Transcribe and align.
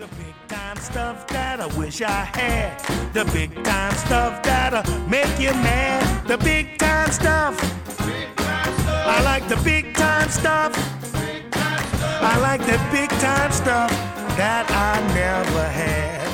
The 0.00 0.06
big 0.16 0.34
time 0.48 0.78
stuff 0.78 1.26
that 1.26 1.60
I 1.60 1.66
wish 1.78 2.00
I 2.00 2.24
had. 2.24 3.12
The 3.12 3.26
big 3.34 3.52
time 3.62 3.94
stuff 3.96 4.42
that'll 4.42 4.98
make 5.10 5.38
you 5.38 5.50
mad. 5.50 6.26
The 6.26 6.38
big 6.38 6.78
time 6.78 7.10
stuff. 7.10 7.54
I 8.00 9.20
like 9.22 9.46
the 9.46 9.56
big 9.56 9.94
time 9.94 10.30
stuff. 10.30 10.72
I 11.12 12.38
like 12.40 12.62
the 12.62 12.80
big 12.90 13.10
time 13.20 13.52
stuff 13.52 13.90
that 14.38 14.64
I 14.70 15.06
never 15.12 15.68
had. 15.68 16.26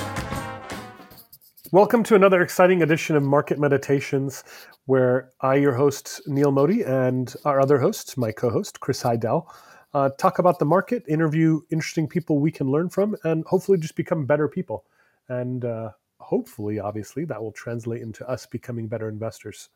Welcome 1.72 2.04
to 2.04 2.14
another 2.14 2.42
exciting 2.42 2.82
edition 2.82 3.16
of 3.16 3.24
Market 3.24 3.58
Meditations, 3.58 4.44
where 4.84 5.32
I, 5.40 5.56
your 5.56 5.74
host, 5.74 6.20
Neal 6.28 6.52
Mody, 6.52 6.86
and 6.86 7.34
our 7.44 7.60
other 7.60 7.80
host, 7.80 8.16
my 8.16 8.30
co 8.30 8.48
host, 8.48 8.78
Chris 8.78 9.02
Haydel, 9.02 9.48
uh, 9.96 10.10
talk 10.18 10.38
about 10.38 10.58
the 10.58 10.64
market, 10.66 11.02
interview 11.08 11.58
interesting 11.70 12.06
people 12.06 12.38
we 12.38 12.50
can 12.50 12.70
learn 12.70 12.90
from, 12.90 13.16
and 13.24 13.46
hopefully 13.46 13.78
just 13.78 13.96
become 13.96 14.26
better 14.26 14.46
people. 14.46 14.84
And 15.30 15.64
uh, 15.64 15.92
hopefully, 16.18 16.78
obviously, 16.78 17.24
that 17.24 17.42
will 17.42 17.52
translate 17.52 18.02
into 18.02 18.28
us 18.28 18.44
becoming 18.44 18.88
better 18.88 19.08
investors. 19.08 19.70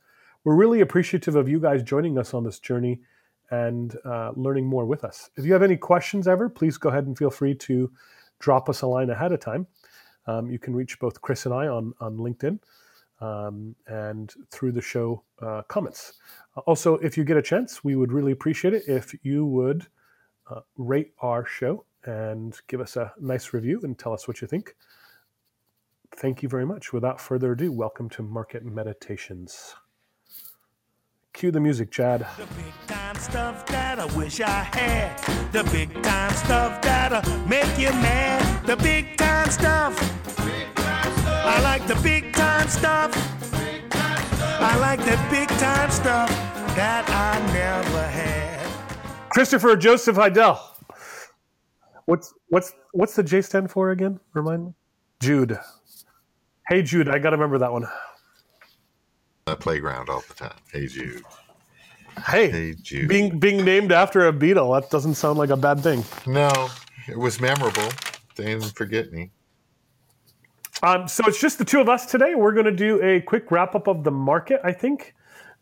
We're 0.45 0.57
really 0.57 0.83
appreciative 0.83 1.37
of 1.37 1.49
you 1.49 1.59
guys 1.59 1.83
joining 1.83 2.19
us 2.19 2.35
on 2.35 2.45
this 2.45 2.59
journey 2.59 3.01
and 3.51 3.97
uh, 4.05 4.33
learning 4.37 4.67
more 4.67 4.85
with 4.85 5.05
us. 5.05 5.31
If 5.37 5.47
you 5.47 5.55
have 5.55 5.63
any 5.63 5.79
questions 5.79 6.29
ever, 6.29 6.51
please 6.51 6.77
go 6.77 6.91
ahead 6.91 7.07
and 7.07 7.17
feel 7.17 7.31
free 7.31 7.55
to 7.55 7.91
drop 8.41 8.69
us 8.69 8.83
a 8.83 8.87
line 8.87 9.09
ahead 9.09 9.33
of 9.33 9.41
time. 9.41 9.67
Um, 10.27 10.51
you 10.51 10.59
can 10.59 10.77
reach 10.77 10.99
both 10.99 11.23
Chris 11.23 11.47
and 11.47 11.55
I 11.55 11.67
on, 11.67 11.95
on 11.99 12.19
LinkedIn 12.19 12.59
um, 13.23 13.75
and 13.87 14.35
through 14.51 14.73
the 14.73 14.83
show 14.83 15.23
uh, 15.41 15.63
comments. 15.63 16.13
Also, 16.67 16.97
if 16.97 17.17
you 17.17 17.25
get 17.25 17.39
a 17.39 17.43
chance, 17.43 17.83
we 17.83 17.97
would 17.97 18.13
really 18.13 18.33
appreciate 18.33 18.75
it 18.75 18.83
if 18.87 19.15
you 19.23 19.47
would 19.47 19.87
uh, 20.51 20.61
rate 20.77 21.13
our 21.21 21.45
show 21.47 21.85
and 22.05 22.59
give 22.67 22.81
us 22.81 22.97
a 22.97 23.13
nice 23.21 23.53
review 23.53 23.81
and 23.83 23.99
tell 23.99 24.13
us 24.13 24.27
what 24.27 24.41
you 24.41 24.49
think. 24.49 24.75
Thank 26.17 26.43
you 26.43 26.49
very 26.49 26.67
much. 26.67 26.93
Without 26.93 27.21
further 27.21 27.53
ado, 27.53 27.71
welcome 27.73 28.09
to 28.11 28.23
Market 28.23 28.65
Meditations. 28.65 29.75
Cue 31.33 31.51
the 31.51 31.61
music, 31.61 31.91
Chad. 31.91 32.27
The 32.37 32.47
big 32.47 32.75
time 32.89 33.15
stuff 33.17 33.65
that 33.67 34.01
I 34.01 34.07
wish 34.17 34.41
I 34.41 34.65
had. 34.65 35.53
The 35.53 35.65
big 35.71 36.03
time 36.03 36.33
stuff 36.33 36.83
that'll 36.83 37.47
make 37.47 37.79
you 37.79 37.91
mad. 37.91 38.67
The 38.67 38.77
big 38.77 39.17
time 39.17 39.51
stuff. 39.51 39.95
I 40.39 41.61
like 41.63 41.87
the 41.87 41.97
big 42.03 42.33
time 42.35 42.69
stuff. 42.69 43.13
I 44.63 44.77
like 44.79 45.01
the 45.01 45.19
big 45.31 45.49
time 45.59 45.91
stuff 45.91 46.29
that 46.75 47.09
I 47.09 47.39
never 47.53 48.03
had. 48.09 48.60
Christopher 49.31 49.77
Joseph 49.77 50.17
Haydel. 50.17 50.59
What's 52.07 52.35
what's 52.49 52.73
what's 52.93 53.15
the 53.15 53.23
J 53.23 53.41
stand 53.43 53.71
for 53.71 53.91
again? 53.91 54.19
Remind 54.35 54.67
me. 54.67 54.75
Jude. 55.21 55.59
Hey 56.69 56.83
Jude, 56.83 57.09
I 57.09 57.19
got 57.19 57.31
to 57.31 57.37
remember 57.37 57.59
that 57.59 57.73
one. 57.73 57.87
playground 59.61 60.09
all 60.09 60.23
the 60.29 60.35
time. 60.35 60.55
Hey 60.73 60.87
Jude. 60.87 61.23
Hey, 62.27 62.51
Hey 62.51 62.75
Jude. 62.83 63.09
being 63.09 63.39
being 63.39 63.65
named 63.65 63.93
after 63.93 64.27
a 64.27 64.33
beetle, 64.33 64.73
that 64.73 64.91
doesn't 64.91 65.15
sound 65.15 65.39
like 65.39 65.51
a 65.51 65.57
bad 65.57 65.81
thing. 65.81 66.05
no, 66.27 66.69
it 67.09 67.17
was 67.19 67.41
memorable. 67.41 67.89
They 68.37 68.47
didn't 68.47 68.75
forget 68.75 69.13
me. 69.13 69.31
Um, 70.83 71.07
so 71.09 71.23
it's 71.27 71.41
just 71.41 71.59
the 71.59 71.65
two 71.65 71.81
of 71.81 71.89
us 71.89 72.07
today. 72.07 72.35
We're 72.35 72.53
going 72.53 72.65
to 72.65 72.73
do 72.73 73.03
a 73.03 73.21
quick 73.21 73.51
wrap 73.51 73.75
up 73.75 73.87
of 73.87 74.03
the 74.03 74.11
market, 74.11 74.61
I 74.65 74.73
think, 74.73 75.15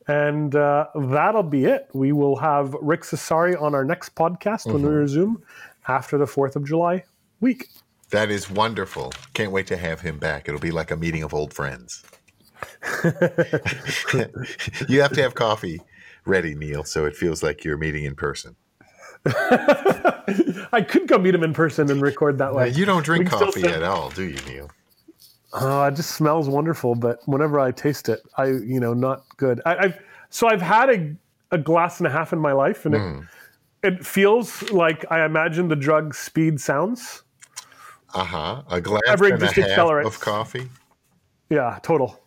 and 0.09 0.55
uh, 0.57 0.87
that'll 0.95 1.43
be 1.43 1.65
it. 1.67 1.89
We 1.93 2.13
will 2.13 2.37
have 2.37 2.75
Rick 2.81 3.03
Cesari 3.03 3.61
on 3.61 3.75
our 3.75 3.85
next 3.85 4.15
podcast 4.15 4.67
when 4.73 4.83
we 4.83 4.89
resume 4.89 5.43
after 5.87 6.19
the 6.19 6.27
Fourth 6.27 6.57
of 6.57 6.65
July 6.65 7.05
week. 7.41 7.69
That 8.11 8.31
is 8.31 8.51
wonderful. 8.51 9.13
Can't 9.35 9.53
wait 9.53 9.67
to 9.69 9.77
have 9.77 10.01
him 10.01 10.19
back. 10.19 10.49
It'll 10.49 10.61
be 10.61 10.71
like 10.71 10.91
a 10.91 10.97
meeting 10.97 11.23
of 11.23 11.35
old 11.35 11.53
friends. 11.53 12.03
you 14.89 15.01
have 15.01 15.13
to 15.13 15.23
have 15.23 15.35
coffee 15.35 15.81
ready, 16.25 16.55
Neal, 16.55 16.85
so 16.85 17.05
it 17.05 17.15
feels 17.17 17.43
like 17.43 17.65
you're 17.65 17.77
meeting 17.77 18.05
in 18.05 18.15
person. 18.15 18.57
I 19.27 20.85
could 20.89 21.07
go 21.07 21.19
meet 21.19 21.35
him 21.35 21.43
in 21.43 21.53
person 21.53 21.91
and 21.91 22.01
record 22.01 22.39
that 22.39 22.51
Uh, 22.53 22.55
way. 22.55 22.69
you 22.71 22.85
don't 22.85 23.05
drink 23.05 23.25
We 23.25 23.31
can 23.31 23.39
still 23.51 23.53
coffee 23.53 23.67
at 23.75 23.83
all, 23.83 24.11
do 24.11 24.25
you, 24.25 24.39
Neal? 24.49 24.71
Oh, 25.53 25.85
it 25.85 25.95
just 25.97 26.11
smells 26.13 26.49
wonderful, 26.49 26.95
but 26.95 27.21
whenever 27.27 27.59
I 27.59 27.71
taste 27.73 28.09
it, 28.09 28.21
I 28.37 28.47
you 28.47 28.81
know 28.81 28.93
not 28.93 29.25
good. 29.39 29.63
I, 29.65 29.77
I've 29.77 29.99
so 30.31 30.49
I've 30.49 30.63
had 30.63 30.91
a, 30.91 31.15
a 31.51 31.59
glass 31.59 31.99
and 32.01 32.07
a 32.07 32.11
half 32.11 32.33
in 32.33 32.39
my 32.39 32.53
life, 32.53 32.87
and 32.87 32.95
Hmm. 32.95 33.19
it 33.83 33.95
it 33.95 34.07
feels 34.07 34.71
like 34.71 35.05
I 35.11 35.25
imagine 35.25 35.69
the 35.69 35.77
drug 35.77 36.15
speed 36.15 36.61
sounds. 36.61 37.23
Uh 38.15 38.25
huh. 38.25 38.63
A 38.71 38.81
glass 38.81 39.03
Everything 39.07 39.43
and 39.43 39.43
a 39.59 39.69
half 39.69 40.07
of 40.07 40.21
coffee. 40.21 40.69
Yeah, 41.51 41.79
total. 41.83 42.21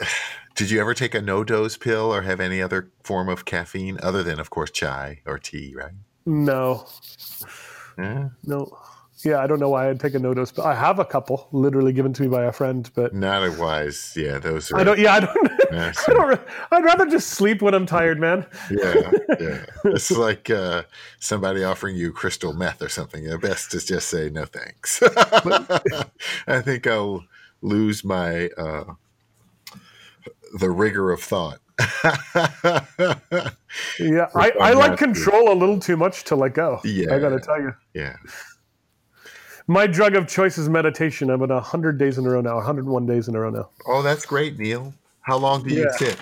Did 0.54 0.70
you 0.70 0.80
ever 0.80 0.92
take 0.92 1.14
a 1.14 1.20
NoDoz 1.20 1.80
pill 1.80 2.12
or 2.14 2.22
have 2.22 2.38
any 2.40 2.60
other 2.60 2.90
form 3.02 3.28
of 3.30 3.44
caffeine 3.46 3.98
other 4.02 4.22
than, 4.22 4.38
of 4.38 4.50
course, 4.50 4.70
chai 4.70 5.20
or 5.24 5.38
tea, 5.38 5.74
right? 5.74 5.92
No, 6.26 6.86
Yeah. 7.98 8.28
no. 8.44 8.76
Yeah, 9.24 9.40
I 9.40 9.46
don't 9.46 9.60
know 9.60 9.68
why 9.68 9.90
I'd 9.90 10.00
take 10.00 10.14
a 10.14 10.18
NoDoz, 10.18 10.54
but 10.54 10.64
I 10.64 10.74
have 10.74 10.98
a 10.98 11.04
couple 11.04 11.48
literally 11.52 11.92
given 11.92 12.12
to 12.14 12.22
me 12.22 12.28
by 12.28 12.44
a 12.44 12.52
friend. 12.52 12.90
But 12.94 13.14
Not 13.14 13.42
a 13.42 13.52
wise. 13.60 14.14
Yeah, 14.16 14.38
those 14.38 14.70
are. 14.72 14.78
I 14.78 14.84
don't. 14.84 14.98
Yeah, 14.98 15.14
I 15.14 15.20
don't. 15.20 15.50
I 15.72 15.92
don't. 16.06 16.40
I'd 16.70 16.84
rather 16.84 17.06
just 17.06 17.28
sleep 17.30 17.62
when 17.62 17.74
I'm 17.74 17.86
tired, 17.86 18.18
man. 18.18 18.46
yeah, 18.70 18.94
yeah. 19.40 19.64
It's 19.84 20.10
like 20.10 20.48
uh, 20.50 20.84
somebody 21.18 21.62
offering 21.64 21.96
you 21.96 22.12
crystal 22.12 22.52
meth 22.52 22.80
or 22.82 22.88
something. 22.88 23.24
The 23.24 23.38
best 23.38 23.74
is 23.74 23.84
just 23.84 24.08
say 24.08 24.30
no 24.30 24.44
thanks. 24.46 25.02
I 26.46 26.60
think 26.62 26.86
I'll 26.86 27.24
lose 27.62 28.04
my 28.04 28.48
uh, 28.56 28.84
the 30.58 30.70
rigor 30.70 31.12
of 31.12 31.22
thought. 31.22 31.58
Yeah, 33.98 34.28
I, 34.34 34.52
I 34.60 34.72
like 34.72 34.98
control 34.98 35.52
a 35.52 35.54
little 35.54 35.78
too 35.78 35.96
much 35.96 36.24
to 36.24 36.36
let 36.36 36.54
go. 36.54 36.80
Yeah. 36.84 37.14
I 37.14 37.18
got 37.18 37.30
to 37.30 37.40
tell 37.40 37.60
you. 37.60 37.72
yeah. 37.94 38.16
My 39.70 39.86
drug 39.86 40.16
of 40.16 40.26
choice 40.26 40.58
is 40.58 40.68
meditation. 40.68 41.30
I'm 41.30 41.40
at 41.44 41.48
100 41.50 41.96
days 41.96 42.18
in 42.18 42.26
a 42.26 42.30
row 42.30 42.40
now, 42.40 42.56
101 42.56 43.06
days 43.06 43.28
in 43.28 43.36
a 43.36 43.40
row 43.40 43.50
now. 43.50 43.70
Oh, 43.86 44.02
that's 44.02 44.26
great, 44.26 44.58
Neal. 44.58 44.92
How 45.20 45.36
long 45.38 45.62
do 45.62 45.72
you 45.72 45.84
Yeah. 45.84 45.92
sit? 45.92 46.16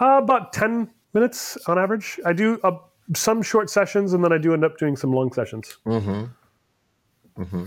Uh, 0.00 0.20
about 0.22 0.52
10 0.52 0.88
minutes 1.12 1.58
on 1.66 1.76
average. 1.76 2.20
I 2.24 2.32
do 2.32 2.60
uh, 2.62 2.78
some 3.16 3.42
short 3.42 3.68
sessions 3.68 4.12
and 4.12 4.22
then 4.22 4.32
I 4.32 4.38
do 4.38 4.52
end 4.52 4.64
up 4.64 4.78
doing 4.78 4.96
some 4.96 5.12
long 5.12 5.32
sessions. 5.32 5.78
Mm-hmm. 5.84 7.64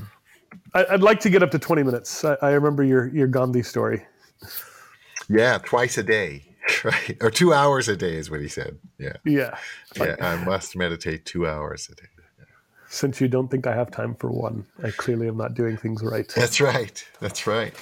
I, 0.74 0.86
I'd 0.92 1.02
like 1.02 1.20
to 1.20 1.30
get 1.30 1.44
up 1.44 1.52
to 1.52 1.60
20 1.60 1.84
minutes. 1.84 2.24
I, 2.24 2.38
I 2.42 2.52
remember 2.52 2.86
your, 2.86 3.08
your 3.14 3.28
Gandhi 3.28 3.64
story. 3.64 4.06
Yeah, 5.28 5.58
twice 5.58 5.98
a 5.98 6.04
day, 6.04 6.46
right? 6.86 7.18
Or 7.20 7.30
two 7.30 7.52
hours 7.54 7.90
a 7.90 7.98
day 7.98 8.16
is 8.16 8.32
what 8.32 8.40
he 8.40 8.48
said. 8.48 8.78
Yeah, 8.98 9.18
Yeah. 9.26 9.58
yeah. 9.98 10.16
I 10.22 10.38
must 10.46 10.78
meditate 10.78 11.26
two 11.26 11.46
hours 11.50 11.90
a 11.92 11.96
day. 11.96 12.08
Since 12.94 13.20
you 13.20 13.28
don't 13.28 13.50
think 13.50 13.66
I 13.66 13.74
have 13.74 13.90
time 13.90 14.14
for 14.14 14.30
one, 14.30 14.68
I 14.84 14.92
clearly 14.92 15.28
am 15.28 15.36
not 15.36 15.56
doing 15.56 15.78
things 15.78 16.04
right. 16.04 16.32
That's 16.36 16.62
right. 16.62 17.04
That's 17.20 17.48
right. 17.48 17.74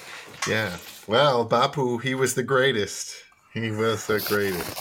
Yeah. 0.47 0.77
Well, 1.05 1.45
Bapu, 1.45 2.01
he 2.01 2.15
was 2.15 2.33
the 2.35 2.43
greatest. 2.43 3.15
He 3.53 3.71
was 3.71 4.07
the 4.07 4.21
greatest. 4.21 4.73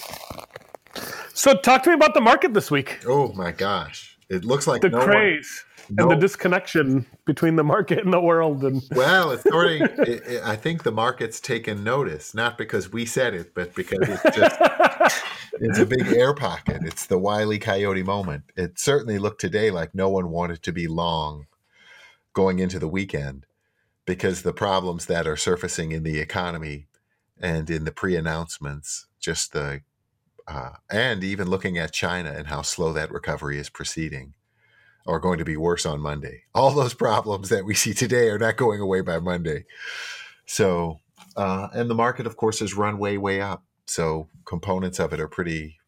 So, 1.36 1.54
talk 1.56 1.82
to 1.82 1.90
me 1.90 1.94
about 1.96 2.14
the 2.14 2.20
market 2.20 2.54
this 2.54 2.70
week. 2.70 3.00
Oh 3.06 3.32
my 3.32 3.50
gosh! 3.50 4.16
It 4.28 4.44
looks 4.44 4.68
like 4.68 4.82
The 4.82 4.90
no 4.90 4.98
one- 4.98 5.06
craze 5.08 5.64
no- 5.90 6.04
and 6.04 6.12
the 6.12 6.16
disconnection 6.26 7.06
between 7.24 7.56
the 7.56 7.64
market 7.64 7.98
and 8.04 8.12
the 8.12 8.20
world. 8.20 8.62
And 8.62 8.80
Well, 8.92 9.32
it's 9.32 9.42
starting. 9.42 9.82
it, 9.82 10.08
it, 10.26 10.42
I 10.44 10.54
think 10.54 10.84
the 10.84 10.92
market's 10.92 11.40
taken 11.40 11.82
notice, 11.82 12.34
not 12.34 12.56
because 12.56 12.92
we 12.92 13.04
said 13.04 13.34
it, 13.34 13.52
but 13.54 13.74
because 13.74 13.98
it's 14.02 14.36
just 14.36 14.60
it's 15.60 15.78
a 15.78 15.86
big 15.86 16.08
air 16.08 16.34
pocket. 16.34 16.82
It's 16.82 17.06
the 17.06 17.18
wily 17.18 17.58
coyote 17.58 18.02
moment. 18.02 18.44
It 18.56 18.78
certainly 18.78 19.18
looked 19.18 19.40
today 19.40 19.70
like 19.70 19.94
no 19.94 20.08
one 20.08 20.30
wanted 20.30 20.62
to 20.62 20.72
be 20.72 20.88
long 20.88 21.46
going 22.32 22.58
into 22.58 22.78
the 22.78 22.88
weekend 22.88 23.46
because 24.06 24.42
the 24.42 24.52
problems 24.52 25.06
that 25.06 25.26
are 25.26 25.36
surfacing 25.36 25.92
in 25.92 26.02
the 26.02 26.18
economy 26.18 26.86
and 27.38 27.68
in 27.68 27.84
the 27.84 27.92
pre-announcements, 27.92 29.06
just 29.20 29.52
the 29.52 29.82
uh, 30.48 30.72
and 30.90 31.22
even 31.22 31.48
looking 31.48 31.78
at 31.78 31.92
China 31.92 32.32
and 32.32 32.48
how 32.48 32.62
slow 32.62 32.92
that 32.92 33.12
recovery 33.12 33.58
is 33.58 33.68
proceeding, 33.68 34.34
are 35.06 35.20
going 35.20 35.38
to 35.38 35.44
be 35.44 35.56
worse 35.56 35.86
on 35.86 36.00
Monday. 36.00 36.42
All 36.54 36.72
those 36.72 36.94
problems 36.94 37.50
that 37.50 37.64
we 37.64 37.74
see 37.74 37.94
today 37.94 38.28
are 38.28 38.38
not 38.38 38.56
going 38.56 38.80
away 38.80 39.00
by 39.00 39.20
Monday. 39.20 39.64
So, 40.46 40.98
uh, 41.36 41.68
and 41.72 41.88
the 41.88 41.94
market, 41.94 42.26
of 42.26 42.36
course, 42.36 42.58
has 42.60 42.74
run 42.74 42.98
way, 42.98 43.16
way 43.16 43.40
up. 43.40 43.62
So 43.90 44.28
components 44.44 45.00
of 45.00 45.12
it 45.12 45.18
are 45.18 45.26
pretty 45.26 45.80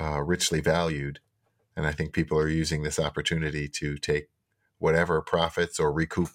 uh, 0.00 0.22
richly 0.22 0.60
valued. 0.60 1.18
And 1.76 1.88
I 1.88 1.92
think 1.92 2.12
people 2.12 2.38
are 2.38 2.48
using 2.48 2.84
this 2.84 3.00
opportunity 3.00 3.66
to 3.80 3.98
take 3.98 4.28
whatever 4.78 5.20
profits 5.20 5.80
or 5.80 5.92
recouped 5.92 6.34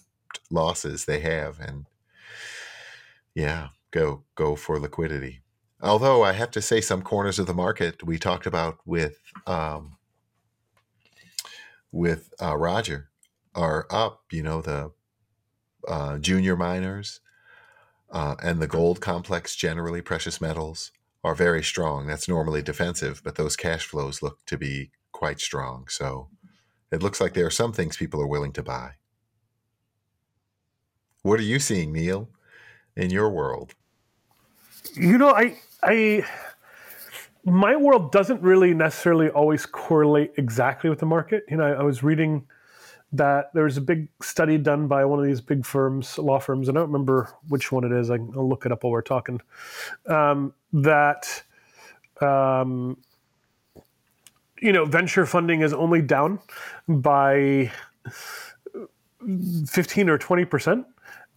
losses 0.51 1.05
they 1.05 1.21
have 1.21 1.61
and 1.61 1.85
yeah, 3.33 3.69
go 3.91 4.23
go 4.35 4.57
for 4.57 4.77
liquidity. 4.77 5.41
Although 5.81 6.23
I 6.23 6.33
have 6.33 6.51
to 6.51 6.61
say, 6.61 6.81
some 6.81 7.01
corners 7.01 7.39
of 7.39 7.47
the 7.47 7.53
market 7.53 8.03
we 8.03 8.19
talked 8.19 8.45
about 8.45 8.79
with 8.85 9.21
um, 9.47 9.95
with 11.89 12.33
uh, 12.41 12.57
Roger 12.57 13.09
are 13.55 13.87
up. 13.89 14.23
You 14.29 14.43
know, 14.43 14.61
the 14.61 14.91
uh, 15.87 16.17
junior 16.17 16.57
miners 16.57 17.21
uh, 18.11 18.35
and 18.43 18.61
the 18.61 18.67
gold 18.67 18.99
complex 18.99 19.55
generally, 19.55 20.01
precious 20.01 20.41
metals 20.41 20.91
are 21.23 21.35
very 21.35 21.63
strong. 21.63 22.07
That's 22.07 22.27
normally 22.27 22.61
defensive, 22.61 23.21
but 23.23 23.35
those 23.35 23.55
cash 23.55 23.85
flows 23.85 24.21
look 24.21 24.45
to 24.45 24.57
be 24.57 24.91
quite 25.11 25.39
strong. 25.39 25.87
So 25.87 26.29
it 26.91 27.01
looks 27.01 27.21
like 27.21 27.33
there 27.33 27.45
are 27.45 27.51
some 27.51 27.71
things 27.71 27.97
people 27.97 28.21
are 28.21 28.27
willing 28.27 28.51
to 28.53 28.63
buy. 28.63 28.95
What 31.21 31.39
are 31.39 31.43
you 31.43 31.59
seeing, 31.59 31.93
Neal, 31.93 32.29
in 32.97 33.09
your 33.09 33.29
world? 33.29 33.75
You 34.95 35.17
know, 35.17 35.29
I, 35.29 35.57
I, 35.81 36.25
my 37.45 37.77
world 37.77 38.11
doesn't 38.11 38.41
really 38.41 38.73
necessarily 38.73 39.29
always 39.29 39.65
correlate 39.65 40.33
exactly 40.37 40.89
with 40.89 40.99
the 40.99 41.05
market. 41.05 41.43
You 41.49 41.57
know, 41.57 41.63
I, 41.63 41.71
I 41.71 41.83
was 41.83 42.03
reading 42.03 42.45
that 43.13 43.53
there 43.53 43.63
was 43.63 43.77
a 43.77 43.81
big 43.81 44.07
study 44.21 44.57
done 44.57 44.87
by 44.87 45.05
one 45.05 45.19
of 45.19 45.25
these 45.25 45.41
big 45.41 45.65
firms, 45.65 46.17
law 46.17 46.39
firms. 46.39 46.67
I 46.67 46.73
don't 46.73 46.87
remember 46.87 47.29
which 47.47 47.71
one 47.71 47.83
it 47.83 47.91
is. 47.91 48.09
I, 48.09 48.17
will 48.17 48.49
look 48.49 48.65
it 48.65 48.71
up 48.71 48.83
while 48.83 48.91
we're 48.91 49.01
talking. 49.01 49.39
Um, 50.07 50.53
that, 50.73 51.43
um, 52.21 52.97
you 54.59 54.73
know, 54.73 54.85
venture 54.85 55.25
funding 55.25 55.61
is 55.61 55.73
only 55.73 56.01
down 56.01 56.39
by 56.87 57.71
15 59.67 60.09
or 60.09 60.17
20 60.17 60.45
percent 60.45 60.85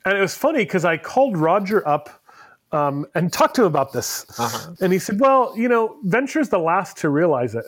and 0.07 0.17
it 0.17 0.21
was 0.21 0.37
funny 0.37 0.61
because 0.61 0.85
I 0.85 0.97
called 0.97 1.37
Roger 1.37 1.87
up 1.87 2.23
um, 2.71 3.07
and 3.17 3.33
talked 3.33 3.57
to 3.57 3.63
him 3.63 3.67
about 3.67 3.93
this. 3.93 4.25
Uh-huh. 4.39 4.75
And 4.81 4.93
he 4.93 5.01
said, 5.01 5.19
Well, 5.19 5.53
you 5.57 5.69
know, 5.69 5.99
venture's 6.05 6.49
the 6.49 6.61
last 6.61 6.97
to 6.99 7.11
realize 7.11 7.57
it. 7.57 7.65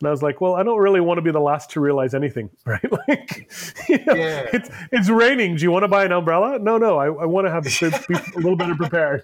And 0.00 0.08
I 0.08 0.10
was 0.10 0.22
like, 0.22 0.40
well, 0.40 0.54
I 0.54 0.62
don't 0.62 0.78
really 0.78 1.00
want 1.00 1.18
to 1.18 1.22
be 1.22 1.30
the 1.30 1.40
last 1.40 1.70
to 1.70 1.80
realize 1.80 2.14
anything, 2.14 2.50
right? 2.66 2.92
like, 3.08 3.50
you 3.88 4.04
know, 4.04 4.14
yeah. 4.14 4.46
it's, 4.52 4.68
it's 4.92 5.08
raining. 5.08 5.56
Do 5.56 5.62
you 5.62 5.70
want 5.70 5.84
to 5.84 5.88
buy 5.88 6.04
an 6.04 6.12
umbrella? 6.12 6.58
No, 6.58 6.76
no. 6.76 6.98
I, 6.98 7.06
I 7.06 7.24
want 7.24 7.46
to 7.46 7.50
have 7.50 7.64
be 7.64 8.14
a 8.14 8.38
little 8.38 8.56
better 8.56 8.74
prepared. 8.74 9.22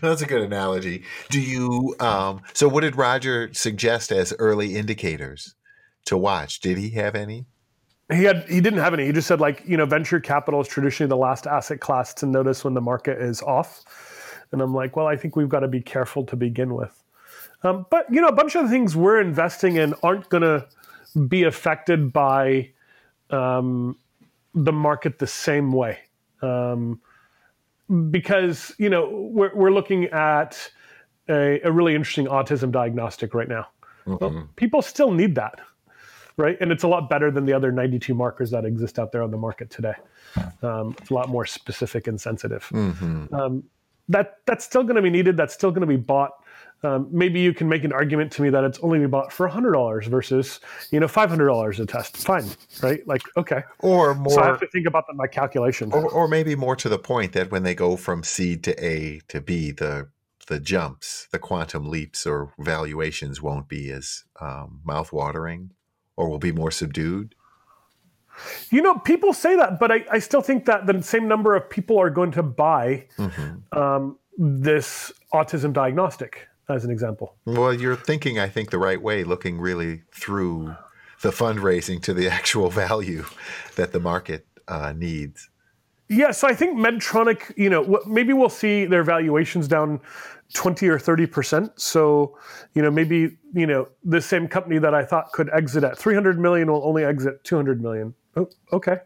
That's 0.00 0.22
a 0.22 0.26
good 0.26 0.42
analogy. 0.42 1.04
Do 1.30 1.40
you? 1.40 1.96
Um, 2.00 2.42
so, 2.52 2.68
what 2.68 2.82
did 2.82 2.96
Roger 2.96 3.52
suggest 3.52 4.12
as 4.12 4.32
early 4.38 4.76
indicators 4.76 5.54
to 6.06 6.16
watch? 6.16 6.60
Did 6.60 6.78
he 6.78 6.90
have 6.90 7.14
any? 7.14 7.46
he 8.12 8.24
had 8.24 8.44
he 8.48 8.60
didn't 8.60 8.80
have 8.80 8.94
any. 8.94 9.06
He 9.06 9.12
just 9.12 9.26
said 9.26 9.40
like 9.40 9.62
you 9.66 9.76
know 9.76 9.86
venture 9.86 10.20
capital 10.20 10.60
is 10.60 10.68
traditionally 10.68 11.08
the 11.08 11.16
last 11.16 11.46
asset 11.46 11.80
class 11.80 12.12
to 12.14 12.26
notice 12.26 12.64
when 12.64 12.74
the 12.74 12.80
market 12.80 13.20
is 13.20 13.42
off, 13.42 13.84
and 14.52 14.60
I'm 14.60 14.74
like, 14.74 14.96
well, 14.96 15.06
I 15.06 15.16
think 15.16 15.36
we've 15.36 15.48
got 15.48 15.60
to 15.60 15.68
be 15.68 15.80
careful 15.80 16.24
to 16.26 16.36
begin 16.36 16.74
with. 16.74 17.03
Um, 17.64 17.86
but 17.90 18.06
you 18.12 18.20
know, 18.20 18.28
a 18.28 18.32
bunch 18.32 18.54
of 18.54 18.64
the 18.64 18.70
things 18.70 18.94
we're 18.94 19.20
investing 19.20 19.76
in 19.76 19.94
aren't 20.02 20.28
going 20.28 20.42
to 20.42 20.66
be 21.28 21.44
affected 21.44 22.12
by 22.12 22.70
um, 23.30 23.96
the 24.54 24.72
market 24.72 25.18
the 25.18 25.26
same 25.26 25.72
way, 25.72 25.98
um, 26.42 27.00
because 28.10 28.74
you 28.78 28.90
know 28.90 29.28
we're 29.32 29.54
we're 29.54 29.72
looking 29.72 30.04
at 30.06 30.70
a, 31.28 31.60
a 31.62 31.72
really 31.72 31.94
interesting 31.94 32.26
autism 32.26 32.70
diagnostic 32.70 33.34
right 33.34 33.48
now. 33.48 33.66
Mm-hmm. 34.06 34.34
Well, 34.34 34.48
people 34.56 34.82
still 34.82 35.10
need 35.10 35.34
that 35.36 35.60
right? 36.36 36.56
And 36.60 36.72
it's 36.72 36.82
a 36.82 36.88
lot 36.88 37.08
better 37.08 37.30
than 37.30 37.46
the 37.46 37.52
other 37.52 37.70
92 37.70 38.14
markers 38.14 38.50
that 38.50 38.64
exist 38.64 38.98
out 38.98 39.12
there 39.12 39.22
on 39.22 39.30
the 39.30 39.36
market 39.36 39.70
today. 39.70 39.94
Um, 40.62 40.94
it's 41.00 41.10
a 41.10 41.14
lot 41.14 41.28
more 41.28 41.46
specific 41.46 42.06
and 42.06 42.20
sensitive. 42.20 42.68
Mm-hmm. 42.72 43.34
Um, 43.34 43.64
that 44.08 44.38
that's 44.44 44.64
still 44.64 44.82
going 44.82 44.96
to 44.96 45.02
be 45.02 45.10
needed. 45.10 45.36
That's 45.36 45.54
still 45.54 45.70
going 45.70 45.82
to 45.82 45.86
be 45.86 45.96
bought. 45.96 46.32
Um, 46.82 47.08
maybe 47.10 47.40
you 47.40 47.54
can 47.54 47.66
make 47.68 47.82
an 47.84 47.92
argument 47.92 48.30
to 48.32 48.42
me 48.42 48.50
that 48.50 48.62
it's 48.62 48.78
only 48.80 48.98
be 48.98 49.06
bought 49.06 49.32
for 49.32 49.48
hundred 49.48 49.72
dollars 49.72 50.06
versus 50.06 50.60
you 50.90 51.00
know 51.00 51.08
five 51.08 51.30
hundred 51.30 51.46
dollars 51.46 51.80
a 51.80 51.86
test. 51.86 52.16
Fine, 52.18 52.44
right? 52.82 53.06
Like 53.06 53.22
okay, 53.36 53.62
or 53.78 54.14
more. 54.14 54.34
So 54.34 54.42
I 54.42 54.46
have 54.46 54.60
to 54.60 54.68
think 54.68 54.86
about 54.86 55.06
that, 55.06 55.14
my 55.14 55.26
calculation, 55.26 55.92
or, 55.92 56.08
or 56.10 56.28
maybe 56.28 56.54
more 56.54 56.76
to 56.76 56.88
the 56.88 56.98
point 56.98 57.32
that 57.32 57.50
when 57.50 57.62
they 57.62 57.74
go 57.74 57.96
from 57.96 58.22
seed 58.22 58.62
to 58.64 58.84
A 58.84 59.20
to 59.28 59.40
B, 59.40 59.70
the 59.70 60.08
the 60.46 60.60
jumps, 60.60 61.26
the 61.32 61.38
quantum 61.38 61.88
leaps 61.88 62.26
or 62.26 62.52
valuations 62.58 63.40
won't 63.40 63.68
be 63.68 63.90
as 63.90 64.24
um, 64.40 64.80
mouth-watering 64.84 65.70
or 66.16 66.28
will 66.28 66.38
be 66.38 66.52
more 66.52 66.70
subdued? 66.70 67.34
You 68.70 68.82
know, 68.82 68.98
people 68.98 69.32
say 69.32 69.56
that, 69.56 69.78
but 69.78 69.92
I, 69.92 70.04
I 70.10 70.18
still 70.18 70.42
think 70.42 70.64
that 70.64 70.86
the 70.86 71.02
same 71.02 71.28
number 71.28 71.54
of 71.54 71.70
people 71.70 72.00
are 72.00 72.10
going 72.10 72.32
to 72.32 72.42
buy 72.42 73.06
mm-hmm. 73.16 73.78
um, 73.78 74.18
this 74.36 75.12
autism 75.32 75.72
diagnostic, 75.72 76.48
as 76.68 76.84
an 76.84 76.90
example. 76.90 77.34
Well, 77.44 77.72
you're 77.72 77.96
thinking, 77.96 78.38
I 78.38 78.48
think, 78.48 78.70
the 78.70 78.78
right 78.78 79.00
way, 79.00 79.24
looking 79.24 79.60
really 79.60 80.02
through 80.12 80.74
the 81.22 81.30
fundraising 81.30 82.02
to 82.02 82.14
the 82.14 82.28
actual 82.38 82.70
value 82.70 83.24
that 83.76 83.92
the 83.92 84.00
market 84.00 84.46
uh, 84.68 84.92
needs. 84.96 85.48
Yeah, 86.08 86.32
so 86.32 86.46
I 86.46 86.54
think 86.54 86.76
Medtronic, 86.76 87.56
you 87.56 87.70
know, 87.70 88.00
maybe 88.06 88.34
we'll 88.34 88.50
see 88.50 88.84
their 88.84 89.02
valuations 89.02 89.66
down 89.66 90.00
20 90.52 90.86
or 90.88 90.98
30%. 90.98 91.70
So, 91.80 92.36
you 92.74 92.82
know, 92.82 92.90
maybe, 92.90 93.38
you 93.54 93.66
know, 93.66 93.88
the 94.04 94.20
same 94.20 94.46
company 94.46 94.78
that 94.78 94.94
I 94.94 95.04
thought 95.04 95.32
could 95.32 95.48
exit 95.52 95.82
at 95.82 95.96
300 95.96 96.38
million 96.38 96.70
will 96.70 96.84
only 96.84 97.04
exit 97.04 97.42
200 97.44 97.82
million. 97.82 98.14
Oh, 98.36 98.48
okay. 98.72 98.98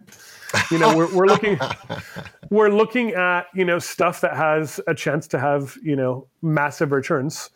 You 0.71 0.79
know, 0.79 0.97
we're, 0.97 1.15
we're 1.15 1.27
looking, 1.27 1.59
we're 2.50 2.71
looking 2.71 3.12
at, 3.12 3.47
you 3.55 3.65
know, 3.65 3.79
stuff 3.79 4.21
that 4.23 4.37
has 4.37 4.81
a 4.87 4.95
chance 4.95 5.27
to 5.29 5.39
have, 5.39 5.77
you 5.83 5.97
know, 5.97 6.27
massive 6.43 6.93
returns. 6.93 7.50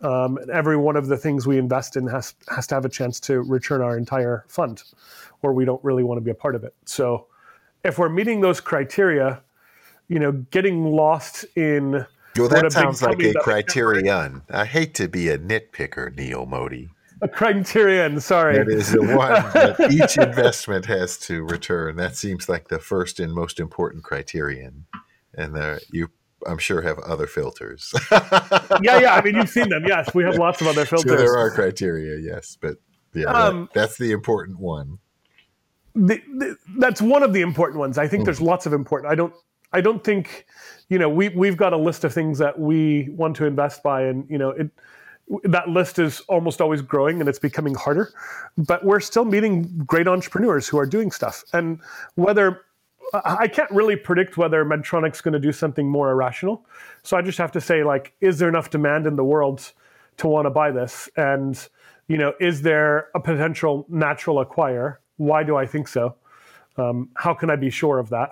Um, 0.00 0.38
every 0.50 0.76
one 0.76 0.96
of 0.96 1.08
the 1.08 1.16
things 1.16 1.46
we 1.46 1.58
invest 1.58 1.96
in 1.96 2.06
has, 2.06 2.34
has 2.48 2.66
to 2.68 2.74
have 2.74 2.84
a 2.84 2.88
chance 2.88 3.20
to 3.20 3.42
return 3.42 3.82
our 3.82 3.98
entire 3.98 4.44
fund 4.48 4.82
or 5.42 5.52
we 5.52 5.64
don't 5.64 5.82
really 5.84 6.02
want 6.02 6.18
to 6.18 6.22
be 6.22 6.30
a 6.30 6.34
part 6.34 6.54
of 6.54 6.64
it. 6.64 6.74
So 6.84 7.26
if 7.84 7.98
we're 7.98 8.08
meeting 8.08 8.40
those 8.40 8.60
criteria, 8.60 9.42
you 10.08 10.18
know, 10.18 10.32
getting 10.32 10.84
lost 10.84 11.44
in, 11.56 12.06
well, 12.36 12.48
that 12.48 12.72
sounds 12.72 13.02
like 13.02 13.20
a 13.22 13.34
criterion. 13.34 14.42
I 14.50 14.64
hate 14.64 14.94
to 14.94 15.08
be 15.08 15.28
a 15.28 15.38
nitpicker, 15.38 16.14
Neal 16.16 16.46
Mody. 16.46 16.90
A 17.22 17.28
criterion, 17.28 18.20
sorry. 18.20 18.58
That 18.58 18.68
is 18.68 18.92
the 18.92 19.00
one 19.00 19.32
that 19.52 19.90
each 19.92 20.16
investment 20.16 20.86
has 20.86 21.18
to 21.18 21.44
return. 21.44 21.96
That 21.96 22.16
seems 22.16 22.48
like 22.48 22.68
the 22.68 22.78
first 22.78 23.20
and 23.20 23.32
most 23.32 23.60
important 23.60 24.04
criterion. 24.04 24.86
And 25.34 25.54
there, 25.54 25.80
you, 25.92 26.10
I'm 26.46 26.58
sure, 26.58 26.82
have 26.82 26.98
other 27.00 27.26
filters. 27.26 27.92
yeah, 28.10 28.98
yeah. 28.98 29.14
I 29.14 29.22
mean, 29.22 29.36
you've 29.36 29.50
seen 29.50 29.68
them. 29.68 29.84
Yes, 29.86 30.14
we 30.14 30.24
have 30.24 30.36
lots 30.36 30.60
of 30.60 30.66
other 30.66 30.84
filters. 30.84 31.10
So 31.10 31.16
there 31.16 31.36
are 31.36 31.50
criteria, 31.50 32.18
yes, 32.18 32.56
but 32.60 32.76
yeah, 33.14 33.26
um, 33.26 33.68
that, 33.72 33.80
that's 33.80 33.98
the 33.98 34.12
important 34.12 34.58
one. 34.58 34.98
The, 35.94 36.22
the, 36.36 36.56
that's 36.78 37.02
one 37.02 37.22
of 37.22 37.32
the 37.32 37.40
important 37.42 37.78
ones. 37.78 37.98
I 37.98 38.08
think 38.08 38.22
mm. 38.22 38.26
there's 38.26 38.40
lots 38.40 38.66
of 38.66 38.72
important. 38.72 39.12
I 39.12 39.14
don't. 39.14 39.34
I 39.72 39.80
don't 39.80 40.02
think 40.02 40.46
you 40.90 40.98
know, 40.98 41.08
we 41.08 41.28
we've 41.30 41.56
got 41.56 41.72
a 41.72 41.76
list 41.76 42.04
of 42.04 42.12
things 42.12 42.38
that 42.38 42.58
we 42.58 43.08
want 43.10 43.36
to 43.36 43.46
invest 43.46 43.82
by, 43.82 44.02
and 44.02 44.28
you 44.28 44.36
know, 44.36 44.50
it 44.50 44.70
that 45.44 45.68
list 45.68 45.98
is 45.98 46.20
almost 46.28 46.60
always 46.60 46.82
growing 46.82 47.20
and 47.20 47.28
it's 47.28 47.38
becoming 47.38 47.74
harder. 47.74 48.12
But 48.56 48.84
we're 48.84 49.00
still 49.00 49.24
meeting 49.24 49.84
great 49.86 50.08
entrepreneurs 50.08 50.66
who 50.68 50.78
are 50.78 50.86
doing 50.86 51.10
stuff, 51.10 51.44
and 51.52 51.80
whether 52.14 52.62
I 53.24 53.48
can't 53.48 53.70
really 53.70 53.96
predict 53.96 54.36
whether 54.36 54.64
Medtronic's 54.64 55.20
going 55.20 55.32
to 55.32 55.40
do 55.40 55.52
something 55.52 55.88
more 55.88 56.10
irrational. 56.10 56.64
So 57.02 57.16
I 57.16 57.22
just 57.22 57.38
have 57.38 57.50
to 57.52 57.60
say, 57.60 57.82
like, 57.82 58.12
is 58.20 58.38
there 58.38 58.48
enough 58.48 58.70
demand 58.70 59.06
in 59.06 59.16
the 59.16 59.24
world 59.24 59.72
to 60.18 60.28
want 60.28 60.46
to 60.46 60.50
buy 60.50 60.70
this? 60.70 61.08
And 61.16 61.68
you 62.10 62.16
know, 62.16 62.34
is 62.40 62.62
there 62.62 63.08
a 63.14 63.20
potential 63.20 63.86
natural 63.88 64.40
acquire? 64.40 65.00
Why 65.18 65.44
do 65.44 65.56
I 65.56 65.64
think 65.64 65.86
so? 65.86 66.16
Um, 66.76 67.08
how 67.14 67.34
can 67.34 67.50
I 67.50 67.56
be 67.56 67.70
sure 67.70 68.00
of 68.00 68.08
that? 68.08 68.30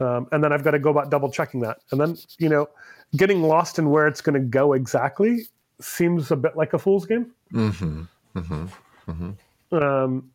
Um, 0.00 0.26
and 0.32 0.42
then 0.42 0.52
I've 0.52 0.64
got 0.64 0.72
to 0.72 0.80
go 0.80 0.90
about 0.90 1.08
double 1.08 1.30
checking 1.30 1.60
that. 1.60 1.78
And 1.92 2.00
then, 2.00 2.16
you 2.38 2.48
know, 2.48 2.68
getting 3.16 3.42
lost 3.44 3.78
in 3.78 3.90
where 3.90 4.08
it's 4.08 4.20
going 4.20 4.34
to 4.34 4.46
go 4.46 4.72
exactly 4.72 5.46
seems 5.80 6.30
a 6.30 6.36
bit 6.36 6.56
like 6.56 6.72
a 6.72 6.78
fool's 6.78 7.06
game. 7.06 7.32
Mm-hmm. 7.52 8.02
Mm-hmm. 8.36 9.10
Mm-hmm. 9.10 9.76
Um, 9.76 10.30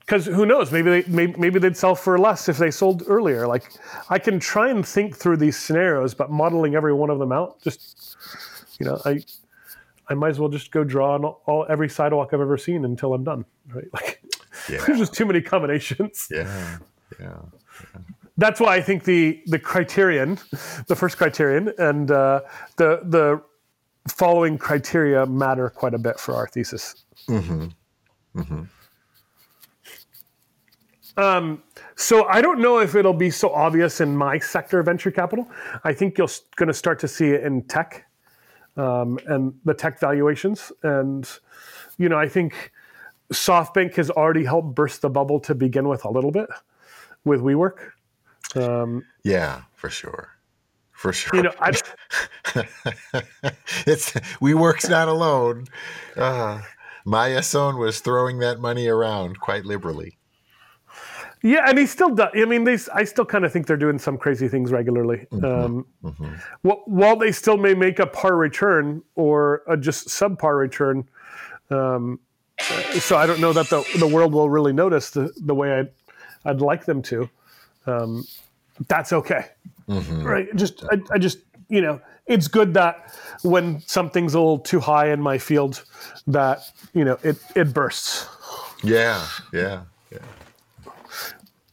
because 0.00 0.24
who 0.24 0.46
knows? 0.46 0.72
Maybe 0.72 0.88
they 1.02 1.10
maybe, 1.10 1.34
maybe 1.38 1.58
they'd 1.58 1.76
sell 1.76 1.94
for 1.94 2.18
less 2.18 2.48
if 2.48 2.56
they 2.56 2.70
sold 2.70 3.02
earlier. 3.06 3.46
Like 3.46 3.70
I 4.08 4.18
can 4.18 4.40
try 4.40 4.70
and 4.70 4.86
think 4.86 5.14
through 5.14 5.36
these 5.36 5.58
scenarios, 5.58 6.14
but 6.14 6.30
modeling 6.30 6.74
every 6.74 6.94
one 6.94 7.10
of 7.10 7.18
them 7.18 7.30
out, 7.30 7.60
just 7.62 8.16
you 8.80 8.86
know, 8.86 9.02
I 9.04 9.20
I 10.08 10.14
might 10.14 10.30
as 10.30 10.38
well 10.38 10.48
just 10.48 10.70
go 10.70 10.82
draw 10.82 11.14
on 11.14 11.26
all 11.26 11.66
every 11.68 11.90
sidewalk 11.90 12.30
I've 12.32 12.40
ever 12.40 12.56
seen 12.56 12.86
until 12.86 13.12
I'm 13.12 13.24
done. 13.24 13.44
Right? 13.68 13.84
Like 13.92 14.22
yeah. 14.68 14.84
there's 14.86 14.98
just 14.98 15.14
too 15.14 15.26
many 15.26 15.40
combinations. 15.42 16.28
Yeah. 16.30 16.78
Yeah. 17.20 17.26
yeah 17.94 18.00
that's 18.38 18.60
why 18.60 18.76
I 18.76 18.80
think 18.80 19.04
the 19.04 19.42
the 19.46 19.58
criterion, 19.58 20.38
the 20.86 20.96
first 20.96 21.18
criterion, 21.18 21.72
and 21.76 22.10
uh, 22.10 22.40
the 22.76 23.00
the 23.04 23.42
following 24.08 24.58
criteria 24.58 25.26
matter 25.26 25.68
quite 25.70 25.94
a 25.94 25.98
bit 25.98 26.18
for 26.18 26.34
our 26.34 26.46
thesis. 26.48 27.04
Mm-hmm. 27.28 27.66
Mm-hmm. 28.36 28.62
Um, 31.18 31.62
so 31.96 32.26
I 32.26 32.40
don't 32.40 32.60
know 32.60 32.78
if 32.78 32.94
it'll 32.94 33.12
be 33.12 33.30
so 33.30 33.50
obvious 33.50 34.00
in 34.00 34.16
my 34.16 34.38
sector 34.38 34.78
of 34.78 34.86
venture 34.86 35.10
capital. 35.10 35.50
I 35.82 35.92
think 35.92 36.16
you're 36.16 36.28
going 36.54 36.68
to 36.68 36.74
start 36.74 37.00
to 37.00 37.08
see 37.08 37.30
it 37.30 37.42
in 37.42 37.62
tech 37.62 38.06
um, 38.76 39.18
and 39.26 39.52
the 39.64 39.74
tech 39.74 39.98
valuations, 39.98 40.70
and 40.84 41.28
you 41.98 42.08
know 42.08 42.16
I 42.16 42.28
think 42.28 42.70
SoftBank 43.32 43.96
has 43.96 44.10
already 44.10 44.44
helped 44.44 44.76
burst 44.76 45.02
the 45.02 45.10
bubble 45.10 45.40
to 45.40 45.54
begin 45.54 45.88
with 45.88 46.04
a 46.04 46.10
little 46.10 46.30
bit 46.30 46.48
with 47.24 47.40
WeWork. 47.40 47.90
Um, 48.54 49.04
yeah, 49.24 49.62
for 49.74 49.90
sure. 49.90 50.37
For 50.98 51.12
sure. 51.12 51.36
You 51.36 51.42
know, 51.44 51.54
I, 51.60 51.68
it's 53.86 54.10
WeWork's 54.42 54.88
not 54.88 55.06
alone. 55.06 55.68
Uh, 56.16 56.62
Masa 57.06 57.44
Son 57.44 57.78
was 57.78 58.00
throwing 58.00 58.40
that 58.40 58.58
money 58.58 58.88
around 58.88 59.38
quite 59.38 59.64
liberally. 59.64 60.18
Yeah, 61.44 61.66
and 61.68 61.78
he 61.78 61.86
still 61.86 62.16
does. 62.16 62.30
I 62.34 62.46
mean, 62.46 62.64
they. 62.64 62.78
I 62.92 63.04
still 63.04 63.24
kind 63.24 63.44
of 63.44 63.52
think 63.52 63.68
they're 63.68 63.76
doing 63.76 64.00
some 64.00 64.18
crazy 64.18 64.48
things 64.48 64.72
regularly. 64.72 65.24
Mm-hmm. 65.30 66.04
Um, 66.04 66.40
While 66.62 67.14
they 67.14 67.30
still 67.30 67.58
may 67.58 67.74
make 67.74 68.00
a 68.00 68.06
par 68.08 68.36
return 68.36 69.00
or 69.14 69.62
a 69.68 69.76
just 69.76 70.08
subpar 70.08 70.58
return, 70.58 71.08
um, 71.70 72.18
so 72.98 73.16
I 73.16 73.28
don't 73.28 73.40
know 73.40 73.52
that 73.52 73.68
the 73.70 73.84
the 74.00 74.08
world 74.08 74.32
will 74.32 74.50
really 74.50 74.72
notice 74.72 75.10
the 75.10 75.32
the 75.36 75.54
way 75.54 75.78
I'd 75.78 75.90
I'd 76.44 76.60
like 76.60 76.86
them 76.86 77.02
to. 77.02 77.30
Um, 77.86 78.24
that's 78.86 79.12
okay, 79.12 79.46
right? 79.88 80.54
Just 80.54 80.84
I, 80.84 81.00
I 81.10 81.18
just 81.18 81.38
you 81.68 81.80
know 81.80 82.00
it's 82.26 82.46
good 82.46 82.74
that 82.74 83.14
when 83.42 83.80
something's 83.80 84.34
a 84.34 84.38
little 84.38 84.58
too 84.58 84.80
high 84.80 85.10
in 85.10 85.20
my 85.20 85.38
field, 85.38 85.84
that 86.26 86.60
you 86.94 87.04
know 87.04 87.18
it 87.22 87.36
it 87.56 87.74
bursts. 87.74 88.26
Yeah, 88.82 89.26
yeah, 89.52 89.82
yeah. 90.12 90.18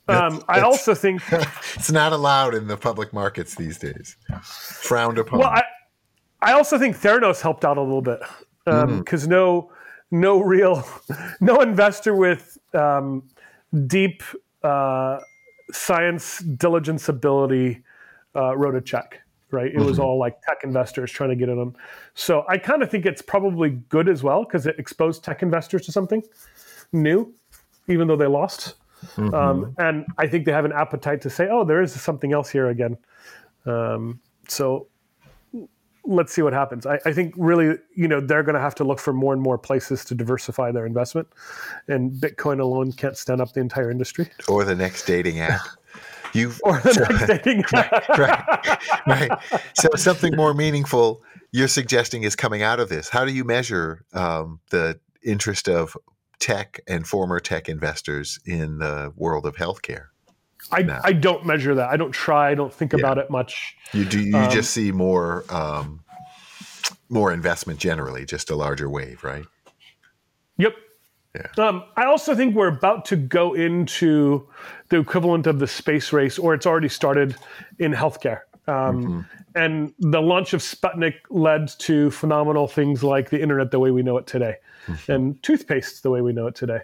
Um, 0.08 0.44
I 0.48 0.62
also 0.62 0.94
think 0.94 1.22
It's 1.76 1.92
not 1.92 2.14
allowed 2.14 2.56
in 2.56 2.68
the 2.68 2.78
public 2.78 3.14
markets 3.14 3.56
these 3.56 3.78
days. 3.78 4.18
Frowned 4.42 5.18
upon. 5.18 5.40
Well, 5.40 5.50
I, 5.50 5.64
I 6.42 6.54
also 6.54 6.78
think 6.78 6.96
Theranos 6.96 7.42
helped 7.42 7.66
out 7.66 7.78
a 7.78 7.82
little 7.82 8.02
bit 8.02 8.20
because 8.66 9.28
no, 9.28 9.72
no 10.12 10.40
real, 10.42 10.88
no 11.42 11.62
investor 11.62 12.16
with 12.16 12.58
um, 12.74 13.24
deep 13.88 14.24
uh, 14.64 15.20
science 15.72 16.40
diligence 16.40 17.10
ability 17.10 17.84
uh, 18.36 18.56
wrote 18.56 18.76
a 18.76 18.82
check. 18.82 19.22
Right, 19.52 19.72
it 19.74 19.80
was 19.80 20.00
all 20.00 20.18
like 20.18 20.42
tech 20.42 20.58
investors 20.64 21.12
trying 21.12 21.30
to 21.30 21.36
get 21.36 21.48
in 21.48 21.58
them. 21.58 21.76
So 22.14 22.44
I 22.50 22.58
kind 22.58 22.84
of 22.84 22.92
think 22.92 23.06
it's 23.06 23.22
probably 23.22 23.70
good 23.90 24.10
as 24.10 24.22
well 24.22 24.44
because 24.44 24.66
it 24.66 24.78
exposed 24.80 25.24
tech 25.24 25.44
investors 25.44 25.86
to 25.86 25.94
something 25.94 26.24
new, 26.92 27.34
even 27.88 28.08
though 28.08 28.18
they 28.18 28.28
lost. 28.28 28.76
Um, 29.34 29.74
and 29.78 30.06
I 30.18 30.28
think 30.28 30.46
they 30.46 30.52
have 30.52 30.66
an 30.66 30.74
appetite 30.74 31.22
to 31.22 31.30
say, 31.30 31.48
"Oh, 31.50 31.64
there 31.64 31.82
is 31.82 31.94
something 31.94 32.34
else 32.34 32.50
here 32.50 32.70
again." 32.70 32.98
Um, 33.66 34.20
so 34.48 34.88
let's 36.06 36.34
see 36.34 36.42
what 36.42 36.54
happens. 36.54 36.86
I, 36.86 37.00
I 37.06 37.14
think 37.14 37.34
really, 37.38 37.78
you 37.96 38.08
know, 38.08 38.20
they're 38.20 38.44
going 38.44 38.56
to 38.56 38.62
have 38.62 38.76
to 38.76 38.84
look 38.84 39.00
for 39.00 39.14
more 39.14 39.34
and 39.34 39.42
more 39.42 39.58
places 39.58 40.06
to 40.06 40.16
diversify 40.16 40.72
their 40.72 40.86
investment, 40.86 41.28
and 41.88 42.12
Bitcoin 42.12 42.60
alone 42.60 42.92
can't 42.92 43.18
stand 43.18 43.42
up 43.42 43.54
the 43.54 43.60
entire 43.62 43.90
industry. 43.92 44.30
or 44.48 44.64
the 44.64 44.76
next 44.76 45.06
dating 45.06 45.40
app. 45.40 45.62
You 46.34 46.52
Or 46.64 46.80
the 46.82 47.08
next 47.10 47.28
dating. 47.46 47.64
right, 48.18 48.78
right. 49.08 49.32
So 49.74 49.88
something 49.96 50.36
more 50.36 50.54
meaningful 50.54 51.24
you're 51.54 51.70
suggesting 51.70 52.24
is 52.24 52.36
coming 52.36 52.62
out 52.62 52.82
of 52.82 52.90
this. 52.90 53.08
How 53.08 53.24
do 53.24 53.32
you 53.32 53.46
measure 53.46 54.04
um, 54.12 54.60
the 54.70 55.00
interest 55.24 55.70
of 55.70 55.96
tech 56.40 56.82
and 56.90 57.08
former 57.08 57.40
tech 57.40 57.70
investors 57.70 58.38
in 58.46 58.80
the 58.80 59.14
world 59.16 59.46
of 59.46 59.56
healthcare? 59.56 60.08
I, 60.72 61.00
I 61.04 61.14
don't 61.14 61.46
measure 61.46 61.76
that. 61.76 61.90
I 61.90 61.98
don't 61.98 62.12
try. 62.12 62.50
I 62.50 62.56
don't 62.56 62.74
think 62.74 62.94
about 62.94 63.18
it 63.18 63.30
much. 63.30 63.78
You 63.94 64.06
do 64.06 64.20
you 64.20 64.36
Um, 64.36 64.50
just 64.50 64.72
see 64.72 64.92
more 64.92 65.46
um, 65.50 66.02
more 67.10 67.32
investment 67.32 67.80
generally, 67.80 68.26
just 68.26 68.50
a 68.50 68.56
larger 68.56 68.90
wave, 68.90 69.24
right? 69.24 69.46
Yep. 70.58 70.74
Yeah. 71.36 71.66
Um, 71.66 71.84
I 71.96 72.06
also 72.06 72.34
think 72.34 72.56
we're 72.56 72.68
about 72.68 73.06
to 73.06 73.16
go 73.16 73.54
into 73.54 74.48
the 74.90 75.00
equivalent 75.00 75.48
of 75.48 75.60
the 75.60 75.68
space 75.68 76.14
race, 76.14 76.40
or 76.40 76.54
it's 76.54 76.66
already 76.66 76.90
started 76.90 77.36
in 77.78 77.94
healthcare. 77.94 78.42
Um, 78.68 79.28
And 79.56 79.94
the 80.00 80.22
launch 80.22 80.54
of 80.54 80.62
Sputnik 80.62 81.16
led 81.30 81.70
to 81.80 82.12
phenomenal 82.12 82.68
things 82.68 83.04
like 83.04 83.30
the 83.30 83.42
internet 83.42 83.72
the 83.72 83.80
way 83.80 83.92
we 83.92 84.04
know 84.04 84.18
it 84.18 84.28
today, 84.28 84.56
and 85.08 85.42
toothpaste 85.44 86.04
the 86.04 86.10
way 86.10 86.22
we 86.22 86.34
know 86.34 86.48
it 86.48 86.56
today. 86.56 86.82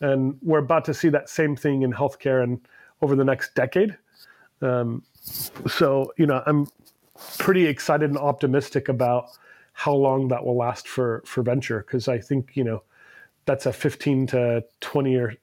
And 0.00 0.36
we're 0.42 0.58
about 0.58 0.84
to 0.86 0.94
see 0.94 1.10
that 1.10 1.28
same 1.28 1.54
thing 1.54 1.82
in 1.82 1.92
healthcare 1.92 2.42
and 2.42 2.60
over 3.02 3.16
the 3.16 3.24
next 3.24 3.54
decade. 3.54 3.96
Um, 4.60 5.02
so, 5.68 6.12
you 6.16 6.26
know, 6.26 6.42
I'm 6.46 6.66
pretty 7.38 7.66
excited 7.66 8.10
and 8.10 8.18
optimistic 8.18 8.88
about 8.88 9.30
how 9.72 9.94
long 9.94 10.28
that 10.28 10.44
will 10.44 10.56
last 10.56 10.88
for 10.88 11.22
for 11.24 11.42
venture 11.42 11.84
because 11.86 12.08
I 12.08 12.18
think 12.18 12.52
you 12.54 12.64
know 12.64 12.82
that's 13.44 13.64
a 13.66 13.72
15 13.72 14.26
to 14.28 14.64
20 14.80 15.10
year 15.10 15.36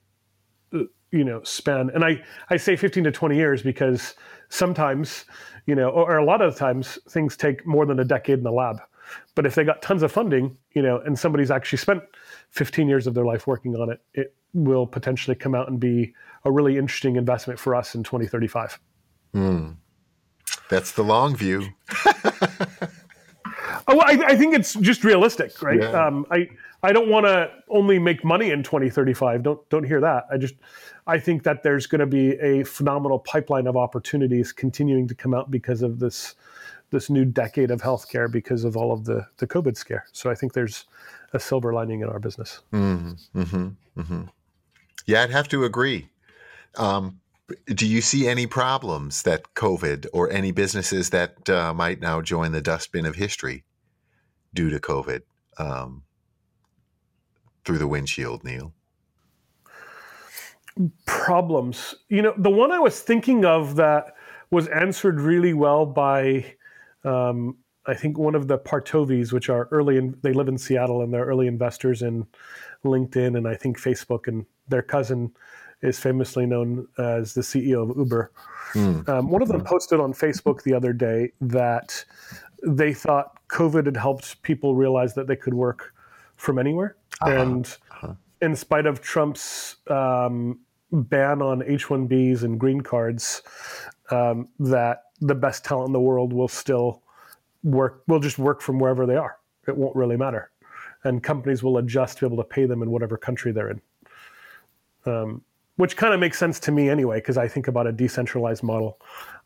you 1.12 1.24
know 1.24 1.42
span 1.44 1.90
and 1.94 2.04
i 2.04 2.22
i 2.50 2.58
say 2.58 2.76
15 2.76 3.06
to 3.06 3.12
20 3.12 3.36
years 3.36 3.62
because 3.62 4.16
sometimes 4.50 5.26
you 5.66 5.74
know 5.74 5.90
or, 5.90 6.12
or 6.12 6.18
a 6.18 6.26
lot 6.26 6.42
of 6.42 6.56
times 6.56 7.00
things 7.10 7.38
take 7.38 7.66
more 7.66 7.86
than 7.86 8.00
a 8.00 8.04
decade 8.04 8.40
in 8.40 8.44
the 8.44 8.52
lab 8.52 8.82
but 9.36 9.46
if 9.46 9.56
they 9.56 9.64
got 9.64 9.82
tons 9.82 10.04
of 10.04 10.12
funding 10.12 10.58
you 10.74 10.82
know 10.82 11.00
and 11.00 11.18
somebody's 11.18 11.50
actually 11.50 11.78
spent 11.78 12.04
15 12.50 12.90
years 12.90 13.08
of 13.08 13.14
their 13.14 13.26
life 13.26 13.48
working 13.48 13.76
on 13.76 13.90
it 13.90 14.02
it 14.14 14.36
will 14.56 14.88
potentially 14.88 15.36
come 15.36 15.54
out 15.54 15.70
and 15.70 15.80
be 15.80 16.14
a 16.46 16.52
really 16.52 16.78
interesting 16.78 17.16
investment 17.16 17.60
for 17.60 17.76
us 17.76 17.94
in 17.94 18.04
2035 18.04 18.80
hmm. 19.34 19.72
That's 20.68 20.94
the 20.94 21.04
long 21.04 21.36
view. 21.36 21.68
Oh, 23.88 24.00
I, 24.00 24.20
I 24.28 24.36
think 24.36 24.56
it's 24.56 24.74
just 24.76 25.04
realistic, 25.04 25.62
right? 25.62 25.80
Yeah. 25.80 25.90
Um, 25.90 26.26
I 26.32 26.50
I 26.82 26.92
don't 26.92 27.10
want 27.10 27.26
to 27.26 27.52
only 27.70 28.00
make 28.00 28.24
money 28.24 28.50
in 28.50 28.64
2035. 28.64 29.44
Don't 29.44 29.70
don't 29.70 29.84
hear 29.84 30.02
that. 30.02 30.26
I 30.32 30.38
just 30.38 30.56
I 31.08 31.20
think 31.20 31.44
that 31.44 31.62
there's 31.62 31.86
going 31.86 32.00
to 32.00 32.08
be 32.08 32.32
a 32.40 32.64
phenomenal 32.64 33.20
pipeline 33.20 33.68
of 33.68 33.78
opportunities 33.78 34.52
continuing 34.52 35.08
to 35.08 35.16
come 35.16 35.34
out 35.34 35.52
because 35.52 35.82
of 35.84 36.00
this 36.00 36.36
this 36.90 37.10
new 37.10 37.26
decade 37.26 37.72
of 37.72 37.82
healthcare 37.82 38.32
because 38.32 38.64
of 38.64 38.76
all 38.76 38.92
of 38.92 39.06
the 39.06 39.26
the 39.38 39.46
COVID 39.46 39.78
scare. 39.78 40.06
So 40.12 40.32
I 40.32 40.36
think 40.36 40.54
there's 40.54 40.86
a 41.34 41.40
silver 41.40 41.74
lining 41.74 42.02
in 42.02 42.10
our 42.10 42.20
business. 42.20 42.62
Mm-hmm. 42.74 43.40
Mm-hmm. 43.40 44.02
Mm-hmm. 44.02 44.24
Yeah, 45.06 45.24
I'd 45.24 45.32
have 45.32 45.48
to 45.50 45.64
agree. 45.64 46.10
Um, 46.78 47.20
do 47.68 47.86
you 47.88 48.02
see 48.02 48.28
any 48.28 48.48
problems 48.48 49.22
that 49.24 49.54
COVID 49.54 50.08
or 50.14 50.32
any 50.32 50.52
businesses 50.52 51.12
that 51.12 51.50
uh, 51.50 51.74
might 51.74 52.02
now 52.02 52.22
join 52.22 52.52
the 52.52 52.62
dustbin 52.62 53.06
of 53.06 53.16
history 53.16 53.64
due 54.54 54.70
to 54.72 54.80
COVID 54.80 55.22
um, 55.58 56.04
through 57.64 57.78
the 57.78 57.88
windshield, 57.88 58.44
Neal? 58.44 58.74
problems. 61.06 61.96
You 62.10 62.22
know, 62.22 62.34
the 62.38 62.50
one 62.50 62.72
I 62.72 62.80
was 62.80 63.00
thinking 63.00 63.46
of 63.46 63.76
that 63.78 64.16
was 64.52 64.68
answered 64.68 65.20
really 65.20 65.54
well 65.54 65.86
by, 65.86 66.46
um, 67.04 67.58
I 67.86 67.94
think 67.94 68.18
one 68.18 68.36
of 68.36 68.48
the 68.48 68.58
Partovis, 68.58 69.32
which 69.32 69.50
are 69.50 69.68
early, 69.72 69.98
in, 69.98 70.18
they 70.22 70.34
live 70.34 70.48
in 70.48 70.58
Seattle 70.58 71.02
and 71.02 71.14
they're 71.14 71.26
early 71.26 71.48
investors 71.48 72.02
in 72.02 72.28
LinkedIn 72.84 73.38
and 73.38 73.48
I 73.48 73.56
think 73.56 73.80
Facebook, 73.80 74.28
and 74.28 74.46
their 74.68 74.82
cousin 74.82 75.32
is 75.82 76.00
famously 76.00 76.46
known 76.46 76.88
as 76.98 77.34
the 77.34 77.42
CEO 77.42 77.90
of 77.90 77.98
Uber. 77.98 78.32
Um, 79.08 79.30
one 79.30 79.42
of 79.42 79.48
them 79.48 79.64
posted 79.64 80.00
on 80.00 80.14
Facebook 80.14 80.64
the 80.64 80.74
other 80.74 80.94
day 80.94 81.32
that 81.42 82.04
they 82.66 82.94
thought 82.94 83.40
COVID 83.50 83.86
had 83.86 83.98
helped 83.98 84.42
people 84.42 84.76
realize 84.76 85.14
that 85.14 85.28
they 85.28 85.36
could 85.36 85.54
work 85.54 85.94
from 86.36 86.58
anywhere. 86.60 86.96
And 87.22 87.78
in 88.42 88.56
spite 88.56 88.86
of 88.86 89.02
Trump's 89.02 89.78
um, 89.88 90.60
ban 90.92 91.42
on 91.42 91.64
H 91.64 91.86
1Bs 91.88 92.44
and 92.44 92.60
green 92.60 92.82
cards, 92.82 93.44
um, 94.12 94.48
that 94.60 95.04
the 95.22 95.36
best 95.36 95.64
talent 95.64 95.88
in 95.88 95.94
the 95.94 96.00
world 96.00 96.34
will 96.34 96.48
still 96.48 97.02
work, 97.64 98.04
will 98.08 98.20
just 98.20 98.38
work 98.38 98.62
from 98.62 98.80
wherever 98.80 99.06
they 99.06 99.16
are. 99.16 99.38
It 99.68 99.78
won't 99.78 99.96
really 99.96 100.18
matter. 100.18 100.52
And 101.04 101.24
companies 101.24 101.64
will 101.64 101.78
adjust 101.78 102.18
to 102.18 102.28
be 102.28 102.34
able 102.34 102.44
to 102.44 102.50
pay 102.50 102.66
them 102.66 102.82
in 102.82 102.90
whatever 102.90 103.18
country 103.18 103.52
they're 103.52 103.70
in. 103.70 103.82
Um, 105.06 105.42
which 105.78 105.98
kind 105.98 106.14
of 106.14 106.22
makes 106.22 106.40
sense 106.40 106.60
to 106.62 106.72
me 106.72 106.90
anyway, 106.90 107.18
because 107.18 107.38
I 107.38 107.48
think 107.48 107.68
about 107.68 107.86
a 107.86 107.92
decentralized 107.92 108.64
model. 108.64 108.98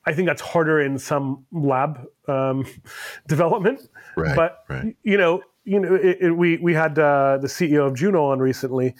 I 0.05 0.13
think 0.13 0.27
that's 0.27 0.41
harder 0.41 0.79
in 0.79 0.97
some 0.97 1.45
lab 1.51 2.05
um, 2.27 2.65
development, 3.27 3.89
Right, 4.15 4.35
but 4.35 4.63
right. 4.69 4.95
you 5.03 5.17
know, 5.17 5.41
you 5.63 5.79
know, 5.79 5.95
it, 5.95 6.17
it, 6.21 6.31
we 6.31 6.57
we 6.57 6.73
had 6.73 6.97
uh, 6.97 7.37
the 7.39 7.47
CEO 7.47 7.85
of 7.85 7.95
Juno 7.95 8.25
on 8.25 8.39
recently. 8.39 8.95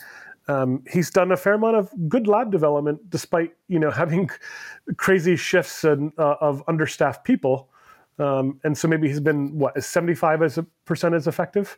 Um, 0.48 0.84
he's 0.92 1.12
done 1.12 1.32
a 1.32 1.38
fair 1.38 1.54
amount 1.54 1.76
of 1.76 1.92
good 2.08 2.28
lab 2.28 2.52
development, 2.52 3.10
despite 3.10 3.54
you 3.68 3.80
know 3.80 3.92
having 4.04 4.30
crazy 4.98 5.36
shifts 5.36 5.84
and 5.84 6.12
uh, 6.18 6.36
of 6.42 6.64
understaffed 6.68 7.24
people. 7.24 7.69
Um, 8.20 8.60
and 8.64 8.78
so 8.78 8.88
maybe 8.88 9.08
he's 9.08 9.22
been 9.22 9.58
what 9.58 9.78
is 9.78 9.86
75 9.86 10.42
as 10.42 10.58
a 10.58 10.64
percent 10.86 11.16
as 11.16 11.26
effective? 11.28 11.78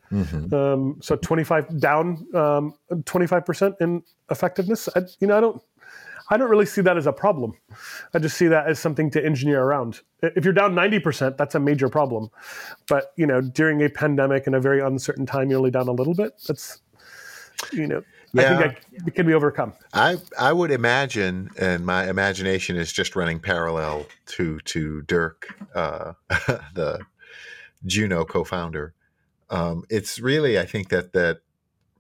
Um, 0.53 0.97
so 1.01 1.15
25 1.15 1.79
down 1.79 2.25
um, 2.33 2.73
25% 2.91 3.79
in 3.79 4.03
effectiveness? 4.29 4.89
I, 4.95 5.01
you 5.19 5.27
know 5.27 5.37
i 5.37 5.41
don't 5.41 5.61
i 6.29 6.37
don't 6.37 6.49
really 6.49 6.65
see 6.65 6.81
that 6.81 6.97
as 6.97 7.05
a 7.05 7.13
problem. 7.13 7.53
I 8.13 8.19
just 8.19 8.37
see 8.37 8.47
that 8.47 8.67
as 8.67 8.79
something 8.79 9.11
to 9.11 9.23
engineer 9.23 9.61
around. 9.61 10.01
If 10.23 10.45
you're 10.45 10.53
down 10.53 10.73
90% 10.73 11.37
that's 11.37 11.55
a 11.55 11.59
major 11.59 11.89
problem. 11.89 12.29
But 12.87 13.11
you 13.17 13.27
know 13.27 13.41
during 13.41 13.83
a 13.83 13.89
pandemic 13.89 14.47
and 14.47 14.55
a 14.55 14.59
very 14.59 14.81
uncertain 14.81 15.25
time 15.25 15.49
you're 15.49 15.59
only 15.59 15.71
down 15.71 15.87
a 15.87 15.93
little 15.93 16.15
bit. 16.15 16.33
That's 16.47 16.81
you 17.71 17.87
know 17.87 18.01
I 18.37 18.43
think 18.43 18.61
I, 18.61 18.77
it 19.07 19.15
can 19.15 19.25
be 19.25 19.33
overcome. 19.33 19.73
I 19.93 20.17
I 20.39 20.53
would 20.53 20.71
imagine, 20.71 21.49
and 21.59 21.85
my 21.85 22.09
imagination 22.09 22.77
is 22.77 22.91
just 22.91 23.15
running 23.15 23.39
parallel 23.39 24.05
to 24.27 24.59
to 24.59 25.01
Dirk, 25.03 25.53
uh, 25.75 26.13
the 26.29 27.01
Juno 27.85 28.23
co-founder. 28.23 28.93
Um, 29.49 29.83
it's 29.89 30.19
really, 30.19 30.57
I 30.57 30.65
think 30.65 30.89
that 30.89 31.11
that 31.13 31.41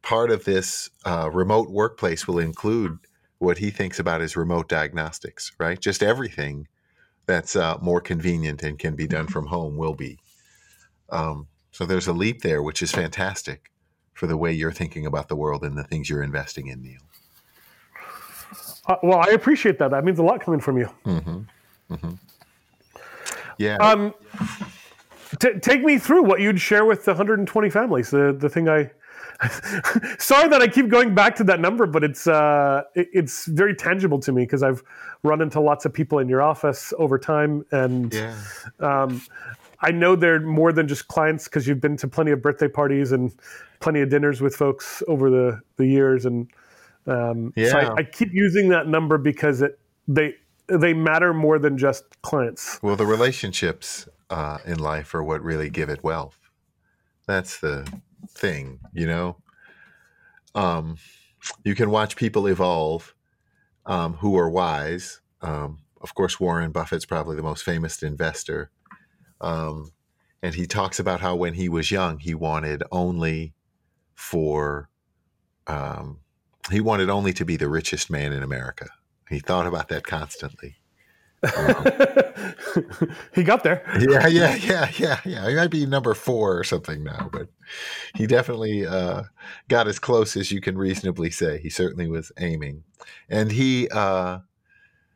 part 0.01 0.31
of 0.31 0.45
this 0.45 0.89
uh, 1.05 1.29
remote 1.31 1.69
workplace 1.69 2.27
will 2.27 2.39
include 2.39 2.99
what 3.39 3.57
he 3.57 3.69
thinks 3.69 3.99
about 3.99 4.21
as 4.21 4.37
remote 4.37 4.69
diagnostics, 4.69 5.51
right? 5.59 5.79
Just 5.79 6.01
everything 6.01 6.67
that's 7.25 7.55
uh, 7.55 7.77
more 7.81 7.99
convenient 7.99 8.63
and 8.63 8.79
can 8.79 8.95
be 8.95 9.07
done 9.07 9.27
from 9.27 9.47
home 9.47 9.75
will 9.75 9.95
be. 9.95 10.19
Um, 11.09 11.47
so 11.71 11.85
there's 11.85 12.07
a 12.07 12.13
leap 12.13 12.41
there, 12.41 12.63
which 12.63 12.81
is 12.81 12.91
fantastic 12.91 13.71
for 14.21 14.27
the 14.27 14.37
way 14.37 14.53
you're 14.53 14.71
thinking 14.71 15.07
about 15.07 15.29
the 15.29 15.35
world 15.35 15.63
and 15.63 15.75
the 15.75 15.83
things 15.83 16.07
you're 16.07 16.21
investing 16.21 16.67
in, 16.67 16.83
Neal. 16.83 16.99
Uh, 18.85 18.95
well, 19.01 19.17
I 19.17 19.31
appreciate 19.31 19.79
that. 19.79 19.89
That 19.89 20.05
means 20.05 20.19
a 20.19 20.23
lot 20.23 20.41
coming 20.41 20.59
from 20.59 20.77
you. 20.77 20.87
Mm-hmm. 21.07 21.39
Mm-hmm. 21.91 22.11
Yeah. 23.57 23.77
Um, 23.77 24.13
t- 25.39 25.57
take 25.59 25.81
me 25.81 25.97
through 25.97 26.21
what 26.21 26.39
you'd 26.39 26.61
share 26.61 26.85
with 26.85 27.03
the 27.03 27.13
120 27.13 27.71
families. 27.71 28.11
The 28.11 28.31
the 28.31 28.47
thing 28.47 28.69
I. 28.69 28.91
Sorry 30.19 30.47
that 30.49 30.61
I 30.61 30.67
keep 30.67 30.87
going 30.87 31.15
back 31.15 31.35
to 31.37 31.43
that 31.45 31.59
number, 31.59 31.87
but 31.87 32.03
it's 32.03 32.27
uh, 32.27 32.83
it, 32.93 33.09
it's 33.13 33.47
very 33.47 33.73
tangible 33.73 34.19
to 34.19 34.31
me 34.31 34.43
because 34.43 34.61
I've 34.61 34.83
run 35.23 35.41
into 35.41 35.59
lots 35.59 35.85
of 35.85 35.93
people 35.93 36.19
in 36.19 36.29
your 36.29 36.43
office 36.43 36.93
over 36.99 37.17
time, 37.17 37.65
and 37.71 38.13
yeah. 38.13 38.39
um, 38.79 39.19
I 39.81 39.91
know 39.91 40.15
they're 40.15 40.39
more 40.39 40.71
than 40.71 40.87
just 40.87 41.07
clients 41.07 41.45
because 41.45 41.67
you've 41.67 41.81
been 41.81 41.97
to 41.97 42.07
plenty 42.07 42.31
of 42.31 42.41
birthday 42.41 42.67
parties 42.67 43.11
and 43.11 43.33
plenty 43.79 44.01
of 44.01 44.09
dinners 44.09 44.39
with 44.39 44.55
folks 44.55 45.01
over 45.07 45.29
the, 45.29 45.59
the 45.77 45.87
years. 45.87 46.25
And 46.25 46.49
um, 47.07 47.51
yeah. 47.55 47.69
so 47.69 47.77
I, 47.79 47.95
I, 47.97 48.03
keep 48.03 48.29
using 48.31 48.69
that 48.69 48.87
number 48.87 49.17
because 49.17 49.61
it 49.61 49.79
they 50.07 50.35
they 50.67 50.93
matter 50.93 51.33
more 51.33 51.57
than 51.57 51.77
just 51.77 52.21
clients. 52.21 52.79
Well, 52.83 52.95
the 52.95 53.05
relationships 53.05 54.07
uh, 54.29 54.59
in 54.65 54.79
life 54.79 55.13
are 55.15 55.23
what 55.23 55.41
really 55.41 55.69
give 55.69 55.89
it 55.89 56.03
wealth. 56.03 56.37
That's 57.27 57.59
the 57.59 57.91
thing, 58.29 58.79
you 58.93 59.07
know. 59.07 59.37
Um, 60.53 60.97
you 61.63 61.75
can 61.75 61.89
watch 61.89 62.15
people 62.15 62.47
evolve 62.47 63.15
um, 63.85 64.13
who 64.15 64.37
are 64.37 64.49
wise. 64.49 65.21
Um, 65.41 65.79
of 66.01 66.13
course, 66.13 66.39
Warren 66.39 66.71
Buffett's 66.71 67.05
probably 67.05 67.35
the 67.35 67.43
most 67.43 67.63
famous 67.63 68.03
investor 68.03 68.69
um, 69.41 69.91
and 70.41 70.55
he 70.55 70.65
talks 70.65 70.99
about 70.99 71.19
how 71.19 71.35
when 71.35 71.53
he 71.53 71.69
was 71.69 71.91
young, 71.91 72.19
he 72.19 72.33
wanted 72.33 72.83
only 72.91 73.53
for, 74.15 74.89
um, 75.67 76.19
he 76.71 76.79
wanted 76.79 77.09
only 77.09 77.33
to 77.33 77.45
be 77.45 77.57
the 77.57 77.69
richest 77.69 78.09
man 78.09 78.31
in 78.31 78.43
America. 78.43 78.87
He 79.29 79.39
thought 79.39 79.67
about 79.67 79.89
that 79.89 80.05
constantly. 80.05 80.77
Um, 81.43 81.85
he 83.33 83.43
got 83.43 83.63
there. 83.63 83.83
Yeah, 83.99 84.27
yeah, 84.27 84.55
yeah, 84.55 84.89
yeah, 84.97 85.19
yeah. 85.25 85.49
He 85.49 85.55
might 85.55 85.71
be 85.71 85.85
number 85.85 86.13
four 86.13 86.57
or 86.57 86.63
something 86.63 87.03
now, 87.03 87.29
but 87.31 87.47
he 88.15 88.27
definitely 88.27 88.85
uh, 88.85 89.23
got 89.67 89.87
as 89.87 89.97
close 89.97 90.37
as 90.37 90.51
you 90.51 90.61
can 90.61 90.77
reasonably 90.77 91.31
say. 91.31 91.59
He 91.59 91.69
certainly 91.69 92.07
was 92.07 92.31
aiming, 92.37 92.83
and 93.29 93.51
he 93.51 93.89
uh, 93.89 94.39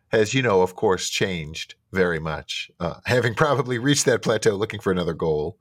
has, 0.09 0.33
you 0.33 0.41
know, 0.41 0.61
of 0.61 0.75
course, 0.75 1.09
changed 1.09 1.75
very 1.95 2.19
much, 2.19 2.69
uh, 2.79 2.99
having 3.05 3.33
probably 3.33 3.79
reached 3.79 4.05
that 4.05 4.21
plateau, 4.21 4.55
looking 4.55 4.79
for 4.79 4.91
another 4.91 5.13
goal. 5.13 5.57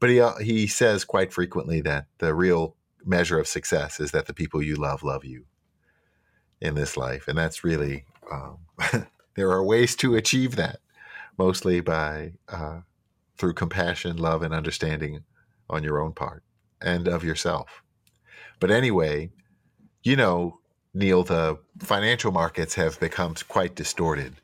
But 0.00 0.10
he 0.10 0.20
uh, 0.20 0.36
he 0.38 0.66
says 0.66 1.04
quite 1.04 1.32
frequently 1.32 1.80
that 1.82 2.06
the 2.18 2.34
real 2.34 2.76
measure 3.04 3.38
of 3.38 3.46
success 3.46 4.00
is 4.00 4.10
that 4.10 4.26
the 4.26 4.34
people 4.34 4.62
you 4.62 4.76
love 4.76 5.02
love 5.02 5.24
you 5.24 5.44
in 6.60 6.74
this 6.74 6.96
life, 6.96 7.28
and 7.28 7.38
that's 7.38 7.64
really 7.64 8.04
um, 8.30 8.58
there 9.36 9.50
are 9.50 9.64
ways 9.64 9.96
to 9.96 10.16
achieve 10.16 10.56
that, 10.56 10.80
mostly 11.38 11.80
by 11.80 12.32
uh, 12.48 12.80
through 13.38 13.54
compassion, 13.54 14.16
love, 14.16 14.42
and 14.42 14.54
understanding 14.54 15.24
on 15.68 15.82
your 15.82 16.00
own 16.00 16.12
part 16.12 16.42
and 16.82 17.08
of 17.08 17.24
yourself. 17.24 17.82
But 18.58 18.70
anyway, 18.70 19.30
you 20.02 20.16
know, 20.16 20.58
Neal, 20.92 21.22
the 21.22 21.58
financial 21.78 22.32
markets 22.32 22.74
have 22.74 22.98
become 23.00 23.34
quite 23.48 23.74
distorted. 23.74 24.34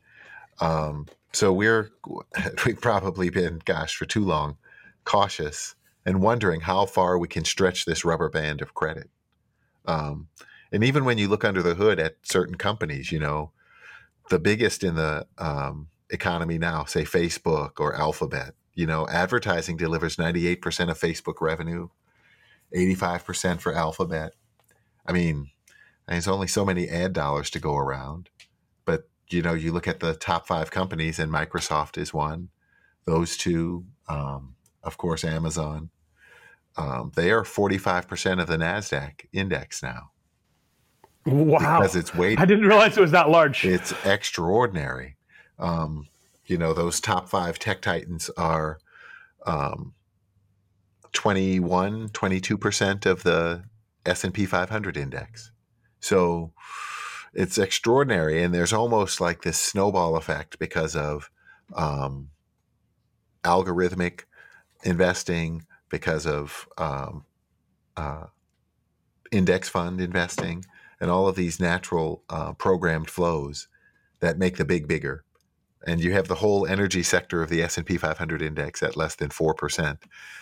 Um, 0.61 1.07
so 1.37 1.53
we're 1.53 1.91
we've 2.67 2.81
probably 2.81 3.29
been, 3.29 3.61
gosh, 3.65 3.95
for 3.95 4.07
too 4.07 4.25
long, 4.25 4.57
cautious 5.05 5.75
and 6.07 6.23
wondering 6.23 6.63
how 6.63 6.87
far 6.87 7.19
we 7.19 7.29
can 7.29 7.45
stretch 7.45 7.85
this 7.85 8.05
rubber 8.05 8.31
band 8.31 8.63
of 8.63 8.75
credit. 8.75 9.11
Um, 9.87 10.29
and 10.73 10.83
even 10.83 11.05
when 11.05 11.19
you 11.19 11.29
look 11.29 11.45
under 11.45 11.63
the 11.63 11.75
hood 11.75 12.01
at 12.01 12.17
certain 12.23 12.55
companies, 12.55 13.13
you 13.13 13.19
know, 13.19 13.53
the 14.31 14.39
biggest 14.39 14.83
in 14.83 14.95
the 14.95 15.27
um, 15.37 15.89
economy 16.11 16.59
now, 16.59 16.85
say 16.85 17.03
Facebook 17.03 17.81
or 17.81 17.95
Alphabet, 17.95 18.55
you 18.75 18.87
know, 18.87 19.07
advertising 19.09 19.77
delivers 19.77 20.17
98% 20.17 20.91
of 20.91 20.99
Facebook 20.99 21.41
revenue, 21.41 21.89
85% 22.75 23.61
for 23.61 23.75
Alphabet. 23.75 24.33
I 25.07 25.13
mean, 25.13 25.51
there's 26.09 26.29
only 26.29 26.47
so 26.47 26.65
many 26.65 26.89
ad 26.89 27.13
dollars 27.13 27.51
to 27.51 27.61
go 27.61 27.77
around. 27.77 28.31
You 29.29 29.43
know, 29.43 29.55
you 29.55 29.73
look 29.73 29.89
at 29.89 30.01
the 30.01 30.15
top 30.15 30.47
five 30.47 30.71
companies, 30.71 31.19
and 31.19 31.33
Microsoft 31.33 31.99
is 31.99 32.15
one. 32.15 32.49
Those 33.05 33.37
two, 33.37 33.85
um, 34.09 34.55
of 34.83 34.97
course, 34.97 35.25
Amazon. 35.25 35.91
Um, 36.77 37.13
they 37.15 37.31
are 37.31 37.43
45% 37.43 38.41
of 38.41 38.47
the 38.47 38.57
Nasdaq 38.57 39.27
index 39.33 39.83
now. 39.83 40.11
Wow! 41.25 41.81
Because 41.81 41.97
it's 41.97 42.15
weight. 42.15 42.39
I 42.39 42.45
didn't 42.45 42.67
realize 42.67 42.97
it 42.97 43.01
was 43.01 43.11
that 43.11 43.31
large. 43.31 43.65
It's 43.65 43.93
extraordinary. 44.05 45.17
Um, 45.59 46.07
you 46.45 46.57
know, 46.57 46.73
those 46.73 47.01
top 47.01 47.29
five 47.29 47.59
tech 47.59 47.83
titans 47.83 48.31
are 48.37 48.79
um, 49.45 49.95
21, 51.13 52.11
22% 52.11 53.07
of 53.07 53.23
the 53.23 53.65
S&P 54.05 54.47
500 54.47 54.97
index. 54.97 55.51
So 55.99 56.53
it's 57.37 57.59
extraordinary. 57.59 58.43
And 58.43 58.55
there's 58.55 58.73
almost 58.73 59.21
like 59.21 59.43
this 59.43 59.61
snowball 59.61 60.17
effect 60.17 60.59
because 60.59 60.97
of 60.97 61.31
um, 61.75 62.31
algorithmic 63.45 64.23
investing, 64.83 65.67
because 65.91 66.27
of 66.27 66.67
um, 66.79 67.27
uh, 67.95 68.27
index 69.31 69.69
fund 69.69 70.01
investing, 70.01 70.65
and 70.99 71.11
all 71.11 71.29
of 71.29 71.37
these 71.37 71.61
natural 71.61 72.23
uh, 72.31 72.55
programmed 72.55 73.11
flows 73.11 73.69
that 74.21 74.39
make 74.39 74.57
the 74.57 74.65
big 74.65 74.89
bigger. 74.89 75.23
And 75.87 76.03
you 76.03 76.13
have 76.13 76.29
the 76.29 76.37
whole 76.37 76.67
energy 76.67 77.03
sector 77.03 77.43
of 77.43 77.51
the 77.51 77.63
S&P 77.63 77.99
500 77.99 78.41
index 78.41 78.83
at 78.83 78.97
less 78.97 79.15
than 79.15 79.29
4%, 79.29 79.99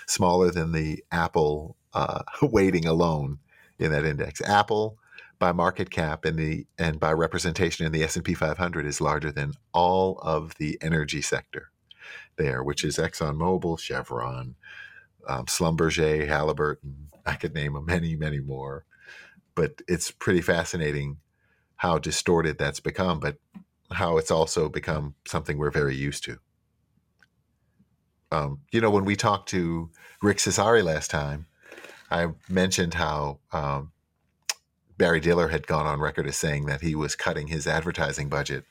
smaller 0.06 0.52
than 0.52 0.70
the 0.70 1.02
Apple 1.10 1.76
uh, 1.92 2.22
weighting 2.42 2.86
alone 2.86 3.40
in 3.80 3.90
that 3.90 4.04
index. 4.04 4.40
Apple 4.42 4.96
by 5.44 5.52
market 5.52 5.90
cap 5.90 6.24
and 6.24 6.38
the 6.38 6.66
and 6.78 6.98
by 6.98 7.12
representation 7.12 7.84
in 7.84 7.92
the 7.92 8.02
S&P 8.02 8.32
500 8.32 8.86
is 8.86 8.98
larger 8.98 9.30
than 9.30 9.52
all 9.74 10.18
of 10.20 10.54
the 10.54 10.78
energy 10.80 11.20
sector 11.20 11.68
there, 12.36 12.62
which 12.62 12.82
is 12.82 12.96
ExxonMobil, 12.96 13.78
Chevron, 13.78 14.54
um, 15.28 15.44
Schlumberger, 15.44 16.26
Halliburton. 16.26 17.10
I 17.26 17.34
could 17.34 17.52
name 17.52 17.78
many, 17.84 18.16
many 18.16 18.40
more. 18.40 18.86
But 19.54 19.82
it's 19.86 20.10
pretty 20.10 20.40
fascinating 20.40 21.18
how 21.76 21.98
distorted 21.98 22.56
that's 22.56 22.80
become, 22.80 23.20
but 23.20 23.36
how 23.92 24.16
it's 24.16 24.30
also 24.30 24.70
become 24.70 25.14
something 25.26 25.58
we're 25.58 25.70
very 25.70 25.94
used 25.94 26.24
to. 26.24 26.38
Um, 28.32 28.60
you 28.72 28.80
know, 28.80 28.90
when 28.90 29.04
we 29.04 29.14
talked 29.14 29.50
to 29.50 29.90
Rick 30.22 30.38
Cesari 30.38 30.82
last 30.82 31.10
time, 31.10 31.48
I 32.10 32.28
mentioned 32.48 32.94
how 32.94 33.40
um, 33.52 33.92
Barry 34.96 35.20
Diller 35.20 35.48
had 35.48 35.66
gone 35.66 35.86
on 35.86 36.00
record 36.00 36.26
as 36.26 36.36
saying 36.36 36.66
that 36.66 36.80
he 36.80 36.94
was 36.94 37.16
cutting 37.16 37.48
his 37.48 37.66
advertising 37.66 38.28
budget 38.28 38.64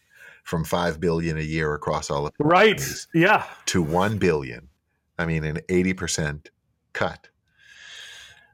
from 0.44 0.64
five 0.64 1.00
billion 1.00 1.38
a 1.38 1.42
year 1.42 1.74
across 1.74 2.10
all 2.10 2.28
of 2.28 2.34
right, 2.40 2.82
yeah, 3.14 3.46
to 3.68 3.82
one 3.82 4.18
billion. 4.18 4.70
I 5.18 5.26
mean, 5.26 5.44
an 5.44 5.60
eighty 5.70 5.94
percent 5.94 6.50
cut. 6.94 7.30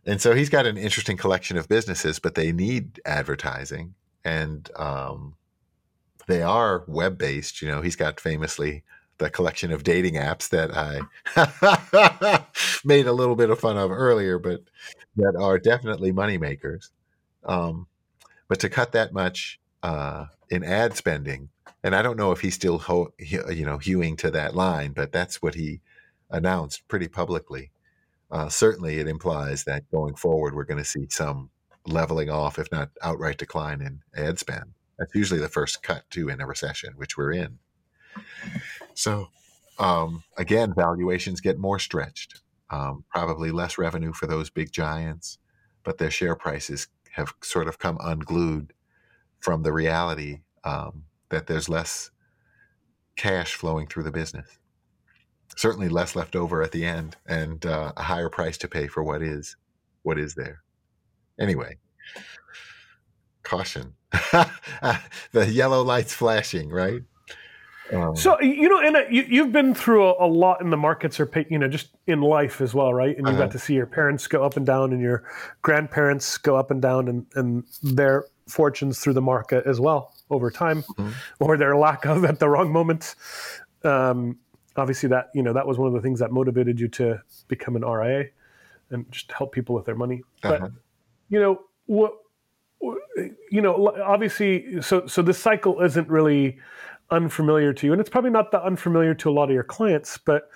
And 0.06 0.22
so 0.22 0.34
he's 0.34 0.50
got 0.50 0.66
an 0.66 0.78
interesting 0.78 1.18
collection 1.18 1.58
of 1.58 1.68
businesses, 1.68 2.20
but 2.20 2.36
they 2.36 2.52
need 2.52 3.00
advertising, 3.06 3.94
and 4.24 4.70
um, 4.76 5.36
they 6.28 6.42
are 6.42 6.84
web 6.88 7.18
based. 7.18 7.62
You 7.62 7.68
know, 7.68 7.82
he's 7.82 7.96
got 7.96 8.20
famously 8.20 8.84
the 9.20 9.30
collection 9.30 9.72
of 9.72 9.84
dating 9.84 10.16
apps 10.16 10.50
that 10.50 10.72
I 10.74 11.02
made 12.86 13.06
a 13.06 13.14
little 13.14 13.36
bit 13.36 13.50
of 13.50 13.60
fun 13.60 13.78
of 13.78 13.92
earlier, 13.92 14.40
but 14.40 14.62
that 15.18 15.36
are 15.38 15.60
definitely 15.60 16.12
moneymakers. 16.12 16.90
Um, 17.46 17.88
but 18.48 18.60
to 18.62 18.70
cut 18.70 18.92
that 18.94 19.14
much 19.14 19.60
uh, 19.84 20.26
in 20.50 20.64
ad 20.64 20.96
spending, 20.96 21.50
and 21.84 21.96
I 21.96 22.02
don't 22.02 22.18
know 22.18 22.32
if 22.32 22.42
he's 22.42 22.56
still 22.56 22.80
ho- 22.80 23.14
you 23.18 23.66
know 23.66 23.78
hewing 23.78 24.18
to 24.18 24.32
that 24.32 24.56
line, 24.56 24.92
but 24.94 25.12
that's 25.12 25.42
what 25.42 25.56
he 25.56 25.82
announced 26.30 26.88
pretty 26.88 27.08
publicly. 27.08 27.72
Uh, 28.32 28.50
certainly, 28.50 29.00
it 29.00 29.08
implies 29.08 29.64
that 29.64 29.90
going 29.92 30.16
forward, 30.16 30.54
we're 30.54 30.64
going 30.64 30.78
to 30.78 30.86
see 30.86 31.08
some 31.10 31.50
leveling 31.88 32.30
off, 32.30 32.60
if 32.60 32.72
not 32.72 32.92
outright 33.02 33.38
decline 33.38 33.82
in 33.82 34.02
ad 34.16 34.38
spend. 34.38 34.74
That's 35.00 35.16
usually 35.16 35.40
the 35.40 35.48
first 35.48 35.82
cut 35.82 36.04
too 36.10 36.30
in 36.30 36.42
a 36.42 36.46
recession, 36.46 36.94
which 36.98 37.18
we're 37.18 37.32
in. 37.32 37.58
So 38.94 39.30
um, 39.80 40.24
again, 40.38 40.74
valuations 40.76 41.42
get 41.42 41.58
more 41.58 41.80
stretched. 41.80 42.42
Um, 42.70 43.04
probably 43.10 43.50
less 43.50 43.80
revenue 43.80 44.14
for 44.14 44.28
those 44.28 44.52
big 44.52 44.72
giants, 44.72 45.40
but 45.84 45.98
their 45.98 46.12
share 46.12 46.36
prices 46.36 46.88
have 47.14 47.34
sort 47.42 47.68
of 47.68 47.80
come 47.80 47.98
unglued 48.02 48.74
from 49.40 49.64
the 49.64 49.74
reality 49.74 50.42
um, 50.64 51.04
that 51.30 51.48
there's 51.48 51.70
less 51.70 52.12
cash 53.16 53.56
flowing 53.56 53.88
through 53.88 54.04
the 54.04 54.12
business. 54.12 54.58
Certainly 55.56 55.90
less 55.90 56.16
left 56.16 56.36
over 56.36 56.62
at 56.62 56.72
the 56.72 56.86
end, 56.86 57.18
and 57.26 57.66
uh, 57.66 57.92
a 57.98 58.04
higher 58.04 58.30
price 58.30 58.58
to 58.60 58.68
pay 58.68 58.88
for 58.88 59.04
what 59.04 59.22
is 59.22 59.58
what 60.04 60.18
is 60.20 60.36
there. 60.36 60.62
Anyway, 61.40 61.78
caution. 63.44 63.94
the 65.32 65.48
yellow 65.50 65.84
lights 65.84 66.14
flashing, 66.14 66.70
right? 66.70 67.02
Um, 67.94 68.16
so 68.16 68.40
you 68.42 68.70
know, 68.70 68.80
and 68.80 68.96
uh, 68.96 69.02
you, 69.10 69.44
have 69.44 69.52
been 69.52 69.74
through 69.74 70.06
a, 70.06 70.26
a, 70.26 70.28
lot 70.28 70.62
in 70.62 70.70
the 70.70 70.78
markets, 70.78 71.20
or 71.20 71.30
you 71.50 71.58
know, 71.58 71.68
just 71.68 71.90
in 72.08 72.22
life 72.22 72.62
as 72.62 72.74
well, 72.74 72.94
right? 72.94 73.18
And 73.18 73.26
you 73.26 73.34
uh-huh. 73.34 73.44
got 73.44 73.52
to 73.52 73.60
see 73.60 73.74
your 73.74 73.86
parents 73.86 74.28
go 74.28 74.44
up 74.44 74.58
and 74.58 74.66
down, 74.66 74.94
and 74.94 75.02
your 75.02 75.24
grandparents 75.62 76.38
go 76.38 76.56
up 76.56 76.72
and 76.72 76.82
down, 76.82 77.08
and, 77.08 77.26
and 77.36 77.64
their 77.82 78.26
fortunes 78.48 79.00
through 79.00 79.14
the 79.14 79.22
market 79.22 79.66
as 79.66 79.80
well 79.80 80.14
over 80.30 80.52
time, 80.52 80.84
mm-hmm. 80.84 81.10
or 81.40 81.58
their 81.58 81.76
lack 81.76 82.06
of 82.06 82.26
at 82.26 82.40
the 82.40 82.50
wrong 82.50 82.72
moment. 82.72 83.16
Um, 83.84 84.38
obviously, 84.76 85.10
that 85.10 85.30
you 85.34 85.42
know 85.42 85.54
that 85.54 85.66
was 85.66 85.78
one 85.78 85.88
of 85.88 85.94
the 85.94 86.02
things 86.02 86.20
that 86.20 86.32
motivated 86.32 86.80
you 86.80 86.88
to 86.90 87.22
become 87.48 87.76
an 87.76 87.84
RIA 87.84 88.26
and 88.92 89.12
just 89.12 89.32
help 89.32 89.52
people 89.52 89.76
with 89.76 89.86
their 89.86 89.96
money. 89.96 90.22
Uh-huh. 90.44 90.60
But 90.60 90.72
you 91.30 91.40
know 91.40 91.62
what? 91.86 92.14
You 93.52 93.62
know, 93.62 93.96
obviously, 94.04 94.82
so 94.82 95.08
so 95.08 95.22
this 95.22 95.38
cycle 95.38 95.82
isn't 95.82 96.08
really 96.08 96.60
unfamiliar 97.12 97.74
to 97.74 97.86
you, 97.86 97.92
and 97.92 98.02
it's 98.02 98.10
probably 98.10 98.32
not 98.32 98.52
that 98.52 98.64
unfamiliar 98.64 99.14
to 99.16 99.30
a 99.30 99.34
lot 99.34 99.46
of 99.46 99.52
your 99.52 99.64
clients, 99.64 100.18
but 100.18 100.50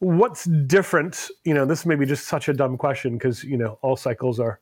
what's 0.00 0.44
different? 0.44 1.28
You 1.44 1.54
know, 1.54 1.64
this 1.64 1.86
may 1.86 1.94
be 1.94 2.06
just 2.06 2.26
such 2.26 2.48
a 2.48 2.52
dumb 2.52 2.76
question 2.76 3.14
because, 3.14 3.44
you 3.44 3.56
know, 3.56 3.78
all 3.82 3.96
cycles 3.96 4.40
are 4.40 4.58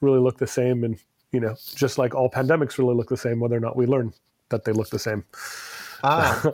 really 0.00 0.20
look 0.20 0.38
the 0.38 0.46
same 0.46 0.84
and, 0.84 0.98
you 1.32 1.40
know, 1.40 1.56
just 1.74 1.98
like 1.98 2.14
all 2.14 2.30
pandemics 2.30 2.78
really 2.78 2.94
look 2.94 3.08
the 3.08 3.16
same, 3.16 3.40
whether 3.40 3.56
or 3.56 3.60
not 3.60 3.76
we 3.76 3.86
learn 3.86 4.12
that 4.50 4.64
they 4.64 4.72
look 4.72 4.90
the 4.90 4.98
same. 4.98 5.24
Ah, 6.04 6.52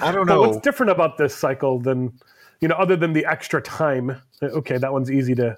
I 0.00 0.12
don't 0.12 0.26
know. 0.28 0.40
what's 0.40 0.58
different 0.58 0.90
about 0.90 1.18
this 1.18 1.34
cycle 1.34 1.78
than, 1.78 2.12
you 2.60 2.68
know, 2.68 2.76
other 2.76 2.96
than 2.96 3.12
the 3.12 3.26
extra 3.26 3.60
time? 3.60 4.20
Okay, 4.42 4.78
that 4.78 4.92
one's 4.92 5.10
easy 5.10 5.34
to, 5.34 5.56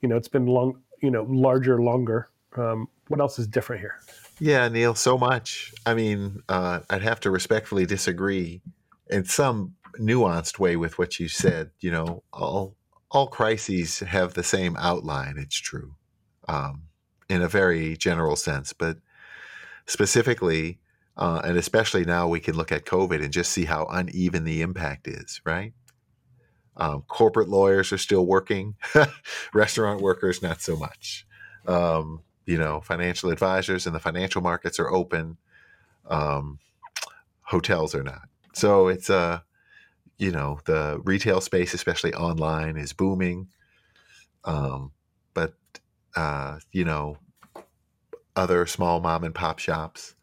you 0.00 0.08
know, 0.08 0.16
it's 0.16 0.28
been 0.28 0.46
long, 0.46 0.80
you 1.00 1.10
know, 1.10 1.24
larger, 1.28 1.80
longer. 1.80 2.28
Um, 2.56 2.88
what 3.08 3.20
else 3.20 3.38
is 3.38 3.46
different 3.46 3.80
here? 3.80 4.00
Yeah, 4.40 4.68
Neal, 4.68 4.94
so 4.94 5.18
much. 5.18 5.72
I 5.84 5.94
mean, 5.94 6.42
uh, 6.48 6.80
I'd 6.90 7.02
have 7.02 7.20
to 7.20 7.30
respectfully 7.30 7.86
disagree 7.86 8.62
in 9.08 9.24
some 9.24 9.74
nuanced 9.98 10.58
way 10.58 10.76
with 10.76 10.98
what 10.98 11.18
you 11.18 11.28
said. 11.28 11.70
You 11.80 11.90
know, 11.90 12.22
all 12.32 12.76
all 13.10 13.26
crises 13.26 14.00
have 14.00 14.34
the 14.34 14.44
same 14.44 14.76
outline. 14.76 15.36
It's 15.38 15.56
true, 15.58 15.94
um, 16.46 16.82
in 17.28 17.42
a 17.42 17.48
very 17.48 17.96
general 17.96 18.36
sense, 18.36 18.72
but 18.72 18.98
specifically, 19.86 20.78
uh, 21.16 21.40
and 21.44 21.56
especially 21.56 22.04
now, 22.04 22.28
we 22.28 22.38
can 22.38 22.56
look 22.56 22.70
at 22.70 22.84
COVID 22.84 23.22
and 23.22 23.32
just 23.32 23.50
see 23.50 23.64
how 23.64 23.86
uneven 23.90 24.44
the 24.44 24.62
impact 24.62 25.08
is. 25.08 25.40
Right. 25.44 25.72
Um, 26.76 27.02
corporate 27.08 27.48
lawyers 27.48 27.92
are 27.92 27.98
still 27.98 28.24
working, 28.24 28.76
restaurant 29.52 30.00
workers 30.00 30.42
not 30.42 30.60
so 30.60 30.76
much. 30.76 31.26
Um, 31.66 32.20
you 32.48 32.56
know, 32.56 32.80
financial 32.80 33.30
advisors 33.30 33.84
and 33.84 33.94
the 33.94 34.00
financial 34.00 34.40
markets 34.40 34.80
are 34.80 34.90
open. 34.90 35.36
Um, 36.08 36.60
hotels 37.42 37.94
are 37.94 38.02
not. 38.02 38.26
So 38.54 38.88
it's 38.88 39.10
a, 39.10 39.16
uh, 39.16 39.38
you 40.16 40.32
know, 40.32 40.58
the 40.64 40.98
retail 41.04 41.42
space, 41.42 41.74
especially 41.74 42.14
online, 42.14 42.78
is 42.78 42.94
booming. 42.94 43.48
Um, 44.46 44.92
but 45.34 45.52
uh, 46.16 46.58
you 46.72 46.86
know, 46.86 47.18
other 48.34 48.64
small 48.64 49.00
mom 49.00 49.24
and 49.24 49.34
pop 49.34 49.58
shops 49.58 50.14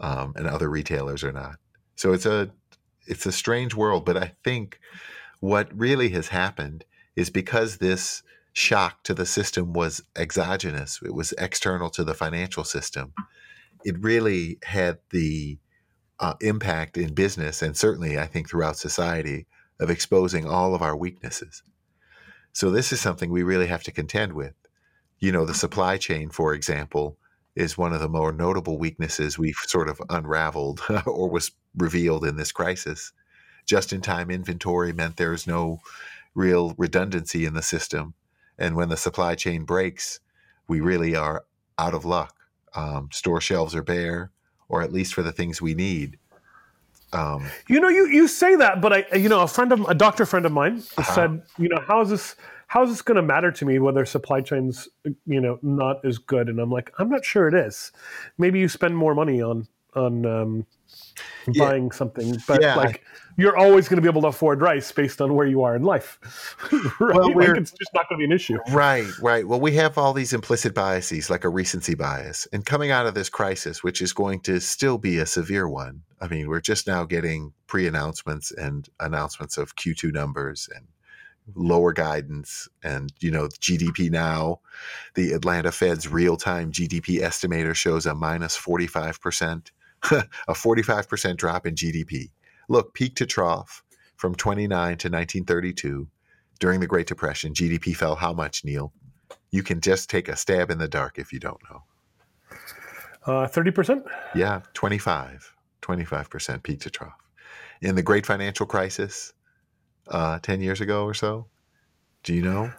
um, 0.00 0.34
and 0.36 0.46
other 0.46 0.68
retailers 0.68 1.24
are 1.24 1.32
not. 1.32 1.56
So 1.96 2.12
it's 2.12 2.26
a 2.26 2.50
it's 3.06 3.24
a 3.24 3.32
strange 3.32 3.74
world. 3.74 4.04
But 4.04 4.18
I 4.18 4.32
think 4.44 4.78
what 5.40 5.74
really 5.74 6.10
has 6.10 6.28
happened 6.28 6.84
is 7.16 7.30
because 7.30 7.78
this 7.78 8.22
shock 8.52 9.02
to 9.04 9.14
the 9.14 9.26
system 9.26 9.72
was 9.72 10.02
exogenous, 10.16 11.00
it 11.02 11.14
was 11.14 11.32
external 11.38 11.90
to 11.90 12.04
the 12.04 12.14
financial 12.14 12.64
system. 12.64 13.12
It 13.84 14.02
really 14.02 14.58
had 14.62 14.98
the 15.10 15.58
uh, 16.18 16.34
impact 16.40 16.98
in 16.98 17.14
business 17.14 17.62
and 17.62 17.76
certainly, 17.76 18.18
I 18.18 18.26
think, 18.26 18.48
throughout 18.48 18.76
society 18.76 19.46
of 19.78 19.90
exposing 19.90 20.46
all 20.46 20.74
of 20.74 20.82
our 20.82 20.96
weaknesses. 20.96 21.62
So, 22.52 22.70
this 22.70 22.92
is 22.92 23.00
something 23.00 23.30
we 23.30 23.42
really 23.42 23.68
have 23.68 23.82
to 23.84 23.92
contend 23.92 24.34
with. 24.34 24.54
You 25.18 25.32
know, 25.32 25.46
the 25.46 25.54
supply 25.54 25.96
chain, 25.96 26.30
for 26.30 26.52
example, 26.52 27.16
is 27.54 27.78
one 27.78 27.92
of 27.92 28.00
the 28.00 28.08
more 28.08 28.32
notable 28.32 28.78
weaknesses 28.78 29.38
we've 29.38 29.56
sort 29.66 29.88
of 29.88 30.00
unraveled 30.10 30.80
or 31.06 31.30
was 31.30 31.52
revealed 31.76 32.24
in 32.24 32.36
this 32.36 32.52
crisis. 32.52 33.12
Just 33.66 33.92
in 33.92 34.00
time 34.00 34.30
inventory 34.30 34.92
meant 34.92 35.16
there's 35.16 35.46
no 35.46 35.80
real 36.34 36.74
redundancy 36.76 37.44
in 37.44 37.54
the 37.54 37.62
system. 37.62 38.14
And 38.60 38.76
when 38.76 38.90
the 38.90 38.96
supply 38.96 39.34
chain 39.34 39.64
breaks, 39.64 40.20
we 40.68 40.80
really 40.80 41.16
are 41.16 41.44
out 41.78 41.94
of 41.94 42.04
luck. 42.04 42.36
Um, 42.74 43.08
store 43.10 43.40
shelves 43.40 43.74
are 43.74 43.82
bare, 43.82 44.30
or 44.68 44.82
at 44.82 44.92
least 44.92 45.14
for 45.14 45.22
the 45.22 45.32
things 45.32 45.60
we 45.60 45.74
need. 45.74 46.18
Um, 47.12 47.46
you 47.68 47.80
know, 47.80 47.88
you, 47.88 48.06
you 48.06 48.28
say 48.28 48.54
that, 48.54 48.80
but 48.80 48.92
I, 48.92 49.16
you 49.16 49.28
know, 49.28 49.40
a 49.40 49.48
friend 49.48 49.72
of 49.72 49.80
a 49.88 49.94
doctor 49.94 50.24
friend 50.24 50.46
of 50.46 50.52
mine 50.52 50.84
uh-huh. 50.96 51.14
said, 51.14 51.42
you 51.58 51.68
know, 51.68 51.82
how 51.88 52.02
is 52.02 52.10
this, 52.10 52.36
how 52.68 52.84
is 52.84 52.90
this 52.90 53.02
going 53.02 53.16
to 53.16 53.22
matter 53.22 53.50
to 53.50 53.64
me 53.64 53.80
whether 53.80 54.04
supply 54.04 54.40
chains, 54.40 54.88
you 55.26 55.40
know, 55.40 55.58
not 55.62 56.04
as 56.04 56.18
good? 56.18 56.48
And 56.48 56.60
I'm 56.60 56.70
like, 56.70 56.92
I'm 57.00 57.08
not 57.08 57.24
sure 57.24 57.48
it 57.48 57.54
is. 57.54 57.90
Maybe 58.38 58.60
you 58.60 58.68
spend 58.68 58.96
more 58.96 59.14
money 59.14 59.42
on 59.42 59.66
on 59.96 60.24
um, 60.24 60.66
buying 61.58 61.90
something, 61.90 62.36
but 62.46 62.62
yeah. 62.62 62.76
like 62.76 63.04
you're 63.36 63.56
always 63.56 63.88
going 63.88 63.96
to 63.96 64.02
be 64.02 64.08
able 64.08 64.22
to 64.22 64.28
afford 64.28 64.60
rice 64.60 64.92
based 64.92 65.20
on 65.20 65.34
where 65.34 65.46
you 65.46 65.62
are 65.62 65.74
in 65.74 65.82
life. 65.82 66.18
right? 67.00 67.16
Well, 67.16 67.34
like 67.34 67.56
it's 67.56 67.72
just 67.72 67.90
not 67.94 68.08
going 68.08 68.18
to 68.18 68.18
be 68.18 68.24
an 68.24 68.32
issue. 68.32 68.58
Right, 68.70 69.06
right. 69.20 69.46
Well, 69.46 69.60
we 69.60 69.72
have 69.72 69.96
all 69.96 70.12
these 70.12 70.32
implicit 70.32 70.74
biases, 70.74 71.30
like 71.30 71.44
a 71.44 71.48
recency 71.48 71.94
bias, 71.94 72.46
and 72.52 72.64
coming 72.64 72.90
out 72.90 73.06
of 73.06 73.14
this 73.14 73.28
crisis, 73.28 73.82
which 73.82 74.02
is 74.02 74.12
going 74.12 74.40
to 74.40 74.60
still 74.60 74.98
be 74.98 75.18
a 75.18 75.26
severe 75.26 75.68
one. 75.68 76.02
I 76.20 76.28
mean, 76.28 76.48
we're 76.48 76.60
just 76.60 76.86
now 76.86 77.04
getting 77.04 77.52
pre-announcements 77.66 78.52
and 78.52 78.88
announcements 79.00 79.56
of 79.56 79.76
Q2 79.76 80.12
numbers 80.12 80.68
and 80.74 80.86
lower 81.56 81.92
guidance 81.92 82.68
and 82.84 83.12
you 83.18 83.30
know 83.30 83.48
gdp 83.48 84.08
now 84.08 84.60
the 85.14 85.32
atlanta 85.32 85.72
fed's 85.72 86.06
real-time 86.06 86.70
gdp 86.70 87.20
estimator 87.20 87.74
shows 87.74 88.06
a 88.06 88.14
minus 88.14 88.56
45% 88.56 89.70
a 90.48 90.52
45% 90.52 91.36
drop 91.36 91.66
in 91.66 91.74
GDP. 91.74 92.30
Look, 92.68 92.94
peak 92.94 93.16
to 93.16 93.26
trough 93.26 93.82
from 94.16 94.34
29 94.34 94.68
to 94.68 95.08
1932 95.08 96.08
during 96.60 96.80
the 96.80 96.86
Great 96.86 97.06
Depression, 97.06 97.54
GDP 97.54 97.96
fell 97.96 98.14
how 98.14 98.32
much, 98.32 98.64
Neal? 98.64 98.92
You 99.50 99.62
can 99.62 99.80
just 99.80 100.10
take 100.10 100.28
a 100.28 100.36
stab 100.36 100.70
in 100.70 100.78
the 100.78 100.86
dark 100.86 101.18
if 101.18 101.32
you 101.32 101.40
don't 101.40 101.60
know. 101.70 101.82
Uh, 103.26 103.48
30%? 103.48 104.04
Yeah, 104.34 104.60
25. 104.74 105.54
25% 105.82 106.62
peak 106.62 106.80
to 106.80 106.90
trough. 106.90 107.14
In 107.80 107.94
the 107.94 108.02
great 108.02 108.26
financial 108.26 108.66
crisis 108.66 109.32
uh, 110.08 110.38
10 110.40 110.60
years 110.60 110.80
ago 110.80 111.04
or 111.04 111.14
so, 111.14 111.46
do 112.22 112.34
you 112.34 112.42
know? 112.42 112.70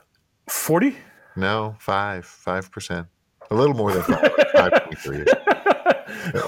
40? 0.47 0.95
No, 1.35 1.75
5. 1.79 2.43
5%. 2.45 3.07
A 3.49 3.55
little 3.55 3.75
more 3.75 3.91
than 3.91 4.03
5. 4.03 4.17
5.3. 4.55 5.67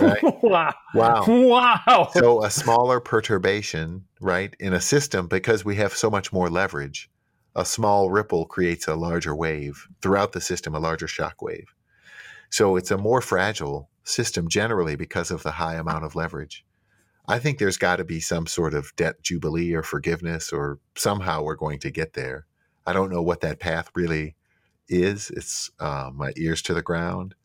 Right? 0.02 0.22
wow. 0.44 0.74
Wow. 0.94 1.26
Wow. 1.28 2.10
So 2.14 2.44
a 2.44 2.50
smaller 2.50 3.00
perturbation, 3.00 4.06
right, 4.20 4.56
in 4.60 4.74
a 4.74 4.82
system 4.82 5.28
because 5.28 5.64
we 5.66 5.76
have 5.78 5.94
so 5.94 6.10
much 6.10 6.34
more 6.34 6.50
leverage, 6.50 7.10
a 7.56 7.66
small 7.66 8.10
ripple 8.10 8.46
creates 8.46 8.88
a 8.88 8.96
larger 8.96 9.36
wave 9.36 9.88
throughout 10.02 10.32
the 10.32 10.42
system, 10.42 10.74
a 10.74 10.80
larger 10.80 11.08
shock 11.08 11.42
wave. 11.42 11.74
So 12.50 12.76
it's 12.76 12.92
a 12.92 12.98
more 12.98 13.22
fragile 13.22 13.90
system 14.04 14.48
generally 14.48 14.96
because 14.96 15.32
of 15.32 15.44
the 15.44 15.52
high 15.52 15.76
amount 15.76 16.06
of 16.06 16.16
leverage. 16.16 16.66
I 17.28 17.40
think 17.40 17.58
there's 17.58 17.78
got 17.78 17.98
to 17.98 18.04
be 18.04 18.20
some 18.20 18.48
sort 18.48 18.74
of 18.74 18.94
debt 18.96 19.22
jubilee 19.22 19.74
or 19.74 19.84
forgiveness, 19.84 20.52
or 20.52 20.80
somehow 20.96 21.42
we're 21.42 21.56
going 21.56 21.80
to 21.80 21.92
get 21.92 22.14
there. 22.14 22.46
I 22.86 22.92
don't 22.92 23.12
know 23.12 23.22
what 23.22 23.42
that 23.42 23.60
path 23.60 23.90
really 23.96 24.36
is. 24.90 25.32
It's 25.32 25.72
uh, 25.80 26.12
my 26.14 26.34
ears 26.36 26.62
to 26.64 26.74
the 26.74 26.82
ground. 26.82 27.36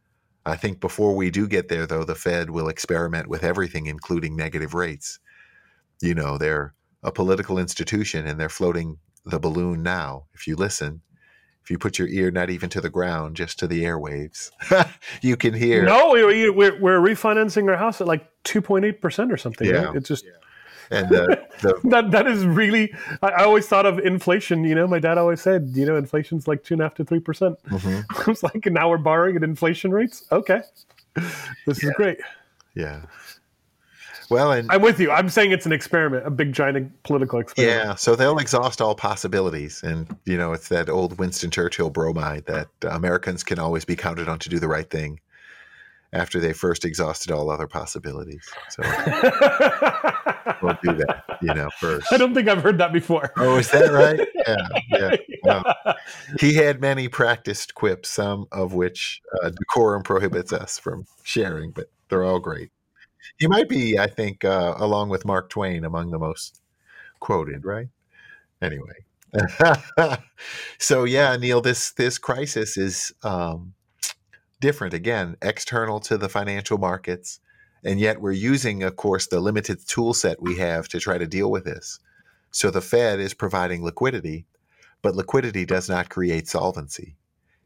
I 0.48 0.56
think 0.56 0.80
before 0.80 1.14
we 1.14 1.30
do 1.30 1.46
get 1.46 1.68
there, 1.68 1.86
though, 1.86 2.04
the 2.04 2.14
Fed 2.14 2.50
will 2.50 2.68
experiment 2.68 3.28
with 3.28 3.44
everything, 3.44 3.86
including 3.86 4.36
negative 4.36 4.74
rates. 4.74 5.18
You 6.00 6.14
know, 6.14 6.38
they're 6.38 6.74
a 7.02 7.12
political 7.12 7.58
institution 7.58 8.26
and 8.26 8.38
they're 8.40 8.48
floating 8.48 8.98
the 9.24 9.38
balloon 9.38 9.82
now. 9.82 10.26
If 10.34 10.46
you 10.46 10.56
listen, 10.56 11.02
If 11.68 11.70
you 11.70 11.78
put 11.78 11.98
your 11.98 12.08
ear 12.08 12.30
not 12.30 12.48
even 12.48 12.70
to 12.70 12.80
the 12.80 12.88
ground, 12.88 13.36
just 13.36 13.58
to 13.58 13.66
the 13.66 13.82
airwaves, 13.84 14.50
you 15.20 15.36
can 15.36 15.52
hear. 15.52 15.84
No, 15.84 16.12
we, 16.12 16.48
we're, 16.48 16.80
we're 16.80 16.98
refinancing 16.98 17.68
our 17.68 17.76
house 17.76 18.00
at 18.00 18.06
like 18.06 18.26
2.8% 18.44 19.30
or 19.30 19.36
something. 19.36 19.68
Yeah. 19.68 19.84
Right? 19.84 19.96
It's 19.96 20.08
just. 20.08 20.24
And 20.90 21.08
the, 21.08 21.46
the 21.60 21.80
that 21.90 22.10
that 22.12 22.26
is 22.26 22.44
really. 22.46 22.92
I, 23.22 23.28
I 23.28 23.44
always 23.44 23.66
thought 23.66 23.86
of 23.86 23.98
inflation. 23.98 24.64
You 24.64 24.74
know, 24.74 24.86
my 24.86 24.98
dad 24.98 25.18
always 25.18 25.40
said, 25.40 25.70
you 25.74 25.84
know, 25.86 25.96
inflation's 25.96 26.48
like 26.48 26.64
two 26.64 26.74
and 26.74 26.80
a 26.80 26.84
half 26.84 26.94
to 26.94 27.04
three 27.04 27.20
percent. 27.20 27.56
Mhm. 27.64 28.04
I 28.26 28.30
was 28.30 28.42
like, 28.42 28.66
now 28.66 28.88
we're 28.90 28.98
borrowing 28.98 29.36
at 29.36 29.42
inflation 29.42 29.90
rates. 29.90 30.24
Okay, 30.32 30.62
this 31.66 31.82
is 31.82 31.90
great. 31.96 32.18
yeah. 32.74 33.02
Well, 34.30 34.52
and 34.52 34.70
I'm 34.70 34.82
with 34.82 35.00
you. 35.00 35.10
I'm 35.10 35.30
saying 35.30 35.52
it's 35.52 35.64
an 35.64 35.72
experiment, 35.72 36.26
a 36.26 36.30
big 36.30 36.52
giant 36.52 37.02
political 37.02 37.38
experiment. 37.38 37.86
Yeah, 37.86 37.94
so 37.94 38.14
they'll 38.14 38.38
exhaust 38.38 38.82
all 38.82 38.94
possibilities, 38.94 39.82
and 39.82 40.14
you 40.26 40.36
know 40.36 40.52
it's 40.52 40.68
that 40.68 40.90
old 40.90 41.18
Winston 41.18 41.50
Churchill 41.50 41.88
bromide 41.88 42.44
that 42.44 42.68
uh, 42.84 42.88
Americans 42.88 43.42
can 43.42 43.58
always 43.58 43.86
be 43.86 43.96
counted 43.96 44.28
on 44.28 44.38
to 44.40 44.50
do 44.50 44.58
the 44.58 44.68
right 44.68 44.88
thing 44.90 45.18
after 46.12 46.40
they 46.40 46.52
first 46.52 46.84
exhausted 46.84 47.30
all 47.30 47.50
other 47.50 47.66
possibilities. 47.66 48.42
So 48.70 48.82
we'll 50.62 50.78
do 50.82 50.94
that, 50.94 51.24
you 51.42 51.52
know, 51.54 51.68
first. 51.78 52.12
I 52.12 52.16
don't 52.16 52.34
think 52.34 52.48
I've 52.48 52.62
heard 52.62 52.78
that 52.78 52.92
before. 52.92 53.32
Oh, 53.36 53.56
is 53.56 53.70
that 53.70 53.92
right? 53.92 54.26
Yeah, 54.46 54.68
yeah. 54.90 55.16
Well, 55.44 55.64
he 56.40 56.54
had 56.54 56.80
many 56.80 57.08
practiced 57.08 57.74
quips, 57.74 58.08
some 58.10 58.46
of 58.50 58.74
which 58.74 59.22
uh, 59.40 59.50
decorum 59.50 60.02
prohibits 60.02 60.52
us 60.52 60.78
from 60.78 61.06
sharing, 61.22 61.70
but 61.70 61.90
they're 62.08 62.24
all 62.24 62.40
great. 62.40 62.70
He 63.38 63.46
might 63.46 63.68
be, 63.68 63.98
I 63.98 64.08
think, 64.08 64.44
uh, 64.44 64.74
along 64.76 65.10
with 65.10 65.24
Mark 65.24 65.48
Twain, 65.48 65.84
among 65.84 66.10
the 66.10 66.18
most 66.18 66.60
quoted, 67.20 67.64
right? 67.64 67.88
Anyway, 68.60 68.94
so 70.78 71.04
yeah, 71.04 71.36
Neal, 71.36 71.60
this 71.60 71.92
this 71.92 72.18
crisis 72.18 72.76
is 72.76 73.12
um, 73.22 73.74
different 74.60 74.94
again, 74.94 75.36
external 75.42 76.00
to 76.00 76.18
the 76.18 76.28
financial 76.28 76.78
markets, 76.78 77.40
and 77.84 78.00
yet 78.00 78.20
we're 78.20 78.32
using, 78.32 78.82
of 78.82 78.96
course, 78.96 79.26
the 79.26 79.40
limited 79.40 79.86
tool 79.86 80.14
set 80.14 80.42
we 80.42 80.56
have 80.58 80.88
to 80.88 81.00
try 81.00 81.18
to 81.18 81.26
deal 81.26 81.50
with 81.50 81.64
this. 81.64 82.00
So 82.50 82.70
the 82.70 82.80
Fed 82.80 83.20
is 83.20 83.34
providing 83.34 83.84
liquidity, 83.84 84.46
but 85.02 85.14
liquidity 85.14 85.64
does 85.64 85.88
not 85.88 86.08
create 86.08 86.48
solvency. 86.48 87.16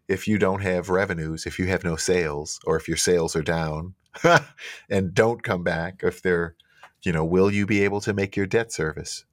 If 0.08 0.28
you 0.28 0.38
don't 0.38 0.62
have 0.62 0.90
revenues, 0.90 1.46
if 1.46 1.58
you 1.58 1.66
have 1.66 1.84
no 1.84 1.96
sales, 1.96 2.60
or 2.66 2.76
if 2.76 2.88
your 2.88 2.96
sales 2.96 3.34
are 3.36 3.42
down 3.42 3.94
and 4.90 5.14
don't 5.14 5.42
come 5.42 5.62
back, 5.62 6.00
if 6.02 6.20
they're, 6.20 6.56
you 7.02 7.12
know, 7.12 7.24
will 7.24 7.50
you 7.50 7.64
be 7.64 7.84
able 7.84 8.00
to 8.02 8.12
make 8.12 8.36
your 8.36 8.46
debt 8.46 8.72
service? 8.72 9.24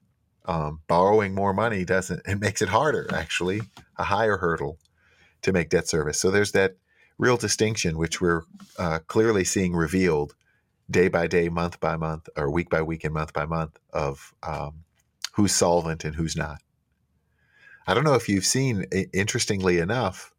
Um, 0.46 0.82
borrowing 0.88 1.36
more 1.36 1.54
money 1.54 1.84
doesn't, 1.84 2.22
it 2.26 2.40
makes 2.40 2.62
it 2.62 2.70
harder, 2.70 3.08
actually, 3.14 3.62
a 3.98 4.06
higher 4.06 4.38
hurdle 4.38 4.80
to 5.42 5.52
make 5.52 5.70
debt 5.70 5.88
service. 5.88 6.20
So 6.20 6.32
there's 6.32 6.54
that 6.54 6.78
real 7.20 7.38
distinction, 7.38 7.98
which 7.98 8.20
we're 8.20 8.44
uh, 8.80 9.00
clearly 9.06 9.44
seeing 9.44 9.76
revealed 9.76 10.34
day 10.90 11.10
by 11.10 11.28
day, 11.28 11.50
month 11.50 11.80
by 11.80 11.96
month, 11.96 12.28
or 12.36 12.50
week 12.50 12.70
by 12.70 12.82
week 12.82 13.04
and 13.04 13.14
month 13.14 13.34
by 13.34 13.46
month 13.46 13.78
of 13.94 14.34
um, 14.42 14.84
who's 15.34 15.54
solvent 15.54 16.04
and 16.06 16.16
who's 16.16 16.36
not. 16.36 16.62
I 17.86 17.94
don't 17.94 18.04
know 18.06 18.16
if 18.16 18.30
you've 18.30 18.46
seen, 18.46 18.86
interestingly 19.14 19.80
enough, 19.80 20.34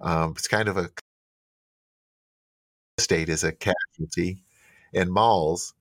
um, 0.00 0.34
it's 0.36 0.48
kind 0.48 0.68
of 0.68 0.76
a 0.76 0.90
state 2.98 3.28
is 3.28 3.44
a 3.44 3.52
casualty 3.52 4.44
in 4.92 5.10
malls, 5.10 5.74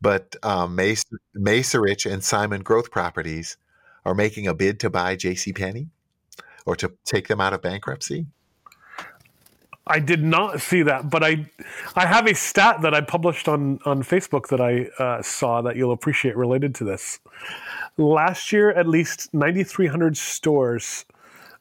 but 0.00 0.36
um, 0.42 0.74
Mace, 0.74 1.04
Macerich 1.36 2.10
and 2.10 2.22
Simon 2.22 2.62
Growth 2.62 2.90
Properties 2.90 3.56
are 4.04 4.14
making 4.14 4.46
a 4.46 4.54
bid 4.54 4.80
to 4.80 4.90
buy 4.90 5.16
JCPenney 5.16 5.88
or 6.66 6.76
to 6.76 6.92
take 7.04 7.28
them 7.28 7.40
out 7.40 7.52
of 7.52 7.62
bankruptcy. 7.62 8.26
I 9.86 9.98
did 9.98 10.22
not 10.22 10.60
see 10.60 10.82
that, 10.82 11.10
but 11.10 11.24
I, 11.24 11.46
I 11.96 12.06
have 12.06 12.26
a 12.26 12.34
stat 12.34 12.82
that 12.82 12.94
I 12.94 13.00
published 13.00 13.48
on 13.48 13.80
on 13.84 14.02
Facebook 14.02 14.48
that 14.48 14.60
I 14.60 14.86
uh, 15.02 15.22
saw 15.22 15.62
that 15.62 15.76
you'll 15.76 15.92
appreciate 15.92 16.36
related 16.36 16.74
to 16.76 16.84
this. 16.84 17.18
Last 17.96 18.52
year, 18.52 18.70
at 18.70 18.86
least 18.86 19.32
9,300 19.34 20.16
stores 20.16 21.04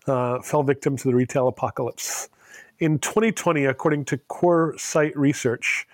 uh, 0.08 0.42
fell 0.42 0.64
victim 0.64 0.96
to 0.98 1.08
the 1.08 1.16
retail 1.16 1.48
apocalypse. 1.48 2.30
In 2.80 3.00
2020, 3.00 3.66
according 3.66 4.06
to 4.06 4.18
Coresight 4.18 5.12
Research, 5.16 5.88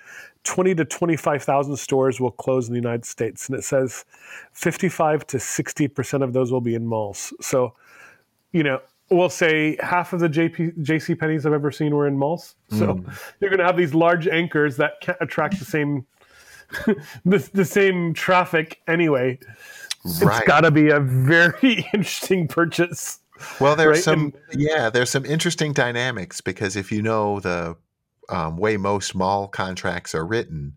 20 0.43 0.75
to 0.75 0.85
25,000 0.85 1.75
stores 1.75 2.19
will 2.19 2.31
close 2.31 2.67
in 2.67 2.73
the 2.73 2.79
United 2.79 3.05
States, 3.05 3.49
and 3.49 3.57
it 3.57 3.63
says 3.63 4.05
55 4.53 5.25
to 5.27 5.39
60 5.39 5.87
percent 5.87 6.23
of 6.23 6.33
those 6.33 6.51
will 6.51 6.61
be 6.61 6.75
in 6.75 6.85
malls. 6.85 7.33
So, 7.41 7.73
you 8.51 8.63
know, 8.63 8.81
we'll 9.09 9.29
say 9.29 9.77
half 9.79 10.13
of 10.13 10.19
the 10.19 10.29
JP, 10.29 10.83
JC 10.83 11.17
Penney's 11.17 11.45
I've 11.45 11.53
ever 11.53 11.71
seen 11.71 11.95
were 11.95 12.07
in 12.07 12.17
malls. 12.17 12.55
So 12.71 13.03
you're 13.39 13.49
going 13.49 13.59
to 13.59 13.65
have 13.65 13.77
these 13.77 13.93
large 13.93 14.27
anchors 14.27 14.77
that 14.77 15.01
can't 15.01 15.17
attract 15.21 15.59
the 15.59 15.65
same 15.65 16.05
the, 17.25 17.49
the 17.53 17.65
same 17.65 18.13
traffic 18.13 18.81
anyway. 18.87 19.39
Right. 20.21 20.37
It's 20.37 20.47
got 20.47 20.61
to 20.61 20.71
be 20.71 20.89
a 20.89 20.99
very 20.99 21.85
interesting 21.93 22.47
purchase. 22.47 23.19
Well, 23.59 23.75
there's 23.75 23.97
right? 23.97 24.03
some 24.03 24.33
yeah, 24.53 24.89
there's 24.89 25.09
some 25.09 25.25
interesting 25.25 25.73
dynamics 25.73 26.41
because 26.41 26.75
if 26.75 26.91
you 26.91 27.01
know 27.01 27.39
the 27.39 27.75
um, 28.29 28.57
way 28.57 28.77
most 28.77 29.13
mall 29.13 29.47
contracts 29.47 30.15
are 30.15 30.25
written, 30.25 30.75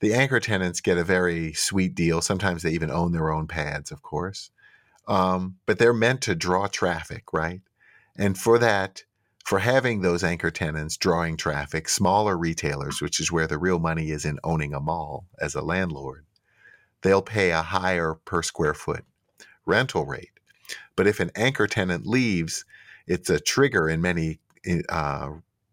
the 0.00 0.12
anchor 0.12 0.40
tenants 0.40 0.80
get 0.80 0.98
a 0.98 1.04
very 1.04 1.52
sweet 1.54 1.94
deal. 1.94 2.20
Sometimes 2.20 2.62
they 2.62 2.72
even 2.72 2.90
own 2.90 3.12
their 3.12 3.32
own 3.32 3.46
pads, 3.46 3.90
of 3.90 4.02
course, 4.02 4.50
um, 5.06 5.56
but 5.66 5.78
they're 5.78 5.92
meant 5.92 6.22
to 6.22 6.34
draw 6.34 6.66
traffic, 6.66 7.32
right? 7.32 7.60
And 8.16 8.36
for 8.36 8.58
that, 8.58 9.04
for 9.44 9.60
having 9.60 10.00
those 10.00 10.24
anchor 10.24 10.50
tenants 10.50 10.96
drawing 10.96 11.36
traffic, 11.36 11.88
smaller 11.88 12.36
retailers, 12.36 13.00
which 13.00 13.20
is 13.20 13.30
where 13.30 13.46
the 13.46 13.58
real 13.58 13.78
money 13.78 14.10
is 14.10 14.24
in 14.24 14.40
owning 14.42 14.74
a 14.74 14.80
mall 14.80 15.26
as 15.40 15.54
a 15.54 15.62
landlord, 15.62 16.24
they'll 17.02 17.22
pay 17.22 17.52
a 17.52 17.62
higher 17.62 18.14
per 18.24 18.42
square 18.42 18.74
foot 18.74 19.04
rental 19.64 20.04
rate. 20.04 20.30
But 20.96 21.06
if 21.06 21.20
an 21.20 21.30
anchor 21.36 21.66
tenant 21.66 22.06
leaves, 22.06 22.64
it's 23.06 23.30
a 23.30 23.38
trigger 23.38 23.88
in 23.88 24.00
many 24.00 24.40
uh, 24.88 25.30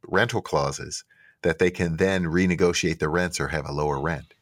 rental 0.07 0.41
clauses 0.41 1.03
that 1.41 1.59
they 1.59 1.71
can 1.71 1.97
then 1.97 2.25
renegotiate 2.25 2.99
the 2.99 3.09
rents 3.09 3.39
or 3.39 3.47
have 3.47 3.67
a 3.67 3.71
lower 3.71 3.99
rent. 3.99 4.33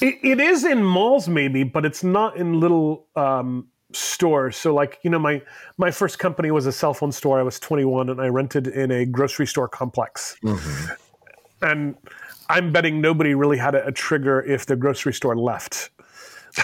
It, 0.00 0.18
it 0.22 0.40
is 0.40 0.64
in 0.64 0.84
malls, 0.84 1.28
maybe, 1.28 1.64
but 1.64 1.84
it's 1.84 2.04
not 2.04 2.36
in 2.36 2.60
little 2.60 3.08
um, 3.16 3.68
stores. 3.94 4.56
So, 4.56 4.74
like 4.74 4.98
you 5.02 5.10
know, 5.10 5.18
my 5.18 5.42
my 5.78 5.90
first 5.90 6.18
company 6.18 6.50
was 6.50 6.66
a 6.66 6.72
cell 6.72 6.94
phone 6.94 7.12
store. 7.12 7.38
I 7.38 7.42
was 7.42 7.58
21, 7.60 8.08
and 8.10 8.20
I 8.20 8.28
rented 8.28 8.66
in 8.66 8.90
a 8.90 9.06
grocery 9.06 9.46
store 9.46 9.68
complex. 9.68 10.36
And 11.62 11.96
I'm 12.48 12.72
betting 12.72 13.00
nobody 13.00 13.34
really 13.34 13.56
had 13.58 13.74
a, 13.74 13.86
a 13.86 13.92
trigger 13.92 14.42
if 14.42 14.66
the 14.66 14.76
grocery 14.76 15.14
store 15.14 15.36
left. 15.36 15.90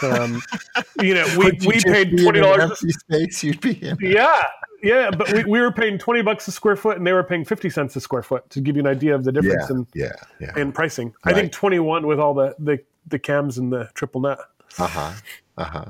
Um, 0.02 0.42
you 1.00 1.14
know, 1.14 1.26
we, 1.38 1.52
you 1.60 1.68
we 1.68 1.80
paid 1.80 2.18
twenty 2.18 2.40
dollars. 2.40 2.78
space 3.00 3.42
you'd 3.42 3.60
be 3.60 3.72
in. 3.82 3.96
Yeah, 4.00 4.42
yeah, 4.82 5.10
but 5.10 5.32
we, 5.32 5.44
we 5.44 5.60
were 5.60 5.72
paying 5.72 5.98
twenty 5.98 6.22
bucks 6.22 6.46
a 6.48 6.52
square 6.52 6.76
foot, 6.76 6.96
and 6.98 7.06
they 7.06 7.12
were 7.12 7.24
paying 7.24 7.44
fifty 7.44 7.70
cents 7.70 7.96
a 7.96 8.00
square 8.00 8.22
foot 8.22 8.48
to 8.50 8.60
give 8.60 8.76
you 8.76 8.80
an 8.80 8.86
idea 8.86 9.14
of 9.14 9.24
the 9.24 9.32
Yeah, 9.32 9.42
difference 9.42 9.70
in, 9.70 9.86
yeah, 9.94 10.12
yeah. 10.40 10.52
in 10.56 10.72
pricing. 10.72 11.14
I 11.24 11.32
think 11.32 11.52
twenty 11.52 11.78
one 11.78 12.06
with 12.06 12.20
all 12.20 12.34
the, 12.34 12.54
the 12.58 12.78
the 13.06 13.18
cams 13.18 13.58
and 13.58 13.72
the 13.72 13.90
triple 13.94 14.20
net. 14.20 14.38
Uh 14.78 14.86
huh. 14.86 15.12
Uh 15.56 15.64
huh. 15.64 15.84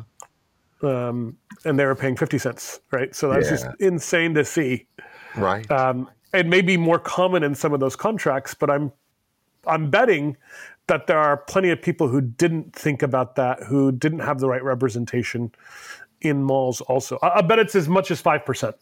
Um, 0.83 1.37
and 1.65 1.79
they 1.79 1.85
were 1.85 1.95
paying 1.95 2.17
50 2.17 2.39
cents, 2.39 2.81
right? 2.91 3.15
So 3.15 3.31
that's 3.31 3.49
just 3.49 3.67
insane 3.81 4.35
to 4.35 4.45
see. 4.45 4.87
Right. 5.37 5.71
Um, 5.71 6.09
it 6.33 6.47
may 6.47 6.61
be 6.61 6.77
more 6.77 6.99
common 6.99 7.43
in 7.43 7.55
some 7.55 7.73
of 7.73 7.81
those 7.81 7.97
contracts, 7.97 8.55
but 8.55 8.71
I'm 8.71 8.93
I'm 9.67 9.91
betting 9.91 10.37
that 10.87 11.07
there 11.07 11.19
are 11.19 11.37
plenty 11.37 11.71
of 11.71 11.81
people 11.83 12.09
who 12.09 12.21
didn't 12.21 12.75
think 12.75 13.03
about 13.03 13.37
that, 13.37 13.63
who 13.65 13.93
didn't 13.93 14.21
have 14.21 14.41
the 14.41 14.49
right 14.49 14.63
representation 14.65 15.53
in 16.23 16.43
malls. 16.43 16.81
Also, 16.83 17.19
I, 17.23 17.39
I 17.39 17.41
bet 17.43 17.59
it's 17.59 17.75
as 17.75 17.89
much 17.89 18.11
as 18.11 18.21
five 18.21 18.45
percent 18.45 18.77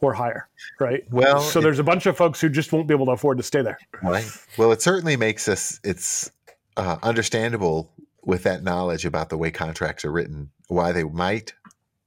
or 0.00 0.12
higher, 0.12 0.48
right? 0.80 1.04
Well, 1.10 1.40
so 1.40 1.60
it- 1.60 1.62
there's 1.62 1.78
a 1.78 1.84
bunch 1.84 2.06
of 2.06 2.16
folks 2.16 2.40
who 2.40 2.48
just 2.48 2.72
won't 2.72 2.86
be 2.88 2.94
able 2.94 3.06
to 3.06 3.12
afford 3.12 3.38
to 3.38 3.42
stay 3.42 3.62
there. 3.62 3.78
Right. 4.02 4.28
Well, 4.58 4.72
it 4.72 4.82
certainly 4.82 5.16
makes 5.16 5.48
us. 5.48 5.80
It's 5.84 6.30
uh, 6.76 6.98
understandable 7.02 7.90
with 8.26 8.42
that 8.42 8.64
knowledge 8.64 9.06
about 9.06 9.30
the 9.30 9.38
way 9.38 9.50
contracts 9.52 10.04
are 10.04 10.10
written, 10.10 10.50
why 10.66 10.92
they 10.92 11.04
might. 11.04 11.54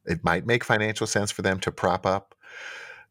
It 0.05 0.23
might 0.23 0.45
make 0.45 0.63
financial 0.63 1.08
sense 1.08 1.32
for 1.32 1.41
them 1.41 1.60
to 1.62 1.71
prop 1.71 2.05
up 2.05 2.36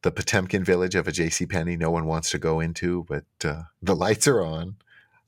the 0.03 0.13
Potemkin 0.13 0.63
village 0.63 0.95
of 0.95 1.09
a 1.09 1.13
J.C. 1.13 1.47
Penney 1.47 1.77
no 1.77 1.91
one 1.91 2.05
wants 2.05 2.31
to 2.31 2.39
go 2.39 2.61
into, 2.61 3.05
but 3.09 3.25
uh, 3.43 3.63
the 3.83 3.97
lights 3.97 4.29
are 4.29 4.43
on. 4.43 4.77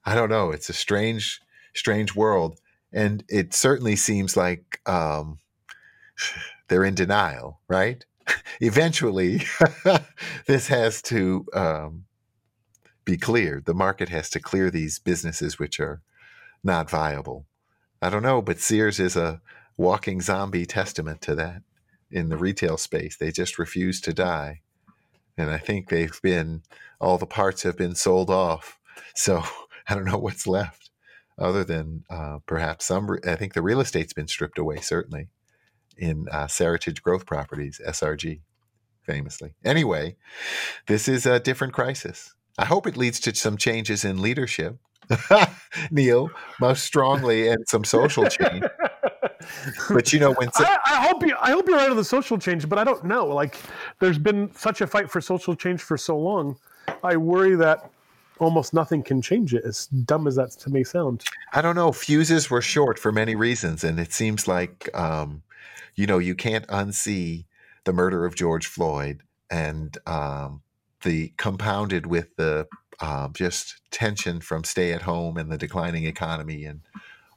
I 0.04 0.14
don't 0.14 0.28
know. 0.28 0.50
It's 0.50 0.68
a 0.68 0.74
strange, 0.74 1.40
strange 1.74 2.14
world, 2.14 2.60
and 2.92 3.24
it 3.28 3.54
certainly 3.54 3.96
seems 3.96 4.36
like 4.36 4.80
um, 4.86 5.38
they're 6.68 6.84
in 6.84 6.94
denial. 6.94 7.60
Right. 7.66 8.04
Eventually, 8.60 9.42
this 10.46 10.68
has 10.68 11.00
to 11.02 11.46
um, 11.54 12.04
be 13.06 13.16
cleared. 13.16 13.64
The 13.64 13.74
market 13.74 14.10
has 14.10 14.28
to 14.30 14.40
clear 14.40 14.70
these 14.70 14.98
businesses 14.98 15.58
which 15.58 15.80
are 15.80 16.02
not 16.62 16.90
viable. 16.90 17.46
I 18.02 18.10
don't 18.10 18.22
know, 18.22 18.40
but 18.40 18.60
Sears 18.60 18.98
is 18.98 19.16
a 19.16 19.40
walking 19.76 20.20
zombie 20.20 20.66
testament 20.66 21.20
to 21.22 21.34
that 21.36 21.62
in 22.10 22.28
the 22.28 22.36
retail 22.36 22.76
space. 22.76 23.16
They 23.16 23.30
just 23.30 23.58
refuse 23.58 24.00
to 24.02 24.12
die. 24.12 24.60
and 25.36 25.50
I 25.50 25.58
think 25.58 25.88
they've 25.88 26.20
been 26.22 26.62
all 27.00 27.16
the 27.18 27.26
parts 27.26 27.62
have 27.62 27.76
been 27.76 27.94
sold 27.94 28.30
off. 28.30 28.78
So 29.14 29.42
I 29.88 29.94
don't 29.94 30.04
know 30.04 30.18
what's 30.18 30.46
left 30.46 30.90
other 31.38 31.64
than 31.64 32.04
uh, 32.10 32.38
perhaps 32.46 32.84
some. 32.84 33.08
I 33.26 33.36
think 33.36 33.54
the 33.54 33.62
real 33.62 33.80
estate's 33.80 34.12
been 34.12 34.28
stripped 34.28 34.58
away, 34.58 34.76
certainly 34.80 35.28
in 35.96 36.26
uh, 36.30 36.46
Seritage 36.46 37.02
Growth 37.02 37.26
Properties, 37.26 37.80
SRG, 37.86 38.40
famously. 39.02 39.54
Anyway, 39.64 40.16
this 40.86 41.08
is 41.08 41.26
a 41.26 41.40
different 41.40 41.72
crisis. 41.72 42.34
I 42.58 42.66
hope 42.66 42.86
it 42.86 42.96
leads 42.96 43.20
to 43.20 43.34
some 43.34 43.56
changes 43.56 44.04
in 44.04 44.20
leadership, 44.20 44.78
Neal, 45.90 46.30
most 46.60 46.84
strongly, 46.84 47.48
and 47.48 47.66
some 47.68 47.84
social 47.84 48.24
change. 48.26 48.64
but 49.90 50.12
you 50.12 50.20
know 50.20 50.32
when 50.32 50.52
so- 50.52 50.64
I, 50.64 50.78
I, 50.86 51.06
hope 51.06 51.26
you 51.26 51.36
I 51.40 51.50
hope 51.50 51.66
you're 51.68 51.76
right 51.76 51.90
on 51.90 51.96
the 51.96 52.04
social 52.04 52.38
change, 52.38 52.68
but 52.68 52.78
I 52.78 52.84
don't 52.84 53.04
know. 53.04 53.26
Like 53.26 53.56
there's 53.98 54.18
been 54.18 54.54
such 54.54 54.80
a 54.80 54.86
fight 54.86 55.10
for 55.10 55.20
social 55.20 55.54
change 55.54 55.82
for 55.82 55.96
so 55.96 56.18
long. 56.18 56.56
I 57.02 57.16
worry 57.16 57.54
that 57.56 57.90
almost 58.38 58.74
nothing 58.74 59.02
can 59.02 59.22
change 59.22 59.54
it. 59.54 59.64
As 59.64 59.86
dumb 59.86 60.26
as 60.26 60.36
that 60.36 60.50
to 60.52 60.70
me 60.70 60.84
sound. 60.84 61.24
I 61.52 61.62
don't 61.62 61.76
know. 61.76 61.92
Fuses 61.92 62.50
were 62.50 62.62
short 62.62 62.98
for 62.98 63.12
many 63.12 63.34
reasons, 63.34 63.84
and 63.84 64.00
it 64.00 64.12
seems 64.12 64.48
like 64.48 64.88
um, 64.94 65.42
you 65.94 66.06
know 66.06 66.18
you 66.18 66.34
can't 66.34 66.66
unsee 66.68 67.44
the 67.84 67.92
murder 67.92 68.24
of 68.24 68.34
George 68.34 68.66
Floyd 68.66 69.22
and 69.50 69.96
um, 70.06 70.62
the 71.02 71.32
compounded 71.36 72.06
with 72.06 72.34
the 72.36 72.66
um, 73.00 73.32
just 73.32 73.80
tension 73.90 74.40
from 74.40 74.64
stay 74.64 74.92
at 74.92 75.02
home 75.02 75.36
and 75.36 75.50
the 75.50 75.58
declining 75.58 76.04
economy 76.04 76.64
and 76.64 76.80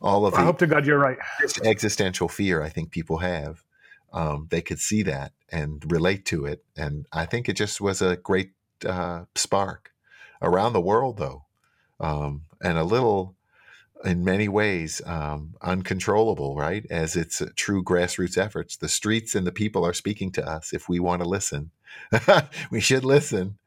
all 0.02 0.26
of. 0.26 0.34
I 0.34 0.44
hope 0.44 0.58
to 0.60 0.68
God 0.68 0.86
you're 0.86 1.00
right. 1.00 1.18
Existential 1.64 2.28
fear, 2.28 2.62
I 2.62 2.70
think 2.70 2.92
people 2.92 3.20
have. 3.20 3.64
Um, 4.12 4.48
they 4.52 4.62
could 4.62 4.80
see 4.80 5.02
that 5.04 5.32
and 5.50 5.84
relate 5.92 6.26
to 6.26 6.46
it, 6.46 6.64
and 6.78 7.08
I 7.12 7.26
think 7.26 7.50
it 7.50 7.54
just 7.56 7.82
was 7.82 8.02
a 8.02 8.16
great 8.18 8.52
uh, 8.86 9.26
spark 9.34 9.92
around 10.42 10.74
the 10.74 10.82
world, 10.82 11.18
though, 11.18 11.46
um, 12.00 12.44
and 12.62 12.78
a 12.78 12.84
little, 12.84 13.36
in 14.04 14.24
many 14.24 14.48
ways, 14.48 15.02
um, 15.08 15.56
uncontrollable. 15.64 16.56
Right, 16.56 16.86
as 16.92 17.16
it's 17.16 17.42
true 17.56 17.84
grassroots 17.84 18.38
efforts. 18.38 18.78
The 18.78 18.90
streets 18.90 19.34
and 19.34 19.48
the 19.48 19.52
people 19.52 19.84
are 19.84 19.94
speaking 19.94 20.32
to 20.34 20.48
us. 20.48 20.74
If 20.74 20.88
we 20.88 21.00
want 21.00 21.24
to 21.24 21.28
listen, 21.28 21.72
we 22.70 22.82
should 22.82 23.06
listen, 23.06 23.58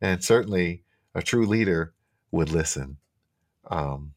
and 0.00 0.22
certainly 0.22 0.84
a 1.16 1.22
true 1.22 1.46
leader 1.46 1.94
would 2.30 2.50
listen. 2.50 2.98
Um, 3.70 4.12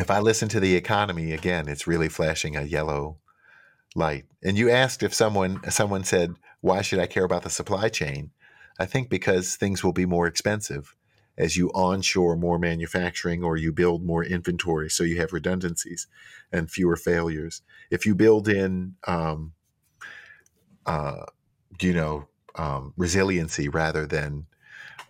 if 0.00 0.10
I 0.10 0.18
listen 0.18 0.48
to 0.48 0.60
the 0.60 0.74
economy 0.74 1.32
again, 1.32 1.68
it's 1.68 1.86
really 1.86 2.08
flashing 2.08 2.56
a 2.56 2.62
yellow 2.62 3.18
light. 3.94 4.24
And 4.42 4.58
you 4.58 4.68
asked 4.68 5.04
if 5.04 5.14
someone 5.14 5.60
someone 5.70 6.02
said, 6.02 6.34
"Why 6.60 6.82
should 6.82 6.98
I 6.98 7.06
care 7.06 7.24
about 7.24 7.44
the 7.44 7.50
supply 7.50 7.88
chain?" 7.88 8.32
I 8.80 8.86
think 8.86 9.10
because 9.10 9.54
things 9.54 9.84
will 9.84 9.92
be 9.92 10.06
more 10.06 10.26
expensive 10.26 10.96
as 11.38 11.56
you 11.56 11.70
onshore 11.70 12.36
more 12.36 12.58
manufacturing 12.58 13.44
or 13.44 13.56
you 13.56 13.72
build 13.72 14.04
more 14.04 14.24
inventory, 14.24 14.90
so 14.90 15.04
you 15.04 15.18
have 15.18 15.32
redundancies 15.32 16.08
and 16.50 16.70
fewer 16.70 16.96
failures. 16.96 17.62
If 17.90 18.06
you 18.06 18.14
build 18.16 18.48
in, 18.48 18.96
um, 19.06 19.52
uh, 20.84 21.26
you 21.80 21.94
know, 21.94 22.28
um, 22.56 22.92
resiliency 22.96 23.68
rather 23.68 24.04
than 24.04 24.46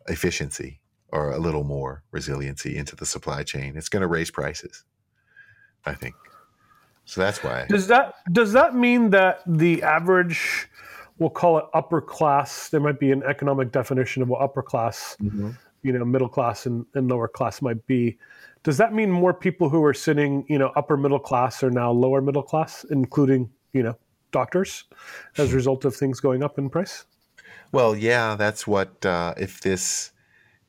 efficiency, 0.07 0.82
or 1.12 1.31
a 1.31 1.38
little 1.38 1.64
more 1.64 2.03
resiliency 2.11 2.77
into 2.77 2.96
the 2.96 3.07
supply 3.07 3.42
chain, 3.42 3.77
it's 3.77 3.88
going 3.88 4.01
to 4.01 4.09
raise 4.09 4.31
prices. 4.31 4.85
I 5.85 5.94
think. 5.94 6.14
So 7.05 7.20
that's 7.20 7.42
why. 7.42 7.66
Does 7.68 7.88
that 7.88 8.14
does 8.33 8.53
that 8.53 8.75
mean 8.75 9.11
that 9.11 9.40
the 9.46 9.83
average, 9.83 10.68
we'll 11.18 11.31
call 11.31 11.59
it 11.59 11.64
upper 11.75 12.01
class, 12.01 12.68
there 12.68 12.81
might 12.81 13.01
be 13.01 13.11
an 13.11 13.22
economic 13.25 13.72
definition 13.72 14.22
of 14.22 14.29
what 14.29 14.40
upper 14.40 14.62
class, 14.62 15.16
mm-hmm. 15.20 15.51
you 15.83 15.92
know, 15.92 16.05
middle 16.05 16.29
class 16.29 16.66
and, 16.66 16.87
and 16.94 17.09
lower 17.09 17.29
class 17.29 17.61
might 17.61 17.85
be. 17.87 18.18
Does 18.62 18.77
that 18.77 18.94
mean 18.94 19.11
more 19.11 19.35
people 19.35 19.68
who 19.68 19.83
are 19.85 19.94
sitting, 19.94 20.46
you 20.48 20.59
know, 20.59 20.70
upper 20.77 20.96
middle 20.96 21.18
class 21.18 21.64
are 21.64 21.70
now 21.70 21.90
lower 21.90 22.20
middle 22.20 22.44
class, 22.44 22.85
including, 22.90 23.51
you 23.72 23.83
know, 23.83 23.96
doctors, 24.31 24.85
as 25.37 25.53
a 25.53 25.57
result 25.57 25.85
of 25.85 25.96
things 25.96 26.20
going 26.20 26.44
up 26.44 26.59
in 26.59 26.70
price? 26.70 27.05
Well, 27.72 27.96
yeah, 27.96 28.37
that's 28.37 28.64
what 28.66 29.05
uh, 29.05 29.35
if 29.37 29.61
this 29.62 30.12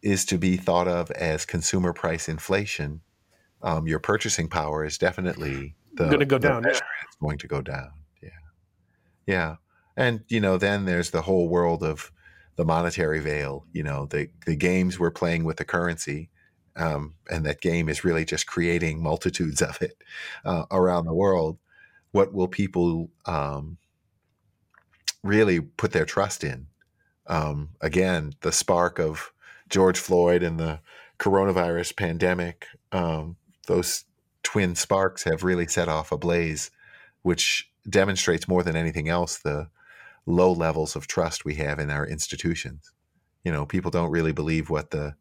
is 0.04 0.26
to 0.26 0.38
be 0.38 0.58
thought 0.58 0.88
of 0.88 1.10
as 1.12 1.46
consumer 1.46 1.94
price 1.94 2.28
inflation, 2.30 3.02
um, 3.62 3.88
your 3.88 4.00
purchasing 4.00 4.50
power 4.50 4.84
is 4.86 4.98
definitely 4.98 5.76
going 5.96 6.20
to 6.20 6.26
go 6.26 6.38
down. 6.38 6.64
Yeah. 6.64 6.72
It's 6.72 7.16
going 7.22 7.38
to 7.40 7.48
go 7.48 7.62
down. 7.62 7.92
Yeah, 8.22 8.30
yeah, 9.26 9.56
and 9.98 10.22
you 10.28 10.40
know, 10.40 10.58
then 10.58 10.86
there's 10.86 11.12
the 11.12 11.22
whole 11.22 11.48
world 11.48 11.84
of 11.84 12.12
the 12.58 12.66
monetary 12.66 13.20
veil. 13.20 13.66
You 13.72 13.84
know, 13.84 14.06
the 14.06 14.30
the 14.46 14.56
games 14.56 15.00
we're 15.00 15.12
playing 15.12 15.46
with 15.46 15.58
the 15.58 15.66
currency, 15.66 16.30
um, 16.76 17.16
and 17.32 17.46
that 17.46 17.62
game 17.62 17.88
is 17.88 18.04
really 18.04 18.26
just 18.26 18.46
creating 18.46 19.02
multitudes 19.02 19.62
of 19.62 19.82
it 19.82 19.96
uh, 20.46 20.66
around 20.70 21.06
the 21.06 21.16
world. 21.16 21.58
What 22.12 22.34
will 22.34 22.48
people 22.48 23.10
um, 23.26 23.78
really 25.24 25.62
put 25.62 25.94
their 25.94 26.06
trust 26.06 26.44
in? 26.44 26.68
Um, 27.28 27.70
again, 27.82 28.34
the 28.42 28.52
spark 28.52 29.00
of 29.00 29.33
George 29.74 29.98
Floyd 29.98 30.44
and 30.44 30.60
the 30.60 30.82
coronavirus 31.18 31.98
pandemic, 31.98 32.68
um, 32.92 33.38
those 33.66 34.06
twin 34.44 34.76
sparks 34.76 35.24
have 35.24 35.44
really 35.44 35.66
set 35.66 35.90
off 35.90 36.12
a 36.12 36.18
blaze, 36.18 36.70
which 37.24 37.72
demonstrates 37.90 38.48
more 38.48 38.62
than 38.62 38.76
anything 38.76 39.10
else 39.10 39.40
the 39.40 39.68
low 40.28 40.52
levels 40.52 40.96
of 40.96 41.08
trust 41.08 41.44
we 41.44 41.56
have 41.56 41.80
in 41.80 41.90
our 41.90 42.06
institutions. 42.06 42.92
You 43.44 43.52
know, 43.52 43.66
people 43.66 43.90
don't 43.90 44.12
really 44.12 44.32
believe 44.32 44.70
what 44.70 44.92
the 44.92 45.16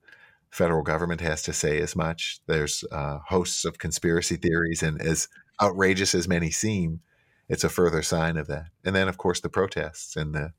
federal 0.50 0.82
government 0.82 1.22
has 1.22 1.42
to 1.44 1.54
say 1.54 1.80
as 1.80 1.96
much. 1.96 2.40
There's 2.46 2.84
uh, 2.92 3.20
hosts 3.26 3.64
of 3.64 3.78
conspiracy 3.78 4.36
theories, 4.36 4.82
and 4.82 5.00
as 5.00 5.28
outrageous 5.62 6.14
as 6.14 6.28
many 6.28 6.50
seem, 6.50 7.00
it's 7.48 7.64
a 7.64 7.70
further 7.70 8.02
sign 8.02 8.36
of 8.36 8.48
that. 8.48 8.66
And 8.84 8.94
then, 8.94 9.08
of 9.08 9.16
course, 9.16 9.40
the 9.40 9.48
protests 9.48 10.14
and 10.14 10.34
the 10.34 10.52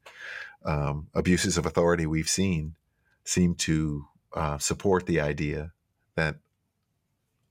um, 0.66 1.10
abuses 1.14 1.60
of 1.60 1.68
authority 1.68 2.08
we've 2.08 2.28
seen 2.28 2.74
seem 3.24 3.56
to 3.56 4.06
uh, 4.34 4.58
support 4.58 5.06
the 5.06 5.20
idea 5.20 5.72
that 6.16 6.36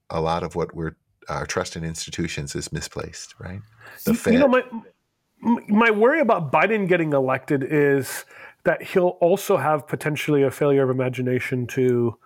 a 0.09 0.21
lot 0.21 0.43
of 0.43 0.55
what 0.55 0.75
we're 0.75 0.95
our 1.29 1.45
trust 1.45 1.75
in 1.75 1.83
institutions 1.83 2.55
is 2.55 2.71
misplaced, 2.73 3.35
right? 3.39 3.61
The 4.03 4.13
Fed. 4.13 4.33
You 4.33 4.39
know, 4.39 4.47
my 4.47 4.63
my 5.67 5.91
worry 5.91 6.19
about 6.19 6.51
Biden 6.51 6.87
getting 6.87 7.13
elected 7.13 7.63
is 7.63 8.25
that 8.63 8.81
he'll 8.81 9.17
also 9.19 9.57
have 9.57 9.87
potentially 9.87 10.43
a 10.43 10.51
failure 10.51 10.83
of 10.83 10.89
imagination 10.89 11.67
to 11.67 12.17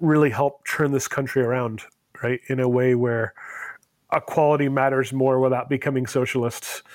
really 0.00 0.30
help 0.30 0.66
turn 0.66 0.92
this 0.92 1.08
country 1.08 1.42
around, 1.42 1.82
right? 2.22 2.40
In 2.48 2.60
a 2.60 2.68
way 2.68 2.94
where 2.94 3.34
equality 4.12 4.68
matters 4.68 5.12
more 5.12 5.40
without 5.40 5.68
becoming 5.68 6.06
socialists. 6.06 6.82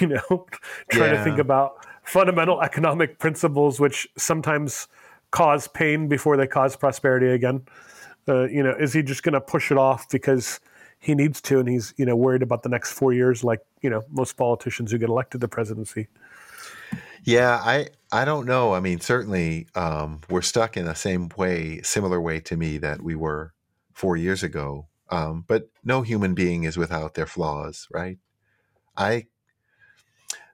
You 0.00 0.08
know, 0.08 0.46
trying 0.90 1.12
yeah. 1.12 1.18
to 1.18 1.24
think 1.24 1.38
about 1.38 1.86
fundamental 2.02 2.60
economic 2.62 3.18
principles, 3.18 3.78
which 3.78 4.08
sometimes 4.16 4.88
cause 5.32 5.66
pain 5.66 6.06
before 6.06 6.36
they 6.36 6.46
cause 6.46 6.76
prosperity 6.76 7.28
again? 7.28 7.62
Uh, 8.28 8.44
you 8.44 8.62
know, 8.62 8.74
is 8.78 8.92
he 8.92 9.02
just 9.02 9.24
going 9.24 9.32
to 9.32 9.40
push 9.40 9.72
it 9.72 9.78
off 9.78 10.08
because 10.08 10.60
he 11.00 11.16
needs 11.16 11.40
to, 11.40 11.58
and 11.58 11.68
he's 11.68 11.92
you 11.96 12.06
know 12.06 12.14
worried 12.14 12.42
about 12.42 12.62
the 12.62 12.68
next 12.68 12.92
four 12.92 13.12
years, 13.12 13.42
like 13.42 13.60
you 13.82 13.90
know 13.90 14.02
most 14.08 14.36
politicians 14.36 14.92
who 14.92 14.98
get 14.98 15.08
elected 15.08 15.40
to 15.40 15.48
presidency? 15.48 16.06
Yeah, 17.24 17.60
I 17.60 17.88
I 18.12 18.24
don't 18.24 18.46
know. 18.46 18.74
I 18.74 18.80
mean, 18.80 19.00
certainly 19.00 19.66
um, 19.74 20.20
we're 20.30 20.42
stuck 20.42 20.76
in 20.76 20.84
the 20.84 20.94
same 20.94 21.28
way, 21.36 21.80
similar 21.82 22.20
way 22.20 22.38
to 22.40 22.56
me 22.56 22.78
that 22.78 23.02
we 23.02 23.16
were 23.16 23.52
four 23.92 24.16
years 24.16 24.44
ago. 24.44 24.86
Um, 25.10 25.44
but 25.46 25.68
no 25.84 26.02
human 26.02 26.34
being 26.34 26.64
is 26.64 26.76
without 26.76 27.14
their 27.14 27.26
flaws, 27.26 27.88
right? 27.92 28.18
I 28.96 29.26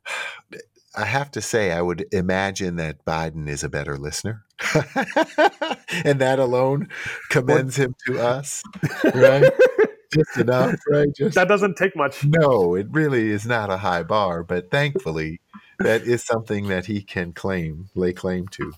I 0.96 1.04
have 1.04 1.30
to 1.32 1.40
say, 1.40 1.70
I 1.70 1.82
would 1.82 2.06
imagine 2.12 2.76
that 2.76 3.04
Biden 3.04 3.48
is 3.48 3.62
a 3.62 3.68
better 3.68 3.96
listener. 3.96 4.44
and 6.04 6.20
that 6.20 6.38
alone 6.38 6.88
commends 7.30 7.76
him 7.76 7.94
to 8.06 8.20
us, 8.20 8.62
right? 9.14 9.50
Just 10.12 10.38
enough, 10.38 10.76
right? 10.88 11.08
Just, 11.14 11.34
that 11.34 11.48
doesn't 11.48 11.76
take 11.76 11.94
much. 11.94 12.24
No, 12.24 12.74
it 12.74 12.86
really 12.90 13.30
is 13.30 13.44
not 13.44 13.70
a 13.70 13.76
high 13.76 14.02
bar, 14.02 14.42
but 14.42 14.70
thankfully, 14.70 15.40
that 15.80 16.02
is 16.02 16.24
something 16.24 16.68
that 16.68 16.86
he 16.86 17.02
can 17.02 17.32
claim, 17.32 17.90
lay 17.94 18.14
claim 18.14 18.48
to. 18.48 18.72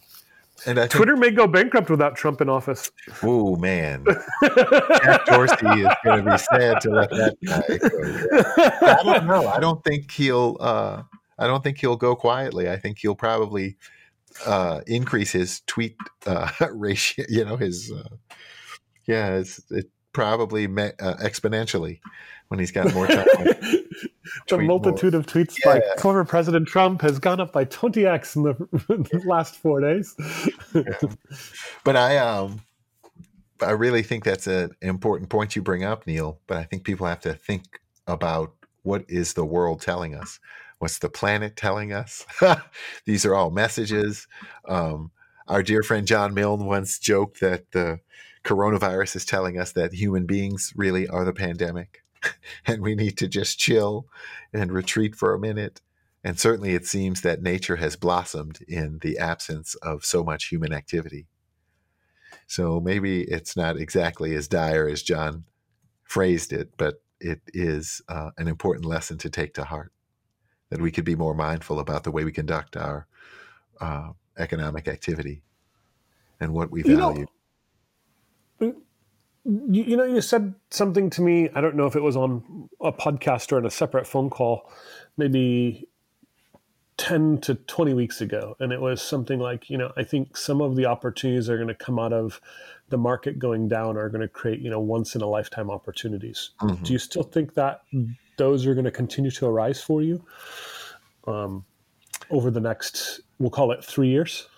And 0.67 0.79
I 0.79 0.89
Twitter 0.89 1.17
may 1.17 1.31
go 1.31 1.47
bankrupt 1.47 1.89
without 1.89 2.17
Trump 2.17 2.41
in 2.41 2.49
office. 2.49 2.91
Oh 3.23 3.57
man, 3.57 4.05
Jack 4.43 5.25
Dorsey 5.27 5.55
is 5.55 5.95
going 6.05 6.25
to 6.25 6.31
be 6.31 6.39
sad 6.39 6.81
to 6.83 6.91
let 6.91 7.11
that 7.11 7.37
guy 7.45 7.79
go. 7.79 8.87
I 8.87 9.03
don't 9.03 9.27
know. 9.27 9.49
I 9.49 9.59
don't 9.59 9.83
think 9.85 10.11
he'll. 10.11 10.57
Uh, 10.61 11.03
I 11.39 11.47
don't 11.47 11.65
think 11.65 11.79
he'll 11.79 11.97
go 11.97 12.15
quietly. 12.15 12.69
I 12.69 12.77
think 12.77 12.99
he'll 12.99 13.15
probably 13.15 13.77
uh, 14.47 14.81
increase 14.87 15.33
his 15.33 15.61
tweet 15.67 15.97
uh, 16.27 16.51
ratio. 16.73 17.25
You 17.29 17.45
know, 17.45 17.57
his 17.57 17.93
uh, 17.93 18.17
yeah, 19.07 19.37
it's, 19.37 19.61
it, 19.71 19.91
probably 20.13 20.67
me- 20.67 20.91
uh, 21.01 21.15
exponentially 21.23 22.01
when 22.49 22.59
he's 22.59 22.73
got 22.73 22.93
more 22.93 23.07
time. 23.07 23.27
the 24.49 24.59
multitude 24.59 25.15
of 25.15 25.25
tweets 25.25 25.57
by 25.65 25.81
former 25.99 26.25
President 26.25 26.67
Trump 26.67 27.01
has 27.03 27.21
gone 27.21 27.41
up 27.41 27.53
by 27.53 27.65
20x 27.65 28.35
in 28.35 28.43
the 28.89 29.23
last 29.25 29.55
four 29.55 29.81
days. 29.81 30.17
but 31.85 31.97
I 31.97 32.19
um 32.19 32.61
I 33.63 33.71
really 33.71 34.03
think 34.03 34.25
that's 34.25 34.47
an 34.47 34.75
important 34.81 35.31
point 35.31 35.55
you 35.55 35.63
bring 35.63 35.85
up, 35.85 36.07
Neal. 36.07 36.41
But 36.47 36.57
I 36.57 36.65
think 36.65 36.85
people 36.85 37.07
have 37.07 37.21
to 37.21 37.35
think 37.35 37.81
about 38.07 38.53
what 38.83 39.05
is 39.09 39.35
the 39.35 39.45
world 39.45 39.81
telling 39.81 40.15
us? 40.15 40.41
What's 40.81 40.99
the 40.99 41.11
planet 41.11 41.57
telling 41.57 41.93
us? 41.93 42.25
These 43.05 43.27
are 43.27 43.35
all 43.35 43.51
messages. 43.51 44.27
Um, 44.67 45.11
our 45.47 45.63
dear 45.63 45.83
friend 45.83 46.07
John 46.07 46.33
Milne 46.33 46.65
once 46.65 46.99
joked 46.99 47.41
that 47.41 47.71
the 47.73 48.01
coronavirus 48.45 49.17
is 49.17 49.27
telling 49.27 49.59
us 49.59 49.73
that 49.73 49.93
human 49.93 50.25
beings 50.25 50.73
really 50.75 51.07
are 51.07 51.27
the 51.27 51.35
pandemic 51.35 52.03
and 52.67 52.81
we 52.81 52.95
need 52.95 53.19
to 53.19 53.29
just 53.29 53.59
chill 53.59 54.07
and 54.55 54.73
retreat 54.73 55.15
for 55.15 55.35
a 55.35 55.39
minute. 55.39 55.83
And 56.25 56.41
certainly 56.41 56.73
it 56.73 56.87
seems 56.87 57.21
that 57.21 57.43
nature 57.43 57.77
has 57.77 57.95
blossomed 57.97 58.61
in 58.67 59.01
the 59.03 59.19
absence 59.19 59.75
of 59.83 60.07
so 60.07 60.25
much 60.25 60.47
human 60.47 60.73
activity. 60.73 61.27
So 62.47 62.81
maybe 62.81 63.25
it's 63.25 63.55
not 63.55 63.77
exactly 63.77 64.35
as 64.35 64.49
dire 64.49 64.89
as 64.89 65.03
John 65.03 65.45
phrased 66.05 66.55
it, 66.55 66.71
but 66.79 67.03
it 67.21 67.43
is 67.53 68.01
uh, 68.09 68.31
an 68.39 68.49
important 68.49 68.87
lesson 68.87 69.19
to 69.19 69.29
take 69.29 69.53
to 69.55 69.65
heart 69.65 69.93
that 70.71 70.81
we 70.81 70.91
could 70.91 71.05
be 71.05 71.15
more 71.15 71.35
mindful 71.35 71.79
about 71.79 72.05
the 72.05 72.11
way 72.11 72.25
we 72.25 72.33
conduct 72.33 72.77
our 72.77 73.07
uh, 73.81 74.11
economic 74.39 74.89
activity 74.89 75.43
and 76.41 76.53
what 76.53 76.71
we 76.71 76.83
value. 76.83 77.27
You 78.61 78.67
know, 78.69 78.77
you, 79.45 79.85
you 79.85 79.97
know, 79.97 80.05
you 80.05 80.21
said 80.21 80.55
something 80.71 81.11
to 81.11 81.23
me. 81.23 81.49
I 81.55 81.61
don't 81.61 81.75
know 81.75 81.87
if 81.87 81.97
it 81.97 82.03
was 82.03 82.17
on 82.17 82.69
a 82.81 82.93
podcast 82.93 83.53
or 83.53 83.59
in 83.59 83.67
a 83.67 83.71
separate 83.71 84.07
phone 84.07 84.31
call, 84.31 84.71
maybe 85.17 85.89
10 86.99 87.39
to 87.39 87.55
20 87.55 87.95
weeks 87.95 88.21
ago. 88.21 88.57
And 88.61 88.73
it 88.73 88.81
was 88.81 89.01
something 89.01 89.41
like, 89.41 89.71
you 89.71 89.79
know, 89.79 89.93
I 89.97 90.05
think 90.05 90.37
some 90.37 90.61
of 90.61 90.77
the 90.77 90.87
opportunities 90.87 91.49
are 91.49 91.57
going 91.57 91.69
to 91.69 91.75
come 91.75 91.99
out 91.99 92.13
of 92.13 92.41
the 92.91 92.99
market 92.99 93.39
going 93.39 93.69
down 93.69 93.97
are 93.97 94.09
going 94.09 94.21
to 94.21 94.29
create, 94.29 94.61
you 94.61 94.69
know, 94.69 94.81
once 94.81 95.15
in 95.15 95.23
a 95.23 95.27
lifetime 95.27 95.71
opportunities. 95.71 96.51
Mm-hmm. 96.61 96.83
Do 96.83 96.93
you 96.93 96.99
still 96.99 97.23
think 97.23 97.55
that 97.55 97.83
those 98.37 98.67
are 98.67 98.75
going 98.75 98.85
to 98.85 98.91
continue 98.91 99.31
to 99.31 99.47
arise 99.47 99.83
for 99.83 100.03
you 100.03 100.25
um, 101.27 101.65
over 102.31 102.51
the 102.51 102.61
next, 102.61 103.21
we'll 103.39 103.51
call 103.51 103.73
it 103.73 103.85
three 103.85 104.09
years? 104.09 104.49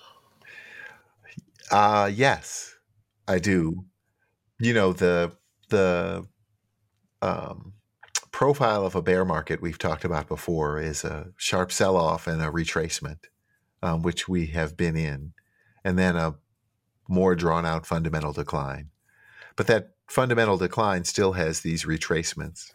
Uh, 1.71 2.11
yes, 2.13 2.75
I 3.27 3.39
do 3.39 3.85
you 4.63 4.73
know 4.73 4.93
the 4.93 5.33
the 5.71 6.25
um, 7.21 7.73
profile 8.31 8.87
of 8.87 8.95
a 8.95 9.03
bear 9.03 9.25
market 9.25 9.61
we've 9.61 9.79
talked 9.79 10.05
about 10.05 10.29
before 10.29 10.81
is 10.81 11.05
a 11.05 11.29
sharp 11.37 11.73
sell 11.73 11.97
off 11.97 12.27
and 12.27 12.41
a 12.41 12.47
retracement, 12.47 13.25
um, 13.83 14.03
which 14.03 14.29
we 14.29 14.47
have 14.47 14.77
been 14.77 14.97
in, 14.97 15.33
and 15.85 15.99
then 15.99 16.17
a 16.17 16.37
more 17.09 17.35
drawn 17.35 17.67
out 17.67 17.87
fundamental 17.87 18.33
decline. 18.33 18.91
But 19.57 19.67
that 19.67 19.91
fundamental 20.09 20.57
decline 20.57 21.05
still 21.05 21.33
has 21.33 21.61
these 21.61 21.85
retracements. 21.85 22.71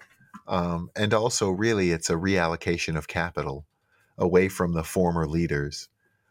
Um, 0.47 0.89
and 0.95 1.13
also, 1.13 1.49
really, 1.49 1.91
it's 1.91 2.09
a 2.09 2.13
reallocation 2.13 2.97
of 2.97 3.07
capital 3.07 3.65
away 4.17 4.49
from 4.49 4.73
the 4.73 4.83
former 4.83 5.27
leaders, 5.27 5.89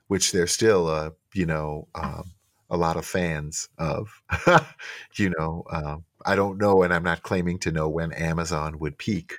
which 0.09 0.33
there's 0.33 0.53
still 0.53 0.89
a, 0.89 1.13
you 1.35 1.47
know, 1.47 1.89
um, 1.95 2.33
a 2.71 2.77
lot 2.77 2.97
of 2.97 3.05
fans 3.07 3.69
of. 3.79 4.23
you 5.17 5.33
know, 5.39 5.65
uh, 5.71 5.97
I 6.25 6.35
don't 6.37 6.59
know, 6.59 6.83
and 6.83 6.93
I'm 6.93 7.05
not 7.05 7.23
claiming 7.23 7.59
to 7.61 7.73
know 7.73 7.89
when 7.89 8.13
Amazon 8.13 8.79
would 8.79 8.99
peak. 8.99 9.35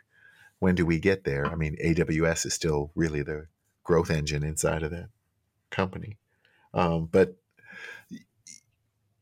When 0.59 0.75
do 0.75 0.85
we 0.85 0.99
get 0.99 1.23
there? 1.23 1.45
I 1.45 1.55
mean, 1.55 1.77
AWS 1.83 2.45
is 2.45 2.53
still 2.53 2.91
really 2.95 3.21
the 3.21 3.47
growth 3.83 4.09
engine 4.09 4.43
inside 4.43 4.83
of 4.83 4.91
that 4.91 5.09
company. 5.69 6.17
Um, 6.73 7.07
but 7.11 7.35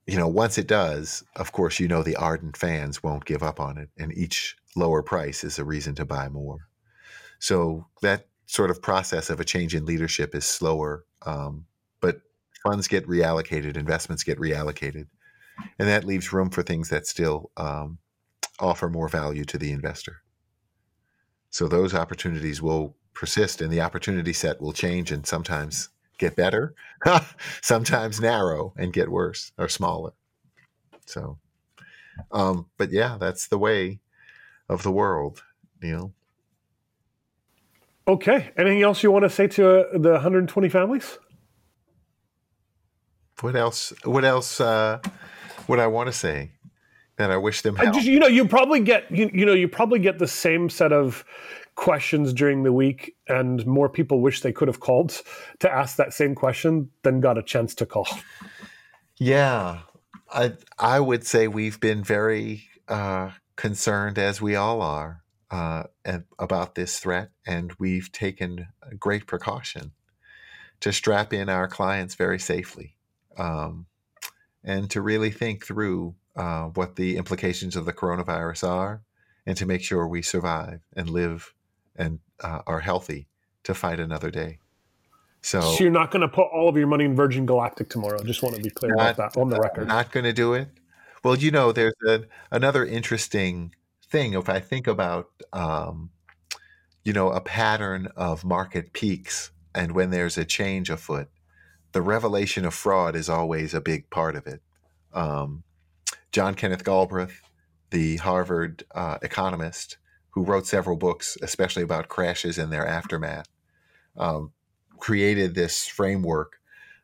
you 0.07 0.17
know, 0.17 0.27
once 0.27 0.57
it 0.57 0.67
does, 0.67 1.23
of 1.35 1.51
course, 1.51 1.79
you 1.79 1.87
know 1.87 2.03
the 2.03 2.15
ardent 2.15 2.55
fans 2.57 3.01
won't 3.01 3.25
give 3.25 3.41
up 3.41 3.59
on 3.59 3.77
it, 3.77 3.89
and 3.97 4.15
each 4.15 4.55
lower 4.75 5.01
price 5.01 5.43
is 5.43 5.59
a 5.59 5.65
reason 5.65 5.95
to 5.95 6.05
buy 6.05 6.29
more. 6.29 6.67
So 7.39 7.87
that 8.01 8.27
sort 8.45 8.69
of 8.69 8.81
process 8.81 9.29
of 9.29 9.39
a 9.39 9.45
change 9.45 9.75
in 9.75 9.85
leadership 9.85 10.35
is 10.35 10.45
slower, 10.45 11.05
um, 11.25 11.65
but 11.99 12.21
funds 12.63 12.87
get 12.87 13.07
reallocated, 13.07 13.77
investments 13.77 14.23
get 14.23 14.39
reallocated, 14.39 15.07
and 15.79 15.87
that 15.87 16.03
leaves 16.03 16.33
room 16.33 16.49
for 16.49 16.63
things 16.63 16.89
that 16.89 17.07
still 17.07 17.51
um, 17.57 17.97
offer 18.59 18.89
more 18.89 19.07
value 19.07 19.45
to 19.45 19.57
the 19.57 19.71
investor. 19.71 20.17
So 21.49 21.67
those 21.67 21.93
opportunities 21.93 22.61
will 22.61 22.95
persist, 23.13 23.61
and 23.61 23.71
the 23.71 23.81
opportunity 23.81 24.33
set 24.33 24.61
will 24.61 24.73
change, 24.73 25.11
and 25.11 25.25
sometimes 25.25 25.89
get 26.17 26.35
better, 26.35 26.73
sometimes 27.61 28.19
narrow 28.19 28.73
and 28.77 28.93
get 28.93 29.09
worse 29.09 29.51
or 29.57 29.69
smaller. 29.69 30.13
So, 31.05 31.39
um, 32.31 32.67
but 32.77 32.91
yeah, 32.91 33.17
that's 33.19 33.47
the 33.47 33.57
way 33.57 33.99
of 34.69 34.83
the 34.83 34.91
world, 34.91 35.43
Neal. 35.81 36.13
Okay. 38.07 38.51
Anything 38.57 38.83
else 38.83 39.01
you 39.01 39.11
want 39.11 39.23
to 39.23 39.29
say 39.29 39.47
to 39.47 39.79
uh, 39.89 39.97
the 39.97 40.11
120 40.11 40.69
families? 40.69 41.17
what 43.41 43.55
else? 43.55 43.93
What 44.03 44.25
else 44.25 44.59
uh, 44.61 44.99
would 45.67 45.79
I 45.79 45.87
want 45.87 46.07
to 46.07 46.13
say 46.13 46.51
that 47.17 47.31
I 47.31 47.37
wish 47.37 47.61
them? 47.61 47.77
Just, 47.77 48.05
you 48.05 48.19
know, 48.19 48.27
you 48.27 48.47
probably 48.47 48.79
get 48.79 49.11
you, 49.11 49.29
you 49.33 49.45
know 49.45 49.53
you 49.53 49.67
probably 49.67 49.99
get 49.99 50.19
the 50.19 50.27
same 50.27 50.69
set 50.69 50.93
of 50.93 51.25
questions 51.75 52.33
during 52.33 52.63
the 52.63 52.71
week, 52.71 53.15
and 53.27 53.65
more 53.65 53.89
people 53.89 54.21
wish 54.21 54.41
they 54.41 54.53
could 54.53 54.67
have 54.67 54.79
called 54.79 55.21
to 55.59 55.71
ask 55.71 55.97
that 55.97 56.13
same 56.13 56.33
question 56.33 56.89
than 57.03 57.19
got 57.19 57.37
a 57.37 57.43
chance 57.43 57.75
to 57.75 57.85
call. 57.85 58.07
Yeah, 59.17 59.79
I 60.31 60.53
I 60.79 60.99
would 60.99 61.25
say 61.25 61.47
we've 61.47 61.79
been 61.79 62.03
very 62.03 62.69
uh, 62.87 63.31
concerned, 63.55 64.17
as 64.17 64.41
we 64.41 64.55
all 64.55 64.81
are, 64.81 65.23
uh, 65.51 65.83
about 66.39 66.75
this 66.75 66.99
threat, 66.99 67.29
and 67.45 67.73
we've 67.79 68.11
taken 68.11 68.67
great 68.99 69.27
precaution 69.27 69.91
to 70.81 70.91
strap 70.91 71.33
in 71.33 71.49
our 71.49 71.67
clients 71.67 72.15
very 72.15 72.39
safely 72.39 72.95
um, 73.37 73.85
and 74.63 74.89
to 74.89 75.01
really 75.01 75.31
think 75.31 75.65
through 75.65 76.15
uh, 76.35 76.65
what 76.65 76.95
the 76.95 77.17
implications 77.17 77.75
of 77.75 77.85
the 77.85 77.93
coronavirus 77.93 78.67
are 78.67 79.01
and 79.45 79.55
to 79.57 79.65
make 79.65 79.81
sure 79.81 80.07
we 80.07 80.21
survive 80.21 80.81
and 80.95 81.09
live 81.09 81.53
and 81.95 82.19
uh, 82.41 82.61
are 82.67 82.81
healthy 82.81 83.27
to 83.63 83.73
fight 83.73 83.99
another 83.99 84.29
day. 84.29 84.59
So, 85.41 85.61
so 85.61 85.83
you're 85.83 85.91
not 85.91 86.09
going 86.09 86.21
to 86.21 86.27
put 86.27 86.47
all 86.51 86.67
of 86.67 86.75
your 86.75 86.87
money 86.87 87.05
in 87.05 87.15
Virgin 87.15 87.45
Galactic 87.45 87.89
tomorrow. 87.89 88.21
Just 88.23 88.41
want 88.41 88.55
to 88.55 88.61
be 88.61 88.71
clear 88.71 88.95
not, 88.95 89.11
about 89.11 89.33
that 89.33 89.39
on 89.39 89.49
the 89.49 89.59
record. 89.59 89.87
Not 89.87 90.11
going 90.11 90.23
to 90.23 90.33
do 90.33 90.55
it. 90.55 90.69
Well, 91.25 91.35
you 91.37 91.49
know, 91.49 91.71
there's 91.71 91.95
a, 92.07 92.25
another 92.51 92.85
interesting 92.85 93.73
thing. 94.11 94.33
If 94.33 94.47
I 94.47 94.59
think 94.59 94.85
about, 94.85 95.31
um, 95.51 96.11
you 97.03 97.13
know, 97.13 97.31
a 97.31 97.41
pattern 97.41 98.09
of 98.15 98.45
market 98.45 98.93
peaks 98.93 99.49
and 99.73 99.93
when 99.93 100.11
there's 100.11 100.37
a 100.37 100.45
change 100.45 100.91
afoot, 100.91 101.29
the 101.93 102.03
revelation 102.03 102.63
of 102.63 102.75
fraud 102.75 103.15
is 103.15 103.27
always 103.27 103.73
a 103.73 103.81
big 103.81 104.11
part 104.11 104.35
of 104.35 104.45
it. 104.45 104.61
Um, 105.15 105.63
John 106.31 106.53
Kenneth 106.53 106.83
Galbraith, 106.83 107.41
the 107.89 108.17
Harvard 108.17 108.83
uh, 108.93 109.17
economist 109.23 109.97
who 110.29 110.43
wrote 110.43 110.67
several 110.67 110.95
books, 110.95 111.39
especially 111.41 111.81
about 111.81 112.07
crashes 112.07 112.59
and 112.59 112.71
their 112.71 112.85
aftermath, 112.85 113.47
um, 114.15 114.51
created 114.99 115.55
this 115.55 115.87
framework 115.87 116.59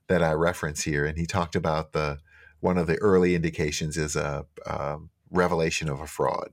that 0.10 0.22
I 0.22 0.34
reference 0.34 0.84
here. 0.84 1.08
And 1.08 1.18
he 1.18 1.26
talked 1.26 1.56
about 1.56 1.94
the 1.94 2.20
one 2.62 2.78
of 2.78 2.88
the 2.88 2.98
early 2.98 3.36
indications 3.36 3.98
is 3.98 4.16
a, 4.16 4.46
a 4.66 4.98
revelation 5.30 5.90
of 5.90 6.00
a 6.00 6.08
fraud. 6.08 6.50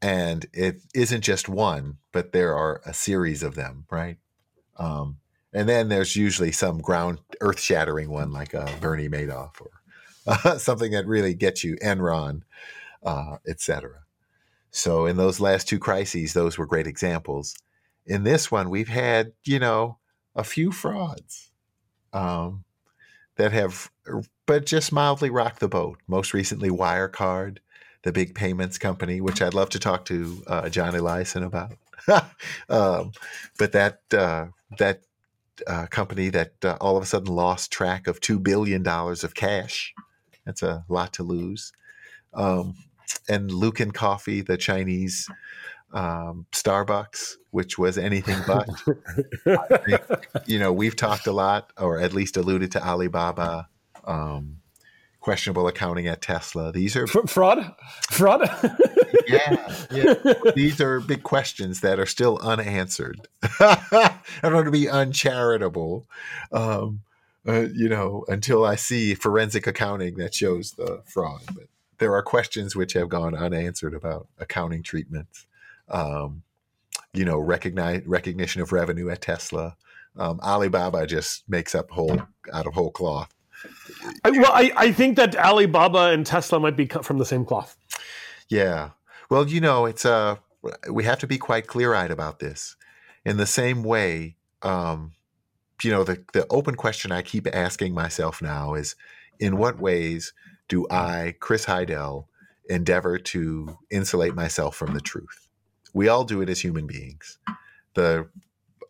And 0.00 0.46
it 0.52 0.80
isn't 0.94 1.22
just 1.22 1.48
one, 1.48 1.98
but 2.12 2.32
there 2.32 2.56
are 2.56 2.80
a 2.84 2.94
series 2.94 3.42
of 3.42 3.54
them, 3.54 3.84
right? 3.90 4.18
Um, 4.76 5.18
and 5.52 5.68
then 5.68 5.88
there's 5.88 6.14
usually 6.14 6.52
some 6.52 6.78
ground 6.78 7.20
earth 7.40 7.60
shattering 7.60 8.10
one 8.10 8.32
like 8.32 8.54
uh, 8.54 8.70
Bernie 8.80 9.08
Madoff 9.08 9.60
or 9.60 9.70
uh, 10.26 10.58
something 10.58 10.92
that 10.92 11.06
really 11.06 11.34
gets 11.34 11.64
you 11.64 11.76
Enron, 11.76 12.42
uh, 13.02 13.38
etc. 13.46 14.02
So 14.70 15.06
in 15.06 15.16
those 15.16 15.40
last 15.40 15.68
two 15.68 15.78
crises, 15.78 16.32
those 16.32 16.58
were 16.58 16.66
great 16.66 16.86
examples. 16.86 17.56
In 18.06 18.24
this 18.24 18.50
one, 18.50 18.70
we've 18.70 18.88
had 18.88 19.32
you 19.44 19.58
know 19.58 19.98
a 20.36 20.44
few 20.44 20.70
frauds 20.70 21.50
um, 22.12 22.64
that 23.36 23.52
have, 23.52 23.90
but 24.48 24.64
just 24.64 24.92
mildly 24.92 25.28
rock 25.28 25.58
the 25.58 25.68
boat. 25.68 25.98
Most 26.08 26.32
recently, 26.32 26.70
Wirecard, 26.70 27.58
the 28.02 28.12
big 28.12 28.34
payments 28.34 28.78
company, 28.78 29.20
which 29.20 29.42
I'd 29.42 29.52
love 29.52 29.68
to 29.70 29.78
talk 29.78 30.06
to 30.06 30.42
uh, 30.46 30.68
John 30.70 30.94
Eliason 30.94 31.44
about. 31.44 31.76
um, 32.70 33.12
but 33.58 33.72
that 33.72 34.00
uh, 34.10 34.46
that 34.78 35.02
uh, 35.66 35.84
company 35.88 36.30
that 36.30 36.64
uh, 36.64 36.78
all 36.80 36.96
of 36.96 37.02
a 37.02 37.06
sudden 37.06 37.34
lost 37.34 37.70
track 37.70 38.06
of 38.06 38.20
$2 38.20 38.42
billion 38.42 38.86
of 38.86 39.34
cash. 39.34 39.94
That's 40.46 40.62
a 40.62 40.82
lot 40.88 41.12
to 41.14 41.24
lose. 41.24 41.72
Um, 42.32 42.74
and 43.28 43.50
Luckin 43.50 43.92
Coffee, 43.92 44.40
the 44.40 44.56
Chinese 44.56 45.28
um, 45.92 46.46
Starbucks, 46.52 47.34
which 47.50 47.76
was 47.76 47.98
anything 47.98 48.38
but. 48.46 48.66
think, 49.84 50.00
you 50.46 50.58
know, 50.58 50.72
we've 50.72 50.96
talked 50.96 51.26
a 51.26 51.32
lot, 51.32 51.70
or 51.78 51.98
at 51.98 52.14
least 52.14 52.38
alluded 52.38 52.72
to 52.72 52.86
Alibaba, 52.86 53.68
um, 54.08 54.56
questionable 55.20 55.68
accounting 55.68 56.06
at 56.06 56.22
Tesla. 56.22 56.72
These 56.72 56.96
are 56.96 57.06
fraud, 57.06 57.74
fraud. 58.10 58.48
yeah, 59.28 59.74
yeah. 59.90 60.14
These 60.56 60.80
are 60.80 61.00
big 61.00 61.22
questions 61.22 61.80
that 61.80 62.00
are 62.00 62.06
still 62.06 62.38
unanswered. 62.38 63.28
I 63.60 64.18
don't 64.42 64.54
want 64.54 64.66
to 64.66 64.72
be 64.72 64.88
uncharitable, 64.88 66.06
um, 66.50 67.02
uh, 67.46 67.66
you 67.72 67.88
know, 67.88 68.24
until 68.28 68.64
I 68.64 68.76
see 68.76 69.14
forensic 69.14 69.66
accounting 69.66 70.16
that 70.16 70.34
shows 70.34 70.72
the 70.72 71.02
fraud. 71.04 71.42
But 71.54 71.64
there 71.98 72.14
are 72.14 72.22
questions 72.22 72.74
which 72.74 72.94
have 72.94 73.08
gone 73.08 73.34
unanswered 73.34 73.94
about 73.94 74.28
accounting 74.38 74.82
treatments. 74.82 75.46
Um, 75.88 76.42
you 77.12 77.24
know, 77.24 77.38
recognize 77.38 78.06
recognition 78.06 78.62
of 78.62 78.72
revenue 78.72 79.10
at 79.10 79.22
Tesla. 79.22 79.76
Um, 80.16 80.40
Alibaba 80.40 81.06
just 81.06 81.48
makes 81.48 81.74
up 81.74 81.90
whole 81.90 82.22
out 82.52 82.66
of 82.66 82.74
whole 82.74 82.90
cloth. 82.90 83.32
I, 84.24 84.30
well, 84.30 84.52
I, 84.52 84.72
I 84.76 84.92
think 84.92 85.16
that 85.16 85.36
Alibaba 85.36 86.10
and 86.10 86.24
Tesla 86.24 86.60
might 86.60 86.76
be 86.76 86.86
cut 86.86 87.04
from 87.04 87.18
the 87.18 87.24
same 87.24 87.44
cloth. 87.44 87.76
Yeah. 88.48 88.90
Well, 89.30 89.48
you 89.48 89.60
know, 89.60 89.86
it's 89.86 90.04
uh 90.04 90.36
we 90.90 91.04
have 91.04 91.18
to 91.20 91.26
be 91.26 91.38
quite 91.38 91.66
clear-eyed 91.66 92.10
about 92.10 92.40
this. 92.40 92.76
In 93.24 93.36
the 93.36 93.46
same 93.46 93.82
way, 93.82 94.36
um, 94.62 95.12
you 95.82 95.90
know, 95.90 96.04
the 96.04 96.24
the 96.32 96.46
open 96.50 96.74
question 96.74 97.12
I 97.12 97.22
keep 97.22 97.46
asking 97.52 97.94
myself 97.94 98.42
now 98.42 98.74
is 98.74 98.96
in 99.38 99.56
what 99.56 99.78
ways 99.78 100.32
do 100.68 100.86
I, 100.90 101.34
Chris 101.40 101.66
Haydel, 101.66 102.26
endeavor 102.68 103.18
to 103.18 103.78
insulate 103.90 104.34
myself 104.34 104.76
from 104.76 104.94
the 104.94 105.00
truth? 105.00 105.48
We 105.94 106.08
all 106.08 106.24
do 106.24 106.42
it 106.42 106.48
as 106.48 106.60
human 106.60 106.86
beings. 106.86 107.38
The 107.94 108.28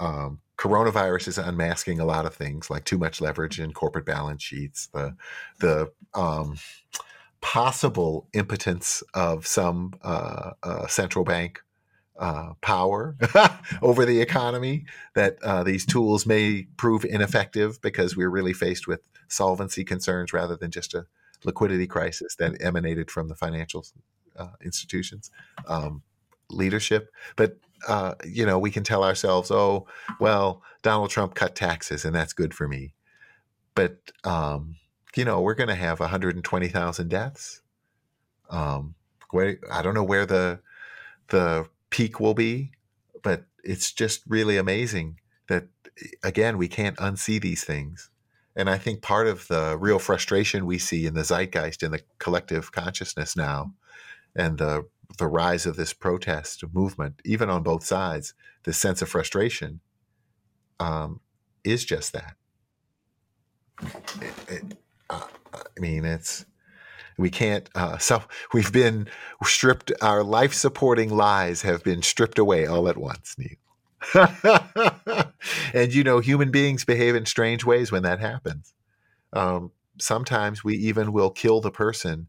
um, 0.00 0.40
coronavirus 0.58 1.28
is 1.28 1.38
unmasking 1.38 2.00
a 2.00 2.04
lot 2.04 2.26
of 2.26 2.34
things, 2.34 2.68
like 2.68 2.84
too 2.84 2.98
much 2.98 3.20
leverage 3.20 3.60
in 3.60 3.72
corporate 3.72 4.04
balance 4.04 4.42
sheets, 4.42 4.88
the 4.88 5.16
the 5.60 5.90
um, 6.14 6.56
possible 7.40 8.28
impotence 8.34 9.02
of 9.14 9.46
some 9.46 9.94
uh, 10.02 10.50
uh, 10.62 10.86
central 10.88 11.24
bank 11.24 11.60
uh, 12.18 12.54
power 12.60 13.16
over 13.82 14.04
the 14.04 14.20
economy, 14.20 14.84
that 15.14 15.38
uh, 15.44 15.62
these 15.62 15.86
tools 15.86 16.26
may 16.26 16.66
prove 16.76 17.04
ineffective 17.04 17.80
because 17.80 18.16
we're 18.16 18.30
really 18.30 18.52
faced 18.52 18.88
with 18.88 19.00
solvency 19.28 19.84
concerns 19.84 20.32
rather 20.32 20.56
than 20.56 20.72
just 20.72 20.94
a 20.94 21.06
liquidity 21.44 21.86
crisis 21.86 22.34
that 22.34 22.60
emanated 22.60 23.08
from 23.08 23.28
the 23.28 23.36
financial 23.36 23.86
uh, 24.36 24.48
institutions. 24.64 25.30
Um, 25.68 26.02
leadership 26.50 27.12
but 27.36 27.58
uh, 27.86 28.14
you 28.24 28.44
know 28.44 28.58
we 28.58 28.70
can 28.70 28.84
tell 28.84 29.04
ourselves 29.04 29.50
oh 29.50 29.86
well 30.18 30.62
donald 30.82 31.10
trump 31.10 31.34
cut 31.34 31.54
taxes 31.54 32.04
and 32.04 32.14
that's 32.14 32.32
good 32.32 32.54
for 32.54 32.68
me. 32.68 32.94
But 33.74 33.98
um, 34.24 34.76
you 35.16 35.24
know 35.24 35.40
we're 35.40 35.54
going 35.54 35.68
to 35.68 35.74
have 35.74 36.00
120000 36.00 37.08
deaths. 37.08 37.62
Um, 38.50 38.94
where, 39.30 39.58
i 39.70 39.82
don't 39.82 39.92
know 39.94 40.04
where 40.04 40.24
the 40.24 40.60
the 41.28 41.68
peak 41.90 42.18
will 42.18 42.32
be 42.32 42.72
but 43.22 43.44
it's 43.62 43.92
just 43.92 44.22
really 44.26 44.56
amazing 44.56 45.18
that 45.48 45.64
again 46.22 46.56
we 46.56 46.68
can't 46.68 46.96
unsee 46.96 47.40
these 47.40 47.64
things. 47.64 48.10
And 48.56 48.70
i 48.70 48.78
think 48.78 49.02
part 49.02 49.26
of 49.26 49.46
the 49.48 49.76
real 49.78 49.98
frustration 49.98 50.66
we 50.66 50.78
see 50.78 51.06
in 51.06 51.14
the 51.14 51.24
zeitgeist 51.24 51.82
in 51.82 51.90
the 51.90 52.00
collective 52.18 52.72
consciousness 52.72 53.36
now 53.36 53.74
and 54.34 54.58
the 54.58 54.86
the 55.16 55.26
rise 55.26 55.64
of 55.64 55.76
this 55.76 55.92
protest 55.92 56.64
movement, 56.72 57.20
even 57.24 57.48
on 57.48 57.62
both 57.62 57.84
sides, 57.84 58.34
this 58.64 58.76
sense 58.76 59.00
of 59.00 59.08
frustration 59.08 59.80
um, 60.78 61.20
is 61.64 61.84
just 61.84 62.12
that. 62.12 62.34
It, 64.20 64.34
it, 64.48 64.78
uh, 65.08 65.22
I 65.54 65.80
mean, 65.80 66.04
it's 66.04 66.44
we 67.16 67.30
can't. 67.30 67.68
Uh, 67.74 67.98
so 67.98 68.22
we've 68.52 68.72
been 68.72 69.08
stripped. 69.44 69.92
Our 70.02 70.22
life 70.22 70.52
supporting 70.52 71.10
lies 71.10 71.62
have 71.62 71.82
been 71.82 72.02
stripped 72.02 72.38
away 72.38 72.66
all 72.66 72.88
at 72.88 72.96
once, 72.96 73.36
Neal. 73.38 73.56
and 75.74 75.92
you 75.92 76.04
know, 76.04 76.20
human 76.20 76.50
beings 76.50 76.84
behave 76.84 77.14
in 77.16 77.26
strange 77.26 77.64
ways 77.64 77.90
when 77.90 78.04
that 78.04 78.20
happens. 78.20 78.74
Um, 79.32 79.72
sometimes 79.98 80.62
we 80.62 80.76
even 80.76 81.12
will 81.12 81.30
kill 81.30 81.60
the 81.60 81.70
person 81.70 82.28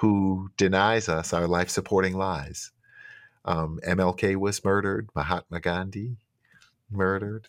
who 0.00 0.50
denies 0.56 1.08
us 1.08 1.32
our 1.32 1.46
life 1.46 1.70
supporting 1.70 2.16
lies. 2.16 2.72
Um, 3.44 3.78
MLK 3.86 4.36
was 4.36 4.64
murdered, 4.64 5.08
Mahatma 5.14 5.60
Gandhi 5.60 6.16
murdered, 6.90 7.48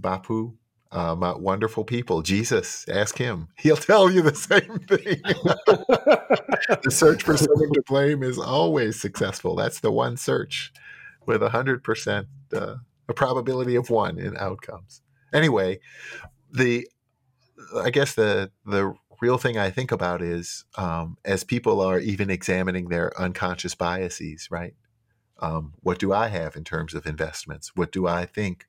Bapu, 0.00 0.54
um, 0.92 1.22
uh, 1.22 1.36
wonderful 1.36 1.84
people. 1.84 2.22
Jesus, 2.22 2.86
ask 2.88 3.18
him. 3.18 3.48
He'll 3.58 3.76
tell 3.76 4.10
you 4.10 4.22
the 4.22 4.34
same 4.34 4.78
thing. 4.80 5.20
the 6.82 6.90
search 6.90 7.22
for 7.22 7.36
someone 7.36 7.72
to 7.72 7.82
blame 7.86 8.22
is 8.22 8.38
always 8.38 9.00
successful. 9.00 9.56
That's 9.56 9.80
the 9.80 9.90
one 9.90 10.16
search 10.16 10.72
with 11.26 11.42
a 11.42 11.50
100% 11.50 12.26
uh, 12.54 12.76
a 13.08 13.14
probability 13.14 13.76
of 13.76 13.90
one 13.90 14.18
in 14.18 14.36
outcomes. 14.36 15.02
Anyway, 15.32 15.80
the 16.52 16.88
I 17.76 17.90
guess 17.90 18.14
the 18.14 18.50
the 18.64 18.94
real 19.20 19.38
thing 19.38 19.58
I 19.58 19.70
think 19.70 19.92
about 19.92 20.22
is 20.22 20.64
um, 20.76 21.16
as 21.24 21.44
people 21.44 21.80
are 21.80 21.98
even 21.98 22.30
examining 22.30 22.88
their 22.88 23.18
unconscious 23.20 23.74
biases, 23.74 24.48
right? 24.50 24.74
Um, 25.38 25.74
what 25.82 25.98
do 25.98 26.12
I 26.12 26.28
have 26.28 26.56
in 26.56 26.64
terms 26.64 26.94
of 26.94 27.06
investments? 27.06 27.72
What 27.74 27.92
do 27.92 28.06
I 28.06 28.26
think 28.26 28.66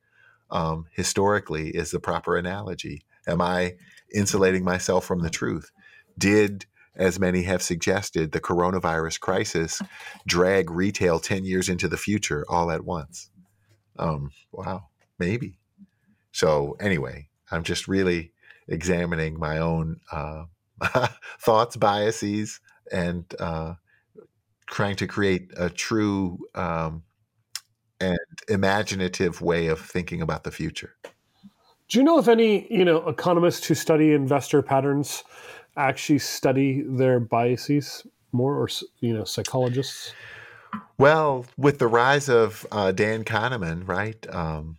um, 0.50 0.86
historically 0.92 1.70
is 1.70 1.92
the 1.92 2.00
proper 2.00 2.38
analogy? 2.38 3.04
Am 3.26 3.42
I 3.42 3.76
insulating 4.14 4.64
myself 4.64 5.06
from 5.06 5.22
the 5.22 5.30
truth? 5.30 5.72
Did, 6.18 6.66
as 6.96 7.20
many 7.20 7.44
have 7.44 7.62
suggested, 7.62 8.32
the 8.32 8.42
coronavirus 8.42 9.20
crisis 9.20 9.82
drag 10.28 10.70
retail 10.72 11.20
10 11.20 11.46
years 11.46 11.70
into 11.70 11.88
the 11.88 11.98
future 11.98 12.46
all 12.50 12.72
at 12.72 12.84
once? 12.84 13.30
Um, 14.00 14.32
wow, 14.52 14.88
maybe. 15.20 15.60
So, 16.32 16.76
anyway, 16.80 17.30
I'm 17.52 17.64
just 17.64 17.88
really 17.88 18.32
examining 18.68 19.40
my 19.40 19.58
own 19.58 20.00
uh, 20.12 20.46
thoughts, 21.40 21.76
biases, 21.76 22.60
and 22.92 23.26
uh, 23.40 23.74
trying 24.68 24.96
to 24.98 25.08
create 25.08 25.52
a 25.58 25.70
true 25.70 26.40
um, 26.56 27.04
and 28.00 28.20
imaginative 28.48 29.42
way 29.42 29.68
of 29.68 29.80
thinking 29.80 30.22
about 30.22 30.44
the 30.44 30.52
future. 30.52 30.96
Do 31.90 31.98
you 31.98 32.04
know 32.04 32.20
if 32.20 32.28
any 32.28 32.72
you 32.72 32.84
know 32.84 33.08
economists 33.08 33.66
who 33.66 33.74
study 33.74 34.14
investor 34.14 34.62
patterns 34.62 35.24
actually 35.78 36.20
study 36.20 36.84
their 36.86 37.20
biases 37.20 38.06
more, 38.32 38.56
or 38.56 38.68
you 39.00 39.14
know 39.14 39.24
psychologists? 39.24 40.14
Well, 40.98 41.46
with 41.58 41.80
the 41.80 41.88
rise 41.88 42.28
of 42.28 42.66
uh, 42.72 42.92
Dan 42.92 43.24
Kahneman, 43.24 43.88
right? 43.88 44.26
Um, 44.34 44.78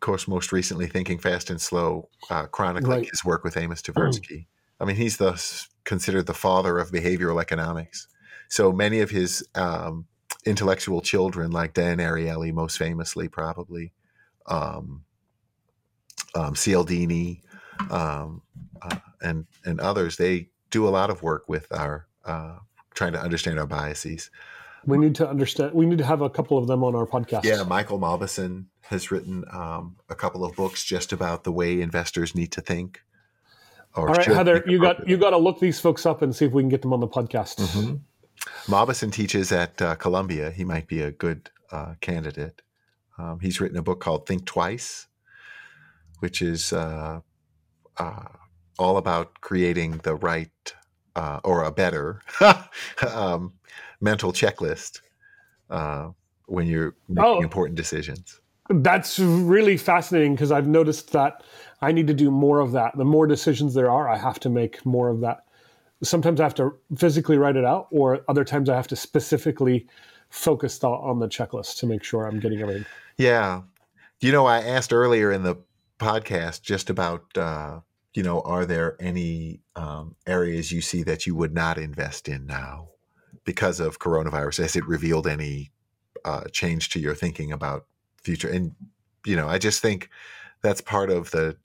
course, 0.00 0.26
most 0.26 0.52
recently, 0.52 0.86
Thinking 0.86 1.18
Fast 1.18 1.50
and 1.50 1.60
Slow, 1.60 2.08
uh, 2.30 2.46
chronicling 2.46 3.00
right. 3.00 3.10
his 3.10 3.24
work 3.24 3.44
with 3.44 3.56
Amos 3.56 3.82
Tversky. 3.82 4.46
I 4.80 4.84
mean, 4.84 4.96
he's 4.96 5.16
the 5.16 5.40
considered 5.84 6.26
the 6.26 6.34
father 6.34 6.78
of 6.78 6.90
behavioral 6.90 7.40
economics. 7.40 8.08
So 8.48 8.72
many 8.72 9.00
of 9.00 9.10
his 9.10 9.46
um, 9.54 10.06
intellectual 10.44 11.00
children, 11.00 11.50
like 11.50 11.74
Dan 11.74 11.98
Ariely, 11.98 12.52
most 12.52 12.78
famously, 12.78 13.28
probably, 13.28 13.92
um, 14.46 15.04
um, 16.34 16.54
Cialdini, 16.54 17.42
um, 17.90 18.42
uh, 18.82 18.96
and 19.20 19.46
and 19.64 19.80
others, 19.80 20.16
they 20.16 20.48
do 20.70 20.86
a 20.86 20.90
lot 20.90 21.10
of 21.10 21.22
work 21.22 21.48
with 21.48 21.66
our 21.72 22.06
uh, 22.24 22.56
trying 22.94 23.12
to 23.12 23.20
understand 23.20 23.58
our 23.58 23.66
biases. 23.66 24.30
We 24.86 24.98
need 24.98 25.14
to 25.16 25.28
understand. 25.28 25.74
We 25.74 25.86
need 25.86 25.98
to 25.98 26.04
have 26.04 26.22
a 26.22 26.30
couple 26.30 26.58
of 26.58 26.66
them 26.66 26.84
on 26.84 26.94
our 26.94 27.06
podcast. 27.06 27.44
Yeah, 27.44 27.62
Michael 27.64 27.98
Mauboussin 27.98 28.66
has 28.82 29.10
written 29.10 29.44
um, 29.52 29.96
a 30.08 30.14
couple 30.14 30.44
of 30.44 30.54
books 30.54 30.84
just 30.84 31.12
about 31.12 31.44
the 31.44 31.52
way 31.52 31.80
investors 31.80 32.34
need 32.34 32.52
to 32.52 32.60
think. 32.60 33.02
All 33.94 34.06
right, 34.06 34.24
Heather, 34.24 34.62
you 34.66 34.78
got 34.78 35.08
you 35.08 35.16
got 35.16 35.30
to 35.30 35.38
look 35.38 35.58
these 35.58 35.80
folks 35.80 36.06
up 36.06 36.22
and 36.22 36.34
see 36.36 36.44
if 36.44 36.52
we 36.52 36.62
can 36.62 36.68
get 36.68 36.82
them 36.82 36.92
on 36.92 37.00
the 37.00 37.08
podcast. 37.08 37.56
Mm-hmm. 37.56 39.10
Teaches 39.10 39.52
at 39.52 39.80
uh, 39.80 39.94
Columbia. 39.96 40.50
He 40.50 40.64
might 40.64 40.86
be 40.86 41.00
a 41.00 41.10
good 41.10 41.50
uh, 41.72 41.94
candidate. 42.00 42.62
Um, 43.18 43.40
he's 43.40 43.60
written 43.60 43.78
a 43.78 43.82
book 43.82 44.00
called 44.00 44.26
Think 44.26 44.44
Twice, 44.44 45.06
which 46.20 46.42
is 46.42 46.72
uh, 46.72 47.20
uh 47.96 48.24
all 48.78 48.98
about 48.98 49.40
creating 49.40 50.00
the 50.02 50.14
right 50.14 50.74
uh, 51.14 51.40
or 51.44 51.64
a 51.64 51.72
better 51.72 52.20
um, 53.10 53.54
mental 54.00 54.32
checklist 54.32 55.00
uh, 55.70 56.10
when 56.46 56.66
you're 56.66 56.94
making 57.08 57.24
oh. 57.24 57.42
important 57.42 57.76
decisions. 57.76 58.40
That's 58.68 59.18
really 59.18 59.76
fascinating 59.76 60.34
because 60.34 60.50
I've 60.50 60.66
noticed 60.66 61.12
that 61.12 61.44
I 61.82 61.92
need 61.92 62.06
to 62.08 62.14
do 62.14 62.30
more 62.30 62.58
of 62.60 62.72
that. 62.72 62.96
The 62.96 63.04
more 63.04 63.26
decisions 63.26 63.74
there 63.74 63.90
are, 63.90 64.08
I 64.08 64.16
have 64.16 64.40
to 64.40 64.48
make 64.48 64.84
more 64.84 65.08
of 65.08 65.20
that. 65.20 65.44
sometimes 66.02 66.40
I 66.40 66.44
have 66.44 66.54
to 66.56 66.74
physically 66.96 67.38
write 67.38 67.56
it 67.56 67.64
out, 67.64 67.88
or 67.90 68.24
other 68.28 68.44
times 68.44 68.68
I 68.68 68.76
have 68.76 68.88
to 68.88 68.96
specifically 68.96 69.86
focus 70.30 70.82
on 70.82 71.20
the 71.20 71.28
checklist 71.28 71.78
to 71.78 71.86
make 71.86 72.02
sure 72.02 72.26
I'm 72.26 72.40
getting 72.40 72.60
everything. 72.60 72.84
Yeah. 73.16 73.62
You 74.20 74.32
know, 74.32 74.46
I 74.46 74.58
asked 74.58 74.92
earlier 74.92 75.30
in 75.30 75.42
the 75.42 75.56
podcast 75.98 76.62
just 76.62 76.90
about, 76.90 77.24
uh, 77.36 77.80
you 78.14 78.22
know, 78.22 78.40
are 78.40 78.66
there 78.66 78.96
any 79.00 79.60
um, 79.76 80.16
areas 80.26 80.72
you 80.72 80.80
see 80.80 81.02
that 81.04 81.26
you 81.26 81.34
would 81.34 81.54
not 81.54 81.78
invest 81.78 82.28
in 82.28 82.46
now 82.46 82.88
because 83.46 83.80
of 83.80 83.98
coronavirus? 83.98 84.58
Has 84.58 84.76
it 84.76 84.86
revealed 84.86 85.26
any 85.26 85.72
uh, 86.26 86.44
change 86.52 86.90
to 86.90 87.00
your 87.00 87.14
thinking 87.14 87.52
about 87.52 87.86
future? 88.22 88.48
And, 88.48 88.74
you 89.24 89.36
know, 89.36 89.48
I 89.48 89.56
just 89.56 89.80
think 89.80 90.10
that's 90.60 90.82
part 90.82 91.08
of 91.08 91.30
the 91.30 91.56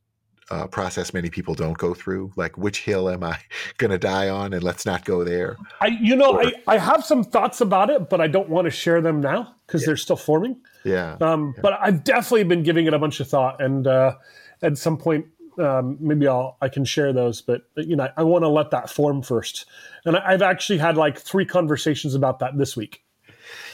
uh, 0.49 0.67
process 0.67 1.13
many 1.13 1.29
people 1.29 1.55
don't 1.55 1.77
go 1.77 1.93
through. 1.93 2.32
Like, 2.36 2.57
which 2.57 2.82
hill 2.82 3.09
am 3.09 3.23
I 3.23 3.39
going 3.77 3.91
to 3.91 3.97
die 3.97 4.29
on? 4.29 4.53
And 4.53 4.63
let's 4.63 4.86
not 4.86 5.03
go 5.03 5.23
there. 5.23 5.57
I, 5.82 5.88
you 5.88 6.15
know, 6.15 6.36
or, 6.36 6.45
I, 6.45 6.53
I 6.67 6.77
have 6.77 7.03
some 7.03 7.23
thoughts 7.23 7.59
about 7.59 7.89
it, 7.89 8.09
but 8.09 8.21
I 8.21 8.27
don't 8.27 8.49
want 8.49 8.65
to 8.65 8.71
share 8.71 9.01
them 9.01 9.19
now 9.19 9.55
because 9.65 9.82
yeah. 9.82 9.88
they're 9.88 9.97
still 9.97 10.15
forming. 10.15 10.61
Yeah. 10.84 11.17
Um, 11.19 11.53
yeah. 11.55 11.61
But 11.61 11.79
I've 11.82 12.03
definitely 12.03 12.43
been 12.43 12.63
giving 12.63 12.86
it 12.86 12.93
a 12.93 12.99
bunch 12.99 13.19
of 13.19 13.27
thought, 13.27 13.61
and 13.61 13.88
uh, 13.88 14.15
at 14.61 14.77
some 14.77 14.97
point, 14.97 15.25
um, 15.60 15.97
maybe 15.99 16.28
I'll 16.28 16.58
I 16.62 16.70
can 16.70 16.86
share 16.86 17.14
those. 17.14 17.41
But 17.41 17.62
you 17.76 17.95
know, 17.95 18.10
I 18.18 18.24
want 18.24 18.43
to 18.43 18.49
let 18.49 18.72
that 18.72 18.89
form 18.89 19.22
first. 19.22 19.66
And 20.06 20.18
I've 20.18 20.41
actually 20.41 20.80
had 20.80 20.97
like 20.97 21.20
three 21.20 21.45
conversations 21.45 22.16
about 22.16 22.39
that 22.39 22.58
this 22.58 22.76
week. 22.76 23.04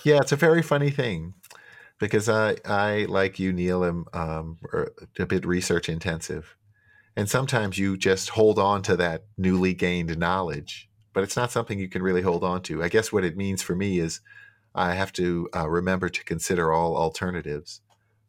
Yeah, 0.04 0.18
it's 0.18 0.32
a 0.32 0.38
very 0.38 0.62
funny 0.62 0.90
thing 0.90 1.34
because 2.00 2.30
I, 2.30 2.58
I 2.66 3.06
like 3.10 3.40
you, 3.40 3.52
Neal, 3.52 3.84
am 3.84 4.06
um, 4.14 4.58
er, 4.74 4.94
a 5.20 5.26
bit 5.26 5.46
research 5.46 5.90
intensive, 5.90 6.56
and 7.16 7.30
sometimes 7.30 7.78
you 7.78 7.98
just 7.98 8.30
hold 8.30 8.60
on 8.60 8.82
to 8.84 8.96
that 8.98 9.26
newly 9.38 9.74
gained 9.74 10.18
knowledge, 10.18 10.90
but 11.14 11.24
it's 11.24 11.36
not 11.36 11.52
something 11.52 11.80
you 11.80 11.90
can 11.90 12.04
really 12.04 12.22
hold 12.22 12.44
on 12.44 12.62
to. 12.64 12.84
I 12.84 12.90
guess 12.90 13.12
what 13.12 13.24
it 13.24 13.38
means 13.38 13.62
for 13.62 13.76
me 13.76 14.00
is 14.00 14.22
I 14.76 14.94
have 14.94 15.12
to 15.14 15.50
uh, 15.56 15.68
remember 15.68 16.10
to 16.10 16.24
consider 16.24 16.72
all 16.72 16.96
alternatives 16.96 17.82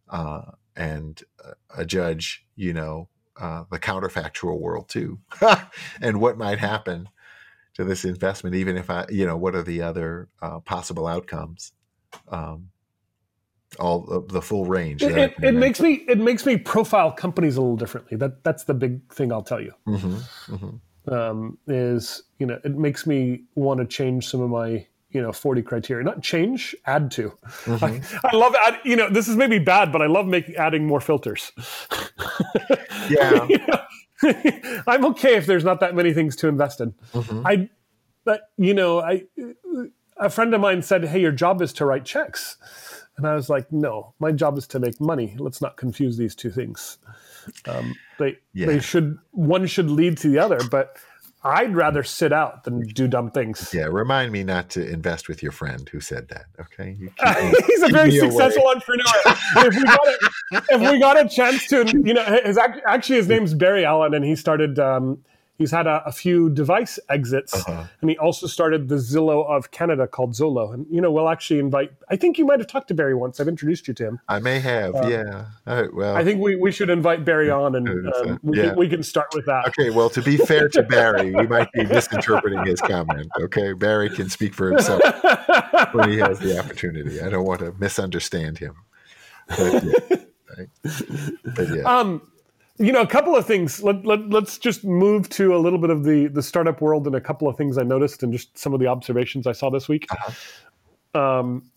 uh, 0.08 0.52
and 0.74 1.22
uh, 1.44 1.52
a 1.76 1.84
judge, 1.84 2.46
you 2.56 2.72
know, 2.72 3.08
uh, 3.38 3.64
the 3.70 3.78
counterfactual 3.78 4.58
world 4.58 4.88
too, 4.88 5.18
and 6.00 6.20
what 6.20 6.38
might 6.38 6.58
happen 6.58 7.08
to 7.74 7.84
this 7.84 8.04
investment, 8.04 8.56
even 8.56 8.76
if 8.76 8.90
I, 8.90 9.06
you 9.08 9.24
know, 9.24 9.36
what 9.36 9.54
are 9.54 9.62
the 9.62 9.82
other 9.82 10.28
uh, 10.42 10.60
possible 10.60 11.06
outcomes? 11.06 11.72
Um, 12.28 12.70
all 13.78 14.24
the 14.28 14.42
full 14.42 14.64
range. 14.64 15.02
It, 15.02 15.16
it, 15.16 15.34
it 15.42 15.54
makes 15.54 15.80
me 15.80 16.04
it 16.08 16.18
makes 16.18 16.46
me 16.46 16.56
profile 16.56 17.12
companies 17.12 17.56
a 17.56 17.60
little 17.60 17.76
differently. 17.76 18.16
That 18.16 18.42
that's 18.42 18.64
the 18.64 18.74
big 18.74 19.12
thing 19.12 19.32
I'll 19.32 19.42
tell 19.42 19.60
you. 19.60 19.72
Mm-hmm, 19.86 20.54
mm-hmm. 20.54 21.12
Um, 21.12 21.58
is 21.66 22.22
you 22.38 22.46
know 22.46 22.58
it 22.64 22.76
makes 22.76 23.06
me 23.06 23.44
want 23.54 23.80
to 23.80 23.86
change 23.86 24.26
some 24.28 24.40
of 24.40 24.50
my 24.50 24.86
you 25.10 25.22
know 25.22 25.32
40 25.32 25.62
criteria 25.62 26.04
not 26.04 26.22
change 26.22 26.74
add 26.86 27.10
to 27.12 27.32
mm-hmm. 27.64 27.84
I, 27.84 28.28
I, 28.28 28.36
love 28.36 28.54
add, 28.66 28.78
you 28.84 28.96
know 28.96 29.08
this 29.08 29.28
is 29.28 29.36
maybe 29.36 29.58
bad 29.58 29.92
but 29.92 30.02
i 30.02 30.06
love 30.06 30.26
making 30.26 30.56
adding 30.56 30.86
more 30.86 31.00
filters 31.00 31.52
yeah 33.08 33.46
i'm 34.86 35.04
okay 35.06 35.36
if 35.36 35.46
there's 35.46 35.64
not 35.64 35.80
that 35.80 35.94
many 35.94 36.12
things 36.12 36.36
to 36.36 36.48
invest 36.48 36.80
in 36.80 36.92
mm-hmm. 37.12 37.46
i 37.46 37.68
but 38.24 38.50
you 38.56 38.74
know 38.74 39.00
i 39.00 39.24
a 40.18 40.28
friend 40.28 40.52
of 40.54 40.60
mine 40.60 40.82
said 40.82 41.04
hey 41.04 41.20
your 41.20 41.32
job 41.32 41.62
is 41.62 41.72
to 41.72 41.86
write 41.86 42.04
checks 42.04 42.56
and 43.18 43.26
I 43.26 43.34
was 43.34 43.50
like, 43.50 43.70
no, 43.72 44.14
my 44.20 44.30
job 44.30 44.56
is 44.56 44.66
to 44.68 44.78
make 44.78 45.00
money. 45.00 45.34
Let's 45.38 45.60
not 45.60 45.76
confuse 45.76 46.16
these 46.16 46.36
two 46.36 46.50
things. 46.50 46.98
Um, 47.66 47.94
they 48.18 48.38
yeah. 48.54 48.66
they 48.66 48.78
should 48.78 49.18
one 49.32 49.66
should 49.66 49.90
lead 49.90 50.18
to 50.18 50.28
the 50.28 50.38
other, 50.38 50.60
but 50.70 50.96
I'd 51.44 51.74
rather 51.74 52.02
sit 52.02 52.32
out 52.32 52.64
than 52.64 52.80
do 52.80 53.06
dumb 53.06 53.30
things. 53.30 53.70
Yeah, 53.72 53.84
remind 53.84 54.32
me 54.32 54.42
not 54.42 54.70
to 54.70 54.88
invest 54.88 55.28
with 55.28 55.42
your 55.42 55.52
friend 55.52 55.88
who 55.88 56.00
said 56.00 56.28
that. 56.28 56.46
Okay, 56.60 56.96
he's 57.66 57.82
a 57.82 57.88
very 57.88 58.10
successful 58.10 58.64
away. 58.64 58.74
entrepreneur. 58.74 59.04
if, 59.56 59.74
we 59.74 59.84
got 59.84 60.06
a, 60.08 60.74
if 60.74 60.80
we 60.80 60.98
got 60.98 61.24
a 61.24 61.28
chance 61.28 61.68
to, 61.68 61.86
you 62.04 62.14
know, 62.14 62.24
his 62.44 62.58
actually 62.58 63.16
his 63.16 63.28
name's 63.28 63.54
Barry 63.54 63.84
Allen, 63.84 64.14
and 64.14 64.24
he 64.24 64.34
started 64.34 64.80
um, 64.80 65.22
He's 65.58 65.72
had 65.72 65.88
a, 65.88 66.04
a 66.06 66.12
few 66.12 66.50
device 66.50 67.00
exits, 67.08 67.52
uh-huh. 67.52 67.84
and 68.00 68.08
he 68.08 68.16
also 68.16 68.46
started 68.46 68.88
the 68.88 68.94
Zillow 68.94 69.44
of 69.44 69.72
Canada 69.72 70.06
called 70.06 70.30
Zolo. 70.30 70.72
And 70.72 70.86
you 70.88 71.00
know, 71.00 71.10
we'll 71.10 71.28
actually 71.28 71.58
invite. 71.58 71.90
I 72.08 72.14
think 72.14 72.38
you 72.38 72.46
might 72.46 72.60
have 72.60 72.68
talked 72.68 72.86
to 72.88 72.94
Barry 72.94 73.16
once. 73.16 73.40
I've 73.40 73.48
introduced 73.48 73.88
you 73.88 73.94
to 73.94 74.04
him. 74.04 74.20
I 74.28 74.38
may 74.38 74.60
have. 74.60 74.94
Uh, 74.94 75.08
yeah. 75.08 75.86
well, 75.92 76.14
I 76.14 76.22
think 76.22 76.40
we, 76.40 76.54
we 76.54 76.70
should 76.70 76.90
invite 76.90 77.24
Barry 77.24 77.50
on, 77.50 77.74
and 77.74 77.88
um, 77.88 78.38
we, 78.44 78.56
yeah. 78.56 78.68
can, 78.68 78.76
we 78.76 78.88
can 78.88 79.02
start 79.02 79.34
with 79.34 79.46
that. 79.46 79.66
Okay. 79.66 79.90
Well, 79.90 80.08
to 80.10 80.22
be 80.22 80.36
fair 80.36 80.68
to 80.68 80.82
Barry, 80.88 81.34
we 81.34 81.48
might 81.48 81.72
be 81.72 81.84
misinterpreting 81.84 82.64
his 82.64 82.80
comment. 82.80 83.28
Okay, 83.40 83.72
Barry 83.72 84.10
can 84.10 84.30
speak 84.30 84.54
for 84.54 84.70
himself 84.70 85.02
when 85.92 86.08
he 86.08 86.18
has 86.18 86.38
the 86.38 86.56
opportunity. 86.56 87.20
I 87.20 87.30
don't 87.30 87.44
want 87.44 87.60
to 87.60 87.74
misunderstand 87.80 88.58
him. 88.58 88.76
But 89.48 89.84
yeah, 89.84 90.16
right? 90.56 90.68
but 91.56 91.68
yeah. 91.68 91.82
Um, 91.82 92.22
you 92.78 92.92
know, 92.92 93.00
a 93.00 93.06
couple 93.06 93.34
of 93.34 93.46
things. 93.46 93.82
Let, 93.82 94.06
let, 94.06 94.30
let's 94.30 94.58
just 94.58 94.84
move 94.84 95.28
to 95.30 95.54
a 95.54 95.58
little 95.58 95.78
bit 95.78 95.90
of 95.90 96.04
the, 96.04 96.28
the 96.28 96.42
startup 96.42 96.80
world 96.80 97.06
and 97.06 97.16
a 97.16 97.20
couple 97.20 97.48
of 97.48 97.56
things 97.56 97.76
I 97.76 97.82
noticed 97.82 98.22
and 98.22 98.32
just 98.32 98.56
some 98.56 98.72
of 98.72 98.80
the 98.80 98.86
observations 98.86 99.46
I 99.46 99.52
saw 99.52 99.68
this 99.70 99.88
week. 99.88 100.06
Uh-huh. 100.10 101.20
Um, 101.20 101.70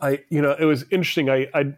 I, 0.00 0.20
you 0.28 0.42
know, 0.42 0.54
it 0.58 0.64
was 0.64 0.84
interesting. 0.90 1.30
I, 1.30 1.48
I, 1.54 1.72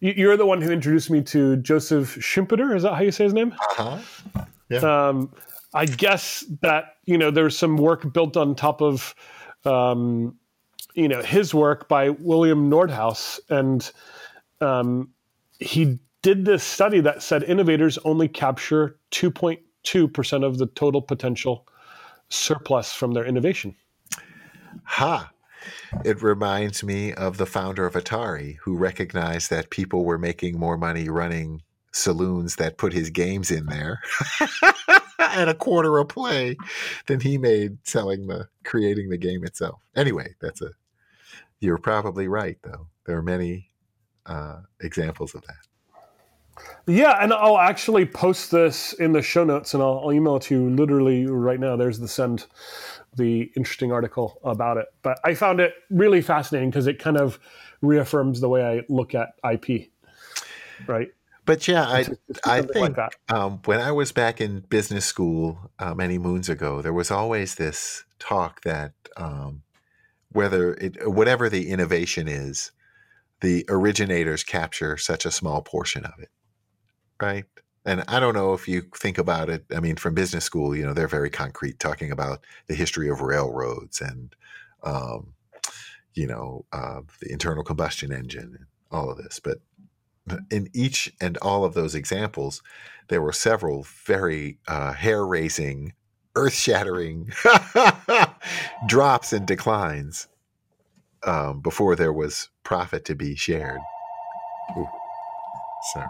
you're 0.00 0.36
the 0.36 0.46
one 0.46 0.60
who 0.60 0.70
introduced 0.70 1.10
me 1.10 1.22
to 1.22 1.56
Joseph 1.56 2.16
Schumpeter. 2.16 2.74
Is 2.74 2.82
that 2.82 2.94
how 2.94 3.02
you 3.02 3.12
say 3.12 3.24
his 3.24 3.34
name? 3.34 3.52
Uh-huh. 3.52 3.98
Yeah. 4.68 4.78
Um, 5.08 5.32
I 5.72 5.86
guess 5.86 6.44
that, 6.62 6.96
you 7.04 7.18
know, 7.18 7.30
there's 7.30 7.56
some 7.56 7.76
work 7.76 8.12
built 8.12 8.36
on 8.36 8.54
top 8.54 8.80
of, 8.82 9.14
um, 9.64 10.36
you 10.94 11.08
know, 11.08 11.22
his 11.22 11.52
work 11.52 11.88
by 11.88 12.10
William 12.10 12.70
Nordhaus. 12.70 13.40
And 13.50 13.90
um, 14.60 15.10
he 15.58 15.98
did 16.24 16.46
this 16.46 16.64
study 16.64 17.00
that 17.00 17.22
said 17.22 17.42
innovators 17.42 17.98
only 17.98 18.28
capture 18.28 18.98
2.2% 19.10 20.42
of 20.44 20.56
the 20.56 20.66
total 20.68 21.02
potential 21.02 21.68
surplus 22.30 22.94
from 22.94 23.12
their 23.12 23.26
innovation. 23.26 23.76
Ha! 24.84 25.30
It 26.02 26.22
reminds 26.22 26.82
me 26.82 27.12
of 27.12 27.36
the 27.36 27.44
founder 27.44 27.84
of 27.84 27.92
Atari, 27.92 28.56
who 28.62 28.74
recognized 28.74 29.50
that 29.50 29.68
people 29.68 30.06
were 30.06 30.16
making 30.16 30.58
more 30.58 30.78
money 30.78 31.10
running 31.10 31.60
saloons 31.92 32.56
that 32.56 32.78
put 32.78 32.94
his 32.94 33.10
games 33.10 33.50
in 33.50 33.66
there 33.66 34.00
at 35.18 35.50
a 35.50 35.54
quarter 35.54 35.98
a 35.98 36.06
play 36.06 36.56
than 37.06 37.20
he 37.20 37.36
made 37.36 37.76
selling 37.86 38.28
the 38.28 38.48
creating 38.64 39.10
the 39.10 39.18
game 39.18 39.44
itself. 39.44 39.78
Anyway, 39.94 40.34
that's 40.40 40.62
a 40.62 40.70
you're 41.60 41.76
probably 41.76 42.28
right 42.28 42.56
though. 42.62 42.88
There 43.04 43.18
are 43.18 43.22
many 43.22 43.70
uh, 44.24 44.62
examples 44.80 45.34
of 45.34 45.42
that. 45.42 45.63
Yeah, 46.86 47.16
and 47.20 47.32
I'll 47.32 47.58
actually 47.58 48.04
post 48.04 48.50
this 48.50 48.92
in 48.94 49.12
the 49.12 49.22
show 49.22 49.44
notes, 49.44 49.72
and 49.72 49.82
I'll, 49.82 50.00
I'll, 50.04 50.12
email 50.12 50.36
it 50.36 50.42
to 50.44 50.54
you 50.54 50.70
literally 50.70 51.26
right 51.26 51.58
now. 51.58 51.76
There's 51.76 51.98
the 51.98 52.08
send, 52.08 52.46
the 53.16 53.50
interesting 53.56 53.90
article 53.90 54.38
about 54.44 54.76
it. 54.76 54.86
But 55.02 55.18
I 55.24 55.34
found 55.34 55.60
it 55.60 55.74
really 55.90 56.20
fascinating 56.20 56.70
because 56.70 56.86
it 56.86 56.98
kind 56.98 57.16
of 57.16 57.38
reaffirms 57.80 58.40
the 58.40 58.48
way 58.48 58.64
I 58.64 58.82
look 58.92 59.14
at 59.14 59.30
IP, 59.50 59.90
right? 60.86 61.08
But 61.46 61.68
yeah, 61.68 61.84
I 61.84 62.06
I 62.44 62.62
think 62.62 62.96
like 62.96 63.16
um, 63.28 63.60
when 63.64 63.80
I 63.80 63.92
was 63.92 64.12
back 64.12 64.40
in 64.40 64.60
business 64.60 65.04
school 65.04 65.70
uh, 65.78 65.94
many 65.94 66.18
moons 66.18 66.48
ago, 66.48 66.82
there 66.82 66.92
was 66.92 67.10
always 67.10 67.54
this 67.54 68.04
talk 68.18 68.62
that 68.62 68.92
um, 69.16 69.62
whether 70.32 70.74
it 70.74 71.10
whatever 71.10 71.50
the 71.50 71.68
innovation 71.68 72.28
is, 72.28 72.72
the 73.40 73.64
originators 73.68 74.42
capture 74.42 74.96
such 74.96 75.26
a 75.26 75.30
small 75.30 75.60
portion 75.60 76.04
of 76.04 76.14
it 76.18 76.30
right? 77.24 77.44
And 77.86 78.04
I 78.08 78.18
don't 78.18 78.34
know 78.34 78.54
if 78.54 78.66
you 78.66 78.82
think 78.96 79.18
about 79.18 79.50
it. 79.50 79.64
I 79.74 79.80
mean, 79.80 79.96
from 79.96 80.14
business 80.14 80.44
school, 80.44 80.74
you 80.74 80.84
know, 80.84 80.94
they're 80.94 81.08
very 81.08 81.30
concrete, 81.30 81.78
talking 81.78 82.10
about 82.10 82.44
the 82.66 82.74
history 82.74 83.08
of 83.08 83.20
railroads 83.20 84.00
and, 84.00 84.34
um, 84.82 85.34
you 86.14 86.26
know, 86.26 86.64
uh, 86.72 87.00
the 87.20 87.30
internal 87.30 87.62
combustion 87.62 88.12
engine 88.12 88.54
and 88.58 88.66
all 88.90 89.10
of 89.10 89.18
this. 89.18 89.38
But 89.38 89.58
in 90.50 90.70
each 90.72 91.12
and 91.20 91.36
all 91.38 91.64
of 91.64 91.74
those 91.74 91.94
examples, 91.94 92.62
there 93.08 93.20
were 93.20 93.32
several 93.32 93.86
very 94.06 94.58
uh, 94.66 94.92
hair 94.94 95.26
raising, 95.26 95.92
earth 96.36 96.54
shattering 96.54 97.32
drops 98.86 99.32
and 99.34 99.46
declines 99.46 100.28
um, 101.24 101.60
before 101.60 101.96
there 101.96 102.12
was 102.12 102.48
profit 102.62 103.04
to 103.06 103.14
be 103.14 103.34
shared. 103.34 103.80
Ooh, 104.78 104.88
sorry. 105.92 106.08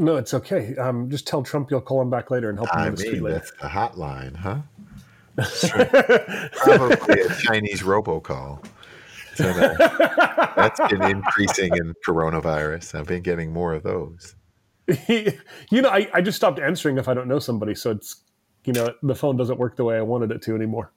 No, 0.00 0.16
it's 0.16 0.32
okay. 0.32 0.74
Um, 0.76 1.10
just 1.10 1.26
tell 1.26 1.42
Trump 1.42 1.70
you'll 1.70 1.82
call 1.82 2.00
him 2.00 2.08
back 2.08 2.30
later 2.30 2.48
and 2.48 2.58
help 2.58 2.70
him 2.70 2.80
I 2.80 2.88
mean, 2.88 3.22
the 3.22 3.30
That's 3.30 3.50
the 3.50 3.68
hotline, 3.68 4.34
huh? 4.34 4.62
Probably 6.54 7.20
a 7.20 7.28
Chinese 7.34 7.82
robocall. 7.82 8.64
that's 9.36 10.80
been 10.90 11.02
increasing 11.02 11.76
in 11.76 11.94
coronavirus. 12.06 12.98
I've 12.98 13.06
been 13.06 13.22
getting 13.22 13.52
more 13.52 13.74
of 13.74 13.82
those. 13.82 14.34
you 15.06 15.82
know, 15.82 15.90
I, 15.90 16.08
I 16.14 16.22
just 16.22 16.36
stopped 16.36 16.58
answering 16.58 16.96
if 16.96 17.06
I 17.06 17.12
don't 17.12 17.28
know 17.28 17.38
somebody, 17.38 17.74
so 17.74 17.90
it's 17.90 18.22
you 18.64 18.72
know 18.72 18.94
the 19.02 19.14
phone 19.14 19.36
doesn't 19.36 19.58
work 19.58 19.76
the 19.76 19.84
way 19.84 19.98
I 19.98 20.02
wanted 20.02 20.30
it 20.30 20.40
to 20.42 20.54
anymore. 20.54 20.92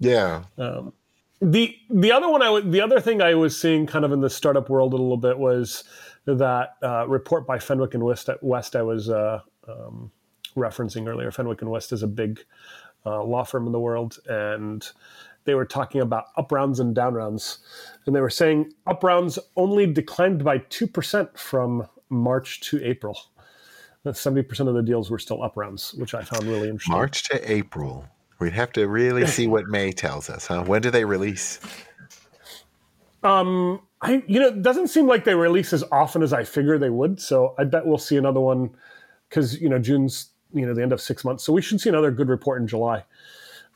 Yeah. 0.00 0.42
Um, 0.58 0.92
the 1.40 1.76
the 1.88 2.10
other 2.12 2.28
one 2.28 2.42
I 2.42 2.46
w- 2.46 2.68
the 2.68 2.80
other 2.80 3.00
thing 3.00 3.22
I 3.22 3.34
was 3.34 3.58
seeing 3.58 3.86
kind 3.86 4.04
of 4.04 4.12
in 4.12 4.20
the 4.20 4.30
startup 4.30 4.68
world 4.68 4.92
a 4.92 4.96
little 4.96 5.16
bit 5.16 5.38
was 5.38 5.84
that 6.26 6.76
uh, 6.82 7.06
report 7.08 7.46
by 7.46 7.58
Fenwick 7.58 7.94
and 7.94 8.02
West. 8.02 8.28
West 8.42 8.76
I 8.76 8.82
was 8.82 9.08
uh, 9.10 9.40
um, 9.68 10.10
referencing 10.56 11.08
earlier. 11.08 11.30
Fenwick 11.30 11.62
and 11.62 11.70
West 11.70 11.92
is 11.92 12.02
a 12.02 12.06
big 12.06 12.44
uh, 13.06 13.22
law 13.22 13.44
firm 13.44 13.66
in 13.66 13.72
the 13.72 13.80
world, 13.80 14.18
and 14.28 14.86
they 15.44 15.54
were 15.54 15.64
talking 15.64 16.00
about 16.00 16.26
up 16.36 16.52
rounds 16.52 16.80
and 16.80 16.94
down 16.94 17.14
rounds, 17.14 17.58
and 18.06 18.14
they 18.14 18.20
were 18.20 18.30
saying 18.30 18.72
up 18.86 19.02
rounds 19.02 19.38
only 19.56 19.86
declined 19.86 20.44
by 20.44 20.58
two 20.58 20.86
percent 20.86 21.38
from 21.38 21.88
March 22.08 22.60
to 22.60 22.84
April. 22.84 23.18
Seventy 24.12 24.42
percent 24.42 24.68
of 24.68 24.74
the 24.74 24.82
deals 24.82 25.10
were 25.10 25.18
still 25.18 25.42
up 25.42 25.56
rounds, 25.56 25.94
which 25.94 26.14
I 26.14 26.22
found 26.22 26.44
really 26.44 26.68
interesting. 26.68 26.92
March 26.92 27.28
to 27.28 27.52
April. 27.52 28.06
We'd 28.38 28.54
have 28.54 28.72
to 28.72 28.88
really 28.88 29.26
see 29.26 29.46
what 29.46 29.66
May 29.66 29.92
tells 29.92 30.30
us, 30.30 30.46
huh? 30.46 30.64
When 30.64 30.80
do 30.80 30.90
they 30.90 31.04
release? 31.04 31.60
Um, 33.22 33.82
I 34.02 34.22
you 34.26 34.40
know, 34.40 34.48
it 34.48 34.62
doesn't 34.62 34.88
seem 34.88 35.06
like 35.06 35.24
they 35.24 35.34
release 35.34 35.72
as 35.72 35.84
often 35.92 36.22
as 36.22 36.32
I 36.32 36.44
figure 36.44 36.78
they 36.78 36.90
would. 36.90 37.20
So 37.20 37.54
I 37.58 37.64
bet 37.64 37.86
we'll 37.86 37.98
see 37.98 38.16
another 38.16 38.40
one 38.40 38.70
because 39.28 39.60
you 39.60 39.68
know 39.68 39.78
June's 39.78 40.30
you 40.52 40.66
know 40.66 40.74
the 40.74 40.82
end 40.82 40.92
of 40.92 41.00
six 41.00 41.24
months, 41.24 41.44
so 41.44 41.52
we 41.52 41.62
should 41.62 41.80
see 41.80 41.88
another 41.88 42.10
good 42.10 42.28
report 42.28 42.60
in 42.60 42.66
July. 42.66 43.04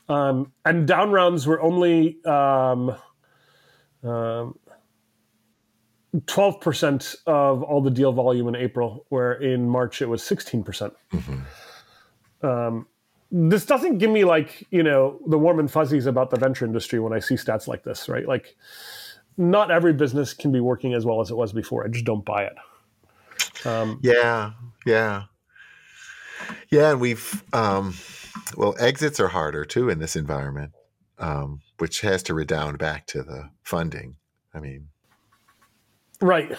Um, 0.07 0.51
and 0.63 0.87
down 0.87 1.11
rounds 1.11 1.47
were 1.47 1.59
only 1.61 2.23
um, 2.25 2.95
um, 4.03 4.57
12% 6.15 7.15
of 7.25 7.63
all 7.63 7.81
the 7.81 7.89
deal 7.89 8.11
volume 8.11 8.47
in 8.47 8.55
April, 8.55 9.05
where 9.09 9.33
in 9.33 9.67
March 9.67 10.01
it 10.01 10.07
was 10.07 10.21
16%. 10.21 10.91
mm-hmm. 11.11 12.45
um, 12.45 12.87
this 13.31 13.65
doesn't 13.65 13.97
give 13.97 14.11
me 14.11 14.23
like, 14.23 14.65
you 14.69 14.83
know, 14.83 15.19
the 15.27 15.37
warm 15.37 15.59
and 15.59 15.69
fuzzies 15.69 16.05
about 16.05 16.29
the 16.29 16.37
venture 16.37 16.63
industry 16.63 16.99
when 16.99 17.11
I 17.11 17.19
see 17.19 17.35
stats 17.35 17.67
like 17.67 17.83
this, 17.83 18.07
right? 18.07 18.27
Like, 18.27 18.55
not 19.37 19.71
every 19.71 19.93
business 19.93 20.33
can 20.33 20.51
be 20.51 20.59
working 20.59 20.93
as 20.93 21.05
well 21.05 21.21
as 21.21 21.31
it 21.31 21.35
was 21.35 21.53
before. 21.53 21.85
I 21.85 21.89
just 21.89 22.05
don't 22.05 22.25
buy 22.25 22.45
it. 22.45 22.55
Um, 23.65 23.99
yeah, 24.01 24.51
yeah. 24.85 25.23
Yeah, 26.69 26.91
and 26.91 26.99
we've, 26.99 27.43
um, 27.53 27.95
well, 28.55 28.75
exits 28.79 29.19
are 29.19 29.27
harder 29.29 29.65
too 29.65 29.89
in 29.89 29.99
this 29.99 30.15
environment, 30.15 30.73
um, 31.17 31.61
which 31.79 32.01
has 32.01 32.23
to 32.23 32.33
redound 32.33 32.77
back 32.77 33.07
to 33.07 33.23
the 33.23 33.49
funding. 33.63 34.17
I 34.53 34.59
mean, 34.59 34.87
Right. 36.21 36.51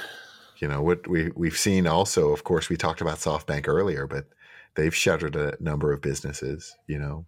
You 0.59 0.68
know 0.68 0.83
what 0.83 1.07
we 1.07 1.31
we've 1.35 1.57
seen 1.57 1.87
also. 1.87 2.33
Of 2.33 2.45
course, 2.45 2.68
we 2.68 2.77
talked 2.77 3.01
about 3.01 3.18
SoftBank 3.18 3.68
earlier, 3.68 4.07
but 4.07 4.27
they've 4.74 4.95
shuttered 4.95 5.37
a 5.37 5.57
number 5.61 5.93
of 5.93 6.01
businesses. 6.01 6.74
You 6.87 6.99
know, 6.99 7.27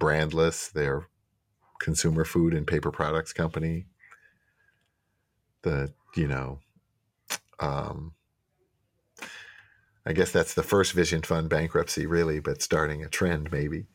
Brandless, 0.00 0.72
their 0.72 1.08
consumer 1.80 2.24
food 2.24 2.54
and 2.54 2.66
paper 2.66 2.90
products 2.90 3.32
company. 3.32 3.86
The 5.62 5.92
you 6.16 6.28
know, 6.28 6.60
um, 7.60 8.12
I 10.06 10.12
guess 10.12 10.32
that's 10.32 10.54
the 10.54 10.62
first 10.62 10.92
Vision 10.92 11.22
Fund 11.22 11.48
bankruptcy, 11.48 12.06
really, 12.06 12.40
but 12.40 12.62
starting 12.62 13.04
a 13.04 13.08
trend 13.08 13.50
maybe. 13.52 13.86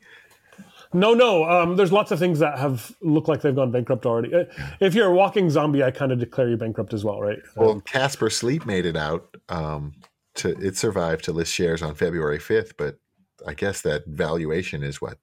No, 0.95 1.15
no. 1.15 1.49
Um, 1.49 1.75
there's 1.75 1.91
lots 1.91 2.11
of 2.11 2.19
things 2.19 2.37
that 2.39 2.59
have 2.59 2.95
looked 3.01 3.27
like 3.27 3.41
they've 3.41 3.55
gone 3.55 3.71
bankrupt 3.71 4.05
already. 4.05 4.33
Uh, 4.33 4.43
if 4.79 4.93
you're 4.93 5.07
a 5.07 5.13
walking 5.13 5.49
zombie, 5.49 5.83
I 5.83 5.89
kind 5.89 6.11
of 6.11 6.19
declare 6.19 6.49
you 6.49 6.57
bankrupt 6.57 6.93
as 6.93 7.03
well, 7.03 7.19
right? 7.19 7.39
Um, 7.57 7.65
well, 7.65 7.81
Casper 7.81 8.29
Sleep 8.29 8.65
made 8.67 8.85
it 8.85 8.95
out. 8.95 9.35
Um, 9.49 9.93
to 10.35 10.49
it 10.59 10.77
survived 10.77 11.25
to 11.25 11.31
list 11.31 11.53
shares 11.53 11.81
on 11.81 11.95
February 11.95 12.39
5th, 12.39 12.73
but 12.77 12.99
I 13.45 13.53
guess 13.53 13.81
that 13.81 14.05
valuation 14.07 14.83
is 14.83 15.01
what 15.01 15.17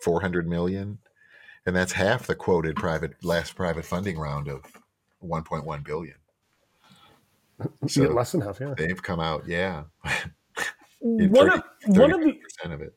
400 0.00 0.48
million, 0.48 0.98
and 1.66 1.74
that's 1.74 1.92
half 1.92 2.26
the 2.26 2.34
quoted 2.34 2.76
private 2.76 3.24
last 3.24 3.56
private 3.56 3.84
funding 3.84 4.18
round 4.18 4.48
of 4.48 4.62
1.1 5.24 5.84
billion. 5.84 6.16
So 7.86 8.02
less 8.02 8.32
than 8.32 8.40
half, 8.40 8.58
yeah. 8.60 8.74
They've 8.76 9.00
come 9.00 9.20
out, 9.20 9.46
yeah. 9.46 9.84
one, 10.98 11.50
30, 11.50 11.54
of, 11.54 11.62
one 11.96 12.12
of 12.12 12.20
the 12.20 12.40
of 12.64 12.82
it 12.82 12.94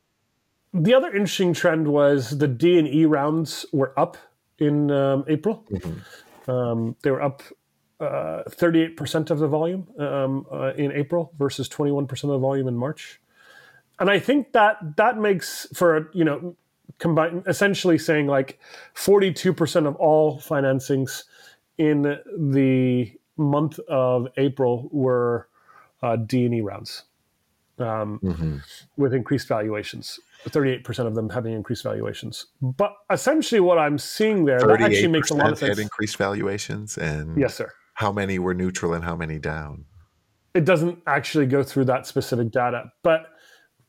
the 0.72 0.94
other 0.94 1.08
interesting 1.08 1.52
trend 1.52 1.88
was 1.88 2.38
the 2.38 2.48
D 2.48 2.78
and 2.78 2.88
E 2.88 3.04
rounds 3.04 3.64
were 3.72 3.98
up 3.98 4.16
in 4.58 4.90
um, 4.90 5.24
April. 5.28 5.64
Mm-hmm. 5.70 6.50
Um, 6.50 6.96
they 7.02 7.10
were 7.10 7.22
up 7.22 7.42
uh, 8.00 8.42
38% 8.48 9.30
of 9.30 9.38
the 9.38 9.48
volume 9.48 9.88
um, 9.98 10.46
uh, 10.52 10.72
in 10.74 10.92
April 10.92 11.32
versus 11.38 11.68
21% 11.68 12.10
of 12.10 12.30
the 12.30 12.38
volume 12.38 12.68
in 12.68 12.76
March. 12.76 13.20
And 13.98 14.08
I 14.08 14.18
think 14.18 14.52
that 14.52 14.96
that 14.96 15.18
makes 15.18 15.66
for, 15.74 16.10
you 16.12 16.24
know, 16.24 16.56
combine 16.98 17.42
essentially 17.46 17.98
saying 17.98 18.26
like 18.26 18.58
42% 18.94 19.86
of 19.86 19.96
all 19.96 20.38
financings 20.38 21.24
in 21.78 22.02
the 22.02 23.12
month 23.36 23.78
of 23.88 24.28
April 24.36 24.88
were 24.92 25.48
uh, 26.02 26.16
D 26.16 26.44
and 26.44 26.54
E 26.54 26.60
rounds 26.60 27.04
um, 27.78 28.20
mm-hmm. 28.22 28.56
with 28.96 29.14
increased 29.14 29.48
valuations. 29.48 30.18
38% 30.46 31.06
of 31.06 31.14
them 31.14 31.28
having 31.30 31.52
increased 31.52 31.82
valuations. 31.82 32.46
But 32.62 32.94
essentially, 33.10 33.60
what 33.60 33.78
I'm 33.78 33.98
seeing 33.98 34.44
there, 34.44 34.60
that 34.60 34.80
actually 34.80 35.08
makes 35.08 35.30
a 35.30 35.34
lot 35.34 35.52
of 35.52 35.58
sense. 35.58 35.76
Had 35.76 35.82
increased 35.82 36.16
valuations, 36.16 36.96
and 36.96 37.38
yes, 37.38 37.54
sir. 37.54 37.72
How 37.94 38.12
many 38.12 38.38
were 38.38 38.54
neutral 38.54 38.94
and 38.94 39.04
how 39.04 39.16
many 39.16 39.38
down? 39.38 39.84
It 40.54 40.64
doesn't 40.64 41.02
actually 41.06 41.46
go 41.46 41.62
through 41.62 41.86
that 41.86 42.06
specific 42.06 42.50
data, 42.50 42.92
but 43.02 43.26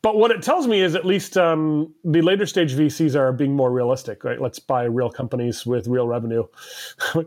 but 0.01 0.17
what 0.17 0.31
it 0.31 0.41
tells 0.41 0.67
me 0.67 0.81
is 0.81 0.95
at 0.95 1.05
least 1.05 1.37
um, 1.37 1.93
the 2.03 2.21
later 2.21 2.45
stage 2.45 2.73
VCs 2.73 3.15
are 3.15 3.33
being 3.33 3.55
more 3.55 3.71
realistic. 3.71 4.23
Right, 4.23 4.41
let's 4.41 4.59
buy 4.59 4.83
real 4.83 5.09
companies 5.09 5.65
with 5.65 5.87
real 5.87 6.07
revenue 6.07 6.45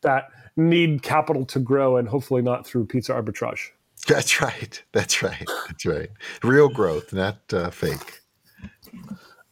that 0.00 0.28
need 0.56 1.02
capital 1.02 1.44
to 1.46 1.58
grow, 1.58 1.96
and 1.96 2.08
hopefully 2.08 2.42
not 2.42 2.66
through 2.66 2.86
pizza 2.86 3.12
arbitrage. 3.12 3.70
That's 4.06 4.40
right. 4.40 4.82
That's 4.92 5.22
right. 5.22 5.46
That's 5.66 5.86
right. 5.86 6.10
Real 6.42 6.68
growth, 6.68 7.12
not 7.12 7.38
uh, 7.52 7.70
fake 7.70 8.20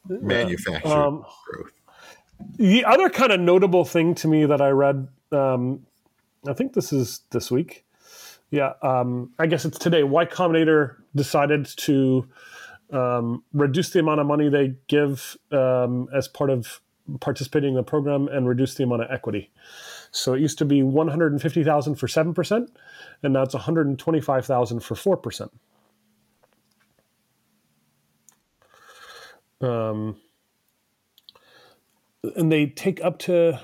manufactured 0.08 0.88
um, 0.90 1.24
growth. 1.46 1.72
The 2.56 2.84
other 2.84 3.08
kind 3.08 3.32
of 3.32 3.40
notable 3.40 3.84
thing 3.84 4.14
to 4.16 4.28
me 4.28 4.44
that 4.46 4.60
I 4.60 4.68
read, 4.68 5.08
um, 5.32 5.86
I 6.46 6.52
think 6.52 6.74
this 6.74 6.92
is 6.92 7.20
this 7.30 7.50
week. 7.50 7.84
Yeah, 8.50 8.72
um, 8.82 9.32
I 9.38 9.46
guess 9.46 9.64
it's 9.64 9.78
today. 9.78 10.02
Y 10.02 10.24
Combinator 10.24 10.96
decided 11.14 11.66
to 11.78 12.28
um, 12.92 13.42
reduce 13.52 13.90
the 13.90 13.98
amount 14.00 14.20
of 14.20 14.26
money 14.26 14.48
they 14.48 14.74
give 14.86 15.36
um, 15.52 16.08
as 16.14 16.28
part 16.28 16.50
of 16.50 16.80
participating 17.20 17.70
in 17.70 17.74
the 17.76 17.82
program 17.82 18.28
and 18.28 18.48
reduce 18.48 18.74
the 18.74 18.84
amount 18.84 19.02
of 19.02 19.10
equity. 19.10 19.50
So 20.10 20.34
it 20.34 20.40
used 20.40 20.58
to 20.58 20.64
be 20.64 20.82
150,000 20.82 21.94
for 21.96 22.06
7%, 22.06 22.68
and 23.22 23.32
now 23.32 23.42
it's 23.42 23.54
125,000 23.54 24.80
for 24.80 24.94
4%. 24.94 25.50
Um, 29.60 30.16
and 32.36 32.50
they 32.52 32.66
take 32.66 33.02
up 33.02 33.18
to 33.20 33.60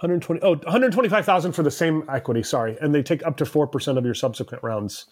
120 0.00 0.40
oh 0.42 0.56
125,000 0.56 1.52
for 1.52 1.62
the 1.62 1.70
same 1.70 2.04
equity 2.08 2.42
sorry. 2.42 2.76
And 2.80 2.94
they 2.94 3.02
take 3.02 3.24
up 3.26 3.36
to 3.38 3.44
4% 3.44 3.98
of 3.98 4.04
your 4.04 4.14
subsequent 4.14 4.62
rounds 4.62 5.06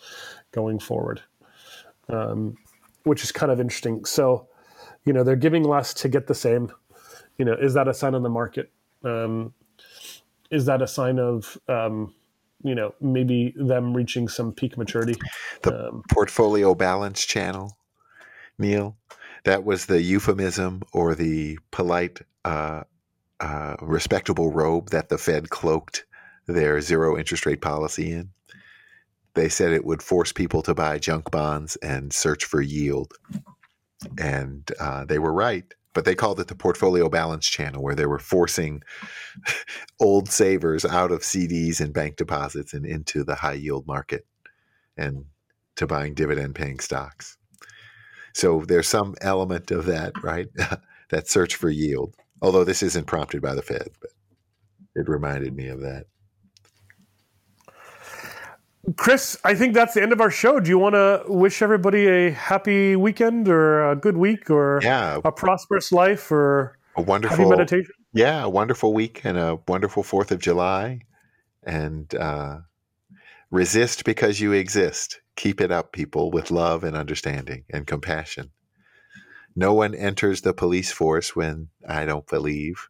going 0.52 0.78
forward 0.78 1.22
um, 2.08 2.56
which 3.04 3.22
is 3.22 3.32
kind 3.32 3.52
of 3.52 3.60
interesting. 3.60 4.04
So 4.04 4.48
you 5.04 5.12
know 5.12 5.22
they're 5.22 5.36
giving 5.36 5.62
less 5.62 5.94
to 5.94 6.08
get 6.08 6.26
the 6.26 6.34
same. 6.34 6.72
You 7.38 7.44
know 7.44 7.54
is 7.54 7.74
that 7.74 7.88
a 7.88 7.94
sign 7.94 8.14
of 8.14 8.22
the 8.22 8.28
market? 8.28 8.70
Um, 9.04 9.54
is 10.50 10.66
that 10.66 10.82
a 10.82 10.86
sign 10.86 11.18
of 11.18 11.58
um, 11.68 12.14
you 12.62 12.74
know 12.74 12.94
maybe 13.00 13.54
them 13.56 13.94
reaching 13.94 14.28
some 14.28 14.52
peak 14.52 14.76
maturity? 14.76 15.16
The 15.62 15.88
um, 15.88 16.02
portfolio 16.10 16.74
balance 16.74 17.24
channel 17.24 17.76
Neal 18.58 18.96
that 19.44 19.64
was 19.64 19.86
the 19.86 20.02
euphemism 20.02 20.82
or 20.92 21.14
the 21.14 21.56
polite, 21.70 22.20
uh, 22.44 22.82
uh, 23.40 23.76
respectable 23.80 24.52
robe 24.52 24.90
that 24.90 25.08
the 25.08 25.18
Fed 25.18 25.50
cloaked 25.50 26.04
their 26.46 26.80
zero 26.80 27.18
interest 27.18 27.46
rate 27.46 27.60
policy 27.60 28.12
in. 28.12 28.30
They 29.34 29.48
said 29.48 29.72
it 29.72 29.84
would 29.84 30.02
force 30.02 30.32
people 30.32 30.62
to 30.62 30.74
buy 30.74 30.98
junk 30.98 31.30
bonds 31.30 31.76
and 31.76 32.12
search 32.12 32.44
for 32.44 32.60
yield. 32.62 33.12
And 34.18 34.70
uh, 34.80 35.04
they 35.04 35.18
were 35.18 35.32
right, 35.32 35.64
but 35.92 36.04
they 36.04 36.14
called 36.14 36.40
it 36.40 36.48
the 36.48 36.54
portfolio 36.54 37.08
balance 37.08 37.46
channel, 37.46 37.82
where 37.82 37.94
they 37.94 38.06
were 38.06 38.18
forcing 38.18 38.82
old 40.00 40.30
savers 40.30 40.84
out 40.84 41.12
of 41.12 41.20
CDs 41.20 41.80
and 41.80 41.92
bank 41.92 42.16
deposits 42.16 42.72
and 42.74 42.86
into 42.86 43.24
the 43.24 43.34
high 43.36 43.54
yield 43.54 43.86
market 43.86 44.26
and 44.96 45.26
to 45.76 45.86
buying 45.86 46.14
dividend 46.14 46.54
paying 46.54 46.80
stocks. 46.80 47.36
So 48.32 48.64
there's 48.66 48.88
some 48.88 49.14
element 49.20 49.70
of 49.70 49.86
that, 49.86 50.22
right? 50.22 50.48
that 51.10 51.28
search 51.28 51.56
for 51.56 51.70
yield. 51.70 52.14
Although 52.42 52.64
this 52.64 52.82
isn't 52.82 53.06
prompted 53.06 53.40
by 53.42 53.54
the 53.54 53.62
Fed, 53.62 53.88
but 54.00 54.10
it 54.94 55.08
reminded 55.08 55.54
me 55.54 55.68
of 55.68 55.80
that. 55.80 56.06
Chris, 58.96 59.36
I 59.44 59.54
think 59.54 59.74
that's 59.74 59.94
the 59.94 60.02
end 60.02 60.12
of 60.12 60.20
our 60.20 60.30
show. 60.30 60.60
Do 60.60 60.70
you 60.70 60.78
want 60.78 60.94
to 60.94 61.24
wish 61.26 61.60
everybody 61.60 62.06
a 62.06 62.30
happy 62.30 62.94
weekend 62.94 63.48
or 63.48 63.90
a 63.90 63.96
good 63.96 64.16
week 64.16 64.48
or 64.48 64.80
yeah. 64.82 65.18
a 65.24 65.32
prosperous 65.32 65.90
life 65.90 66.30
or 66.30 66.78
a 66.94 67.02
wonderful 67.02 67.38
happy 67.38 67.48
meditation? 67.48 67.92
Yeah, 68.12 68.44
a 68.44 68.48
wonderful 68.48 68.94
week 68.94 69.22
and 69.24 69.36
a 69.36 69.58
wonderful 69.66 70.04
4th 70.04 70.30
of 70.30 70.38
July. 70.38 71.00
And 71.64 72.14
uh, 72.14 72.58
resist 73.50 74.04
because 74.04 74.40
you 74.40 74.52
exist. 74.52 75.20
Keep 75.34 75.60
it 75.60 75.72
up, 75.72 75.92
people, 75.92 76.30
with 76.30 76.52
love 76.52 76.84
and 76.84 76.96
understanding 76.96 77.64
and 77.70 77.86
compassion. 77.86 78.52
No 79.58 79.72
one 79.72 79.94
enters 79.94 80.42
the 80.42 80.52
police 80.52 80.92
force 80.92 81.34
when 81.34 81.68
I 81.88 82.04
don't 82.04 82.26
believe 82.26 82.88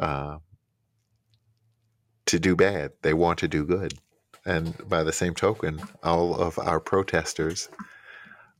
uh, 0.00 0.38
to 2.26 2.40
do 2.40 2.56
bad. 2.56 2.90
They 3.02 3.14
want 3.14 3.38
to 3.38 3.48
do 3.48 3.64
good. 3.64 3.94
And 4.44 4.76
by 4.88 5.04
the 5.04 5.12
same 5.12 5.34
token, 5.34 5.80
all 6.02 6.34
of 6.34 6.58
our 6.58 6.80
protesters 6.80 7.68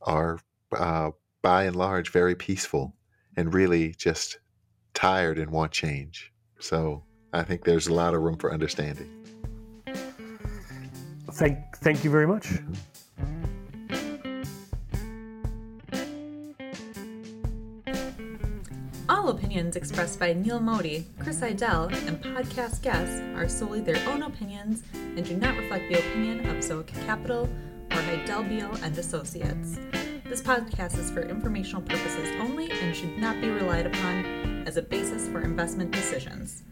are, 0.01 0.39
uh, 0.71 1.11
by 1.41 1.65
and 1.65 1.75
large, 1.75 2.11
very 2.11 2.35
peaceful 2.35 2.95
and 3.35 3.53
really 3.53 3.93
just 3.93 4.39
tired 4.93 5.37
and 5.37 5.51
want 5.51 5.73
change. 5.73 6.31
So 6.59 7.03
I 7.33 7.43
think 7.43 7.65
there's 7.65 7.87
a 7.87 7.93
lot 7.93 8.13
of 8.13 8.21
room 8.21 8.37
for 8.37 8.53
understanding. 8.53 9.09
Thank, 11.31 11.77
thank 11.77 12.03
you 12.03 12.09
very 12.09 12.27
much. 12.27 12.47
Mm-hmm. 12.47 12.73
All 19.29 19.35
opinions 19.35 19.75
expressed 19.75 20.19
by 20.19 20.33
Neal 20.33 20.59
Mody, 20.59 21.03
Chris 21.19 21.39
Haydel, 21.39 21.93
and 22.07 22.19
podcast 22.19 22.81
guests 22.81 23.21
are 23.35 23.47
solely 23.47 23.79
their 23.79 24.03
own 24.09 24.23
opinions 24.23 24.81
and 24.91 25.23
do 25.23 25.37
not 25.37 25.55
reflect 25.55 25.87
the 25.87 25.99
opinion 25.99 26.49
of 26.49 26.55
Zoic 26.63 26.87
Capital 27.05 27.47
or 27.91 27.97
Haydel 27.97 28.49
Beale 28.49 28.75
and 28.81 28.97
Associates. 28.97 29.77
This 30.23 30.41
podcast 30.41 30.97
is 30.97 31.11
for 31.11 31.21
informational 31.21 31.83
purposes 31.83 32.27
only 32.41 32.71
and 32.71 32.95
should 32.95 33.19
not 33.19 33.39
be 33.39 33.49
relied 33.49 33.85
upon 33.85 34.63
as 34.65 34.77
a 34.77 34.81
basis 34.81 35.27
for 35.27 35.41
investment 35.41 35.91
decisions. 35.91 36.63